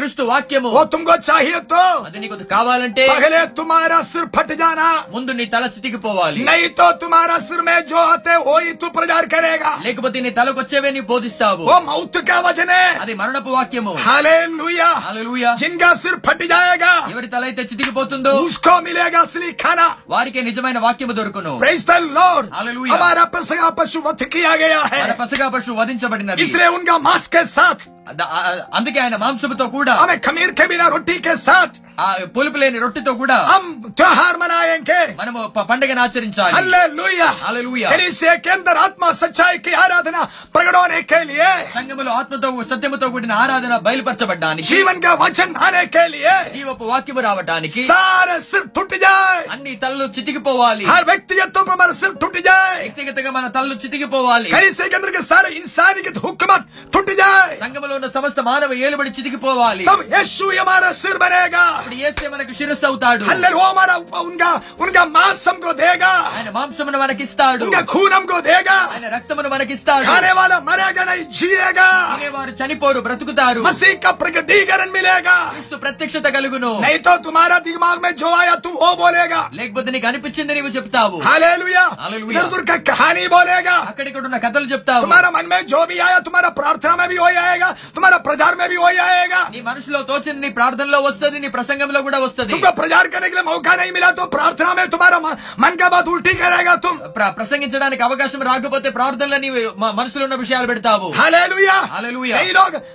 [0.00, 5.32] క్రీస్తు వాక్యము ఓ తుమ్కో చాహియే తో అది నీకు కావాలంటే పగలే తుమారా సిర్ ఫట్ జానా ముందు
[5.40, 5.98] నీ తల రాజనీతికి
[6.46, 10.90] नहीं तो तुम्हारा सिर में जो आते वो ही तू प्रचार करेगा లేకపోతే నీ తలకొచ్చేవే
[10.96, 17.28] నీ బోధిస్తావు मौत का वचन है అది మరణపు వాక్యము हालेलुया जिनका सिर फट जाएगा ఎవరి
[17.34, 17.62] తల అయితే
[18.46, 21.82] उसको मिलेगा असली खाना వారికే నిజమైన వాక్యము దొరుకును प्रेज
[22.94, 25.76] हमारा पसगा पशु वध किया गया है మన పసగా పశువు
[26.46, 27.95] इसलिए उनका मांस के साथ
[28.78, 33.36] అందుకే ఆయన మాంసముతో కూడా ఆమె ఖమీర్ ఖబీరా రొట్టి కే సాత్ ఆ పులుపు లేని రొట్టెతో కూడా
[33.50, 35.40] హమ్ త్యోహార్ మనాయేంగే మనము
[35.70, 40.18] పండుగను ఆచరించాలి హల్లెలూయా హల్లెలూయా కలీసియా కేంద్ర ఆత్మ సచ్చాయి కి ఆరాధన
[40.54, 46.36] ప్రగడోనే కే లియే సంఘములో ఆత్మతో సత్యముతో కూడిన ఆరాధన బయలుపరచబడ్డానికి జీవన్ కా వచన్ ఆనే కే లియే
[46.56, 52.40] జీవపు వాక్యము రావడానికి సార సిర్ టుట్ జాయ్ అన్ని తల్లు చితికిపోవాలి హర్ వ్యక్తిగతం ప్రమాణ సిర్ టుట్
[52.50, 57.95] జాయ్ వ్యక్తిగతంగా మన తలలు చితికిపోవాలి కలీసియా కే అందర్ కే సార ఇన్సానియత్ హుక్మత్ టుట్ జాయ్ సంఘములో
[57.98, 60.00] ఉన్న సమస్త మానవ ఏలుబడి చితికిపోవాలి तब
[77.06, 81.20] तो तुम्हारा दिमाग में जो आया तुम वो बोलेगा లేకపోతే నీకు అనిపించింది నీవు
[82.92, 87.28] कहानी बोलेगा అక్కడిక్కడ ఉన్న तुम्हारा मन में जो भी आया तुम्हारा प्रार्थना में भी हो
[87.38, 93.06] जाएगा तुम्हारा प्रचार में भी वही आएगा मनुष्य तोचिंद नी प्रार्थना नी प्रसंग तुमको प्रचार
[93.14, 95.18] करने के लिए मौका नहीं मिला तो प्रार्थना में तुम्हारा
[95.64, 97.64] मन का बात उल्टी करेगा तुम प्रसंग
[98.08, 99.60] अवकाश రాకపోతే ప్రార్థనలో నీవు
[100.00, 100.26] మనసులో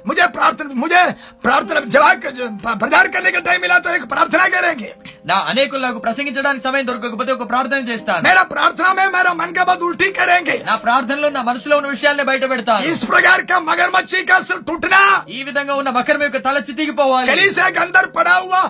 [0.09, 1.01] मुझे प्रार्थना मुझे
[1.45, 4.91] प्रार्थना जवाब प्रचार करने का टाइम मिला तो एक प्रार्थना करेंगे
[5.30, 10.07] నా అనేకులకు ప్రసంగించడానికి సమయం దొరకకపోతే ఒక ప్రార్థన చేస్తాను మేరా ప్రార్థన మేరా మన్ కా బాత్ ఉల్టీ
[10.19, 14.38] కరేంగే నా ప్రార్థనలో నా మనసులో ఉన్న విషయాల్ని బయట పెడతాను ఇస్ ప్రకార్ కా మగర్మచ్చి కా
[14.69, 15.01] టుట్నా
[15.39, 18.63] ఈ విధంగా ఉన్న మకరం యొక్క తల చితికిపోవాలి గందర్ పడా హువా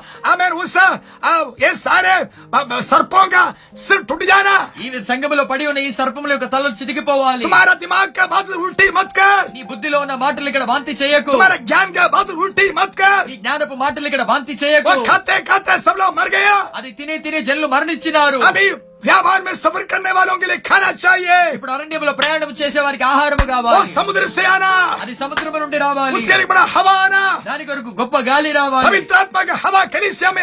[1.70, 2.18] ఏ సారే
[2.91, 3.43] సర్పం కా
[4.32, 8.89] జానా ఈ సంగములో పడి ఉన్న ఈ సర్పముల యొక్క తల చితికిపోవాలి తుమారా దిమాగ్ కా బాత్ ఉల్టీ
[8.99, 12.97] మత్ కర్ నీ బుద్ధిలో ఉన్న మాటలు ఇక్కడ వాంతి చేయకు తుమారా జ్ఞాన్ కా బాత్ ఉల్టీ మత్
[13.02, 14.95] కర్ నీ జ్ఞానపు మాటలు ఇక్కడ వాంతి చేయకు
[16.80, 18.39] అది తినే తినే జనులు మరణించినారు
[19.08, 23.39] వ్యాపారం में सफर करने वालों के लिए खाना चाहिए ఇప్పుడు అరణ్యంలో ప్రయాణం చేసే వారికి ఆహారం
[23.52, 24.70] కావాలి సముద్ర సేనా
[25.04, 26.22] అది సముద్రం నుండి రావాలి
[27.47, 29.82] దాని కొరకు గొప్ప గాలి రావాలి పవిత్రాత్మక హవా
[30.38, 30.41] में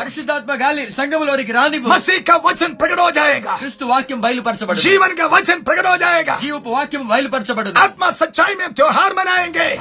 [0.00, 3.00] పరిశుద్ధాత్మ గాలి సంఘములోనికి రాని మసీహ్ का वचन प्रकट
[3.92, 5.96] వాక్యం బయలుపరచబడు జీవన్ का वचन प्रकट हो
[6.76, 9.10] వాక్యం బయలుపరచబడు ఆత్మ సచ్చాయి में त्योहार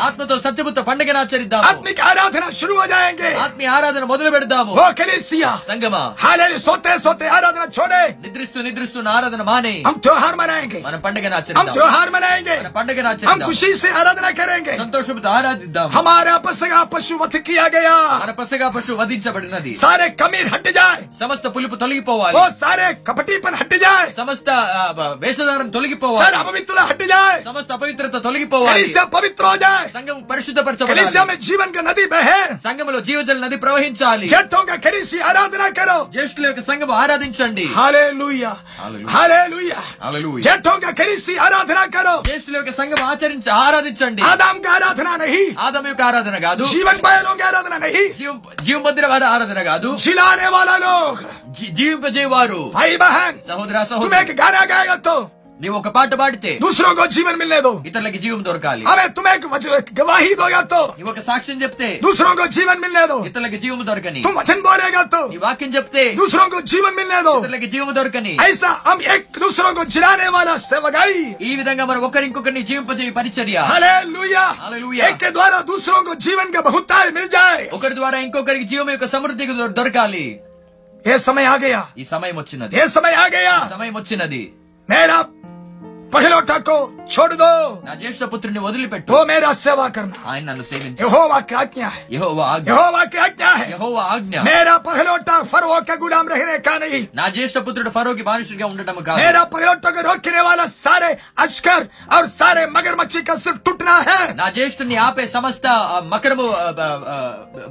[0.07, 4.87] ఆత్మతో సత్యపుత్ర పండుగ ఆచరిద్దాం ఆత్మిక ఆరాధన शुरू हो जाएंगे ఆత్మీయ ఆరాధన మొదలు పెడదాము ఓ
[5.69, 11.25] సంగమా హాలేలూయా సోతే సోతే ఆరాధన छोड़े निद्रिस्तु निद्रिस्तु आराधन माने हम त्योहार मनाएंगे मन पंडित
[11.37, 16.37] आचरण हम त्योहार मनाएंगे मन पंडित आचरण हम खुशी से आराधना करेंगे संतोष आराधिता हमारे
[16.45, 21.47] पसगा पशु वध किया गया हमारे पसगा पशु वधिंचबड़ना दी सारे कमीर हट जाए समस्त
[21.57, 24.49] पुलिप तली पोवा वो सारे कपटी पर हट जाए समस्त
[25.25, 29.87] वेशधारण तली पोवा सर अपवित्र हट जाए समस्त अपवित्र तली पोवा कलिसिया पवित्र हो जाए
[29.97, 32.37] संगम परिशुद्ध पर चलो कलिसिया में जीवन का नदी बहे
[32.69, 36.91] संगम लो जीव जल नदी प्रवाहित चाली जट्टों का कलिसिया आराधना करो जेश्वर के संगम
[37.03, 37.94] आराधन चंडी हाल
[40.45, 45.85] जेठों के కలిసి ఆరాధన करो జ్యేష్ఠుల యొక్క సంఘం ఆచరించి ఆరాధించండి ఆదాం కా ఆరాధన నహి ఆదాం
[45.91, 48.05] యొక్క ఆరాధన కాదు జీవన్ పాయలో కా ఆరాధన నహి
[48.67, 50.95] జీవ మందిర వారి ఆరాధన కాదు శిలానే వాళ్ళలో
[51.79, 55.17] జీవింపజేవారు భాయ్ బహన్ సహోదర సహోదరు తుమే గానా గాయగా తో
[55.63, 59.33] ని మొక పాట పాడితే दूसरो को जीवन मिलने दो इतले के जीवम दरकాలి అమే తుమే
[59.47, 63.57] ఒక గवाही దొరగా తో ని మొక సాక్ష్యం చెప్తే दूसरो को जीवन मिलనే దో इतले के
[63.63, 67.67] जीवम दरకని తు మచన్ બોలేగా తో దివాకిం చెప్తే दूसरो को जीवन मिलనే దో इतले के
[67.75, 71.15] जीवम दरకని ఐసా హం ఏక్ दूसरो को જીરાને વાલા సవగાઈ
[71.49, 76.63] ఈ విదంగా మన ఒకరికొకని జీవంపజేయ పరిచర్య హల్లెలూయా హల్లెలూయా ఏక్ కే ద్వారా दूसरो को जीवन के
[76.67, 80.25] बहुताएं मिल जाए उकर द्वारा इनको करके जीवमे एक समृद्धि की दरकాలి
[81.13, 84.39] ఏ సమయ ఆగయా ఈ సమయ మొచ్చనది ఏ సమయ ఆగయా సమయ మొచ్చనది
[84.91, 85.17] నేరా
[86.13, 86.51] పనిలోట
[87.13, 87.49] చూడదు
[87.87, 92.01] నా జ్యేష్ఠ పుత్రుని వదిలిపెట్టు ఓ మేరా సేవా కర్మ ఆయన నన్ను సేవించు యెహోవా की आज्ञा है
[92.15, 96.73] यहोवा आज्ञा यहोवा की आज्ञा है यहोवा आज्ञा मेरा पहलोटा फरो का गुलाम रहने का
[96.83, 101.11] नहीं ना ज्येष्ठ पुत्र फरो की बानिश्रिका ఉండటం కాదు मेरा पहलोटा को रोकने वाला सारे
[101.45, 101.81] अजगर
[102.17, 105.65] और सारे मगरमच्छ का सिर टूटना है నా జ్యేష్ఠుని ఆపే సమస్త
[106.13, 106.45] మకరము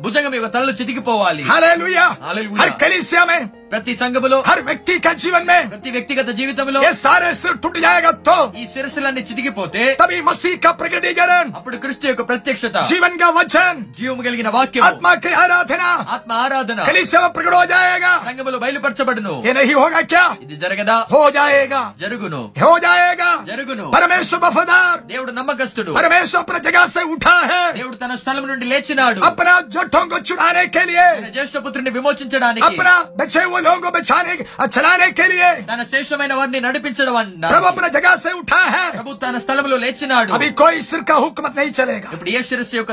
[0.05, 3.41] భుజంగం యొక్క తలలు చితికిపోవాలి హల్లెలూయా హల్లెలూయా हर कलीसिया में
[3.75, 8.11] ప్రతి సంఘములో హర్ వ్యక్తి కా జీవన్ మే ప్రతి వ్యక్తిగత జీవితంలో ఏ సారే సిర్ టుట్ జాయేగా
[8.29, 13.79] తో ఈ శిరస్సులన్నీ చితికిపోతే తబి మసీహ్ కా ప్రకటీకరణ అప్పుడు క్రీస్తు యొక్క ప్రత్యక్షత జీవన్ కా వచన్
[13.97, 15.83] జీవం కలిగిన వాక్యం ఆత్మ కి ఆరాధన
[16.17, 21.23] ఆత్మ ఆరాధన కలిసేవ ప్రకట హో జాయేగా సంఘములో బయలుపరచబడును ఏ నహీ హోగా క్యా ఇది జరగదా హో
[21.39, 27.99] జాయేగా జరుగును హో జాయేగా జరుగును పరమేశ్వర వఫదార్ దేవుడు నమ్మకస్తుడు పరమేశ్వర ప్రజగా సే ఉఠా హై దేవుడు
[28.05, 33.43] తన స్థలం నుండి లేచినాడు అపరా జొట్టం కో చుడానే కే లియే జ్యేష్ఠ పుత్రుని విమోచించడానికి అపరా బచే
[33.65, 34.37] राहों को बिछाने
[34.67, 39.13] चलाने के लिए తన శేషమైన వారిని నడిపించడం అన్న ప్రభు अपना जगह से उठा है ప్రభు
[39.25, 42.93] తన స్థలంలో లేచినాడు अभी कोई सिर का हुकूमत नहीं चलेगा ఇప్పుడు ఏ శిరస్సు యొక్క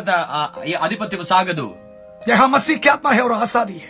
[0.86, 1.68] ఆధిపత్యం సాగదు
[2.32, 3.90] यह मसीह की आत्मा है और आजादी है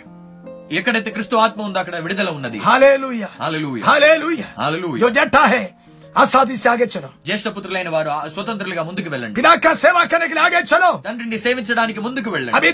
[0.79, 5.63] ఎక్కడైతే క్రిస్తు ఆత్మ ఉందో అక్కడ విడుదల ఉన్నది హల్లెలూయా హల్లెలూయా హల్లెలూయా హల్లెలూయా जो जेठा है
[6.21, 6.55] ఆసాది
[7.27, 10.01] జ్యేష్ఠ పుత్రులైన వారు స్వతంత్రులుగా ముందుకు వెళ్ళండి పినాక సేవా
[11.07, 12.69] తండ్రిని సేవించడానికి ముందుకు వెళ్ళండి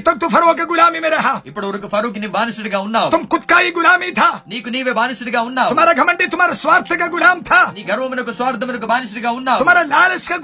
[1.50, 3.72] ఇప్పుడు వరకు ఫరూక్ ని బానిసుడిగా ఉన్నావు తుమ్ కుత్కాయి
[4.20, 6.26] థా నీకు నీవే బానిసుడిగా ఉన్నావు ఘమండి
[7.16, 9.66] గులాం థా నీ గర్వమునకు స్వార్థమునకు బానిసుడిగా ఉన్నావు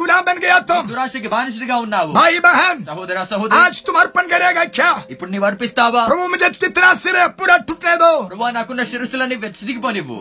[0.03, 4.65] గులాం బన్ గయా తుమ్ దురాశకి బానిసుడిగా ఉన్నావు భాయి బహన్ సహోదర సహోదరి ఆజ్ తుమ్ అర్పణ కరేగా
[4.77, 10.17] క్యా ఇప్పుడు నీవు అర్పిస్తావా ప్రభు ముజే చిత్రా సిరే పూరా టుట్లేదో ప్రభు నాకున్న శిరస్సులన్నీ వెచ్చిదిగిపోనివ్వు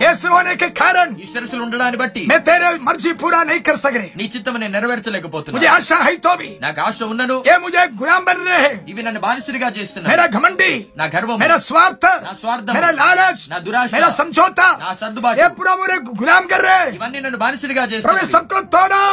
[0.82, 2.24] కారణం ఈ శిరస్సులు ఉండడాన్ని బట్టి
[2.62, 6.32] मेरे मर्जी पूरा नहीं कर सक रहे నీ చిత్తం నేను मुझे నెరవేర్చలేకపోతున్నా आशा है तो
[6.40, 10.24] भी నాకు ఆశ ఉన్నను ये मुझे गुलाम बन रहे हैं ఇవి నన్ను బానిసరిగా చేస్తున్నా मेरा
[10.36, 15.36] घमंडी నా గర్వం मेरा स्वार्थ నా స్వార్థం मेरा लालच నా దురాశ मेरा समझौता నా సర్దుబాటు
[15.42, 19.04] ये पूरा मुझे गुलाम कर रहे हैं ఇవన్నీ నన్ను బానిసరిగా प्रभु ये చేస్తున్నా सबको तोड़ो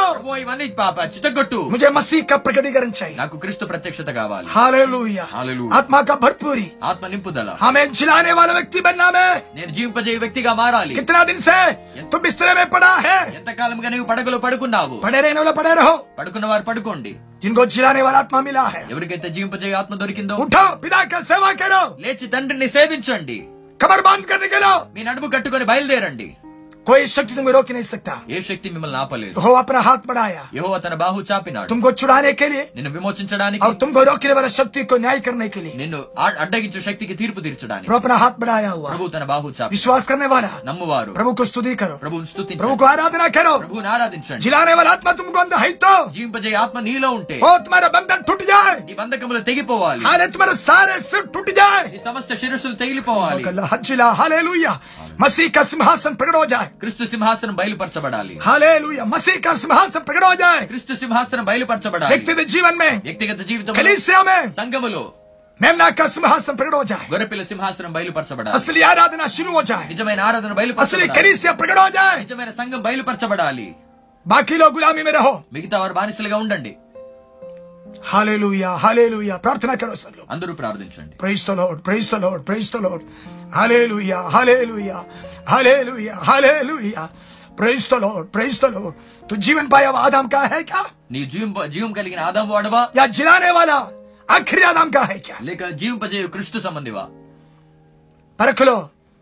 [0.44, 6.00] ఇవన్నీ పాప చిత్తగొట్టు मुझे मसीह का प्रकटीकरण चाहिए నాకు క్రీస్తు ప్రత్యక్షత కావాలి हालेलुया हालेलूया। आत्मा
[6.10, 11.20] का भरपूरी ఆత్మ నింపుదల हमें जिलाने वाला व्यक्ति बनना में నేను జీవింపజేయ వ్యక్తిగా మారాలి कितना
[11.32, 11.58] दिन से
[12.12, 15.72] तुम बिस्तर में पड़ा है ఎంతకాలంగా నీవు పడగలు పడుకున్నావు పడే रहने పడే
[16.18, 17.12] పడుకున్న వారు పడుకోండి
[17.42, 18.40] जिनको जिलाने वाला आत्मा
[18.92, 20.98] ఎవరికైతే జీవింపజే ఆత్మ దొరికిందో उठो पिता
[21.30, 23.38] సేవా सेवा లేచి తండ్రిని సేవించండి
[23.82, 24.48] కబర్ బాంధ్ करने
[24.94, 26.28] మీ నడుము కట్టుకొని బయలుదేరండి
[26.90, 30.06] कोई तो शक्ति तुम्हें रोक नहीं सकता ये शक्ति శక్తి ना पले हो अपना हाथ
[30.10, 34.02] बढ़ाया ये యెహోవా తన బాహు చాపినాడు तुमको छुड़ाने के लिए निन्न विमोचन चढ़ाने और तुमको
[34.08, 37.54] रोकने वाला शक्ति को न्याय करने के लिए निन्न अड्डा నిన్ను शक्ति की శక్తికి तीर
[37.60, 41.32] चढ़ाने प्रभु अपना हाथ बढ़ाया हुआ प्रभु తన బాహు చాపి विश्वास करने वाला नम्बर प्रभु
[41.40, 45.38] को स्तुति करो प्रभु स्तुति प्रभु को आराधना करो प्रभु आराधन जिलाने वाला आत्मा तुमको
[45.44, 45.94] अंदर है तो
[46.38, 50.54] बजे आत्मा नीलो उठे हो तुम्हारा बंधन टूट जाए बंधन నీ तेगी पोवाली हाले तुम्हारे
[50.68, 53.42] सारे सिर टूट जाए समस्त నీ సమస్త శిరస్సులు తెగిలిపోవాలి
[53.74, 54.40] हजिला हाले
[55.24, 59.36] मसीह का सिंहासन प्रकट हो जाए క్రిస్తు సింహాసనం బయలుపరచబడాలి हालेलुया मसीह
[60.72, 62.74] క్రిస్తు సింహాసనం బయలుపరచబడాలి व्यक्तिगत जीवन
[63.08, 65.02] వ్యక్తిగత జీవితం कलीसिया में సంఘములో
[65.62, 65.86] मेमना
[66.16, 68.82] సింహాసనం బయలుపరచబడాలి असली
[69.92, 70.50] నిజమైన ఆరాధన
[70.86, 71.08] असली
[72.24, 73.66] నిజమైన సంఘం బయలుపరచబడాలి
[74.34, 74.72] बाकी लोग
[75.56, 76.72] మిగతా వారు బానిసలుగా ఉండండి
[78.10, 83.04] హాలేలుయా హాలేలుయా ప్రార్థన కరోసలు అందరూ ప్రార్థించండి praise the Lord praise the Lord praise the Lord
[83.58, 84.98] hallelujah hallelujah
[85.52, 87.04] hallelujah hallelujah
[87.60, 88.98] praise the Lord praise the Lord
[89.30, 90.80] तू जीवन पाया आदम का है क्या
[91.14, 93.78] नी जीव जीव కలిగిన ఆదాం వాడవా యా జిలానే వాలా
[94.36, 97.04] ఆఖరి ఆదాం का है क्या లేక జీవ పజే క్రీస్తు సంబంధివా
[98.40, 98.76] పరఖ లో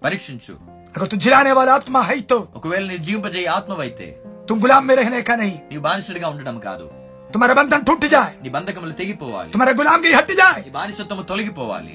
[0.06, 0.54] పరీక్షించు
[0.96, 4.06] అగర్ తు జిలానే వాలా ఆత్మ హై తో ఒకవేళ నీ జీవ పజే ఆత్మవైతే
[4.48, 6.86] తు గులాం మే రహనే కా నహీ నీ బానిసడిగా ఉండడం కాదు
[7.34, 11.94] తుమర బంధన్ టుట్టి జాయ్ నీ బంధకములు తెగిపోవాలి తుమర గులాం గీ హట్టి జాయ్ నీ బానిసత్వము తొలగిపోవాలి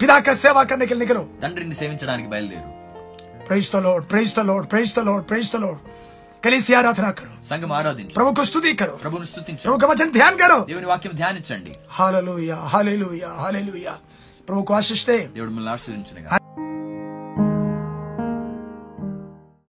[0.00, 2.68] పిదాక సేవా కన్నె నికరు తండ్రిని సేవించడానికి బయలుదేరు
[3.48, 5.82] praise the Lord praise the Lord praise the Lord praise the Lord
[6.46, 10.88] కలిసి ఆరాధన కరు సంఘం ఆరాధించు ప్రభుకు స్తుతి కరు ప్రభుని స్తుతించు ప్రభుకు వచన ధ్యాన కరు దేవుని
[10.92, 13.94] వాక్యం ధ్యానించండి హల్లెలూయా హల్లెలూయా హల్లెలూయా
[14.50, 16.69] ప్రభుకు ఆశిస్తే దేవుడు మిమ్మల్ని ఆశీర్వదించును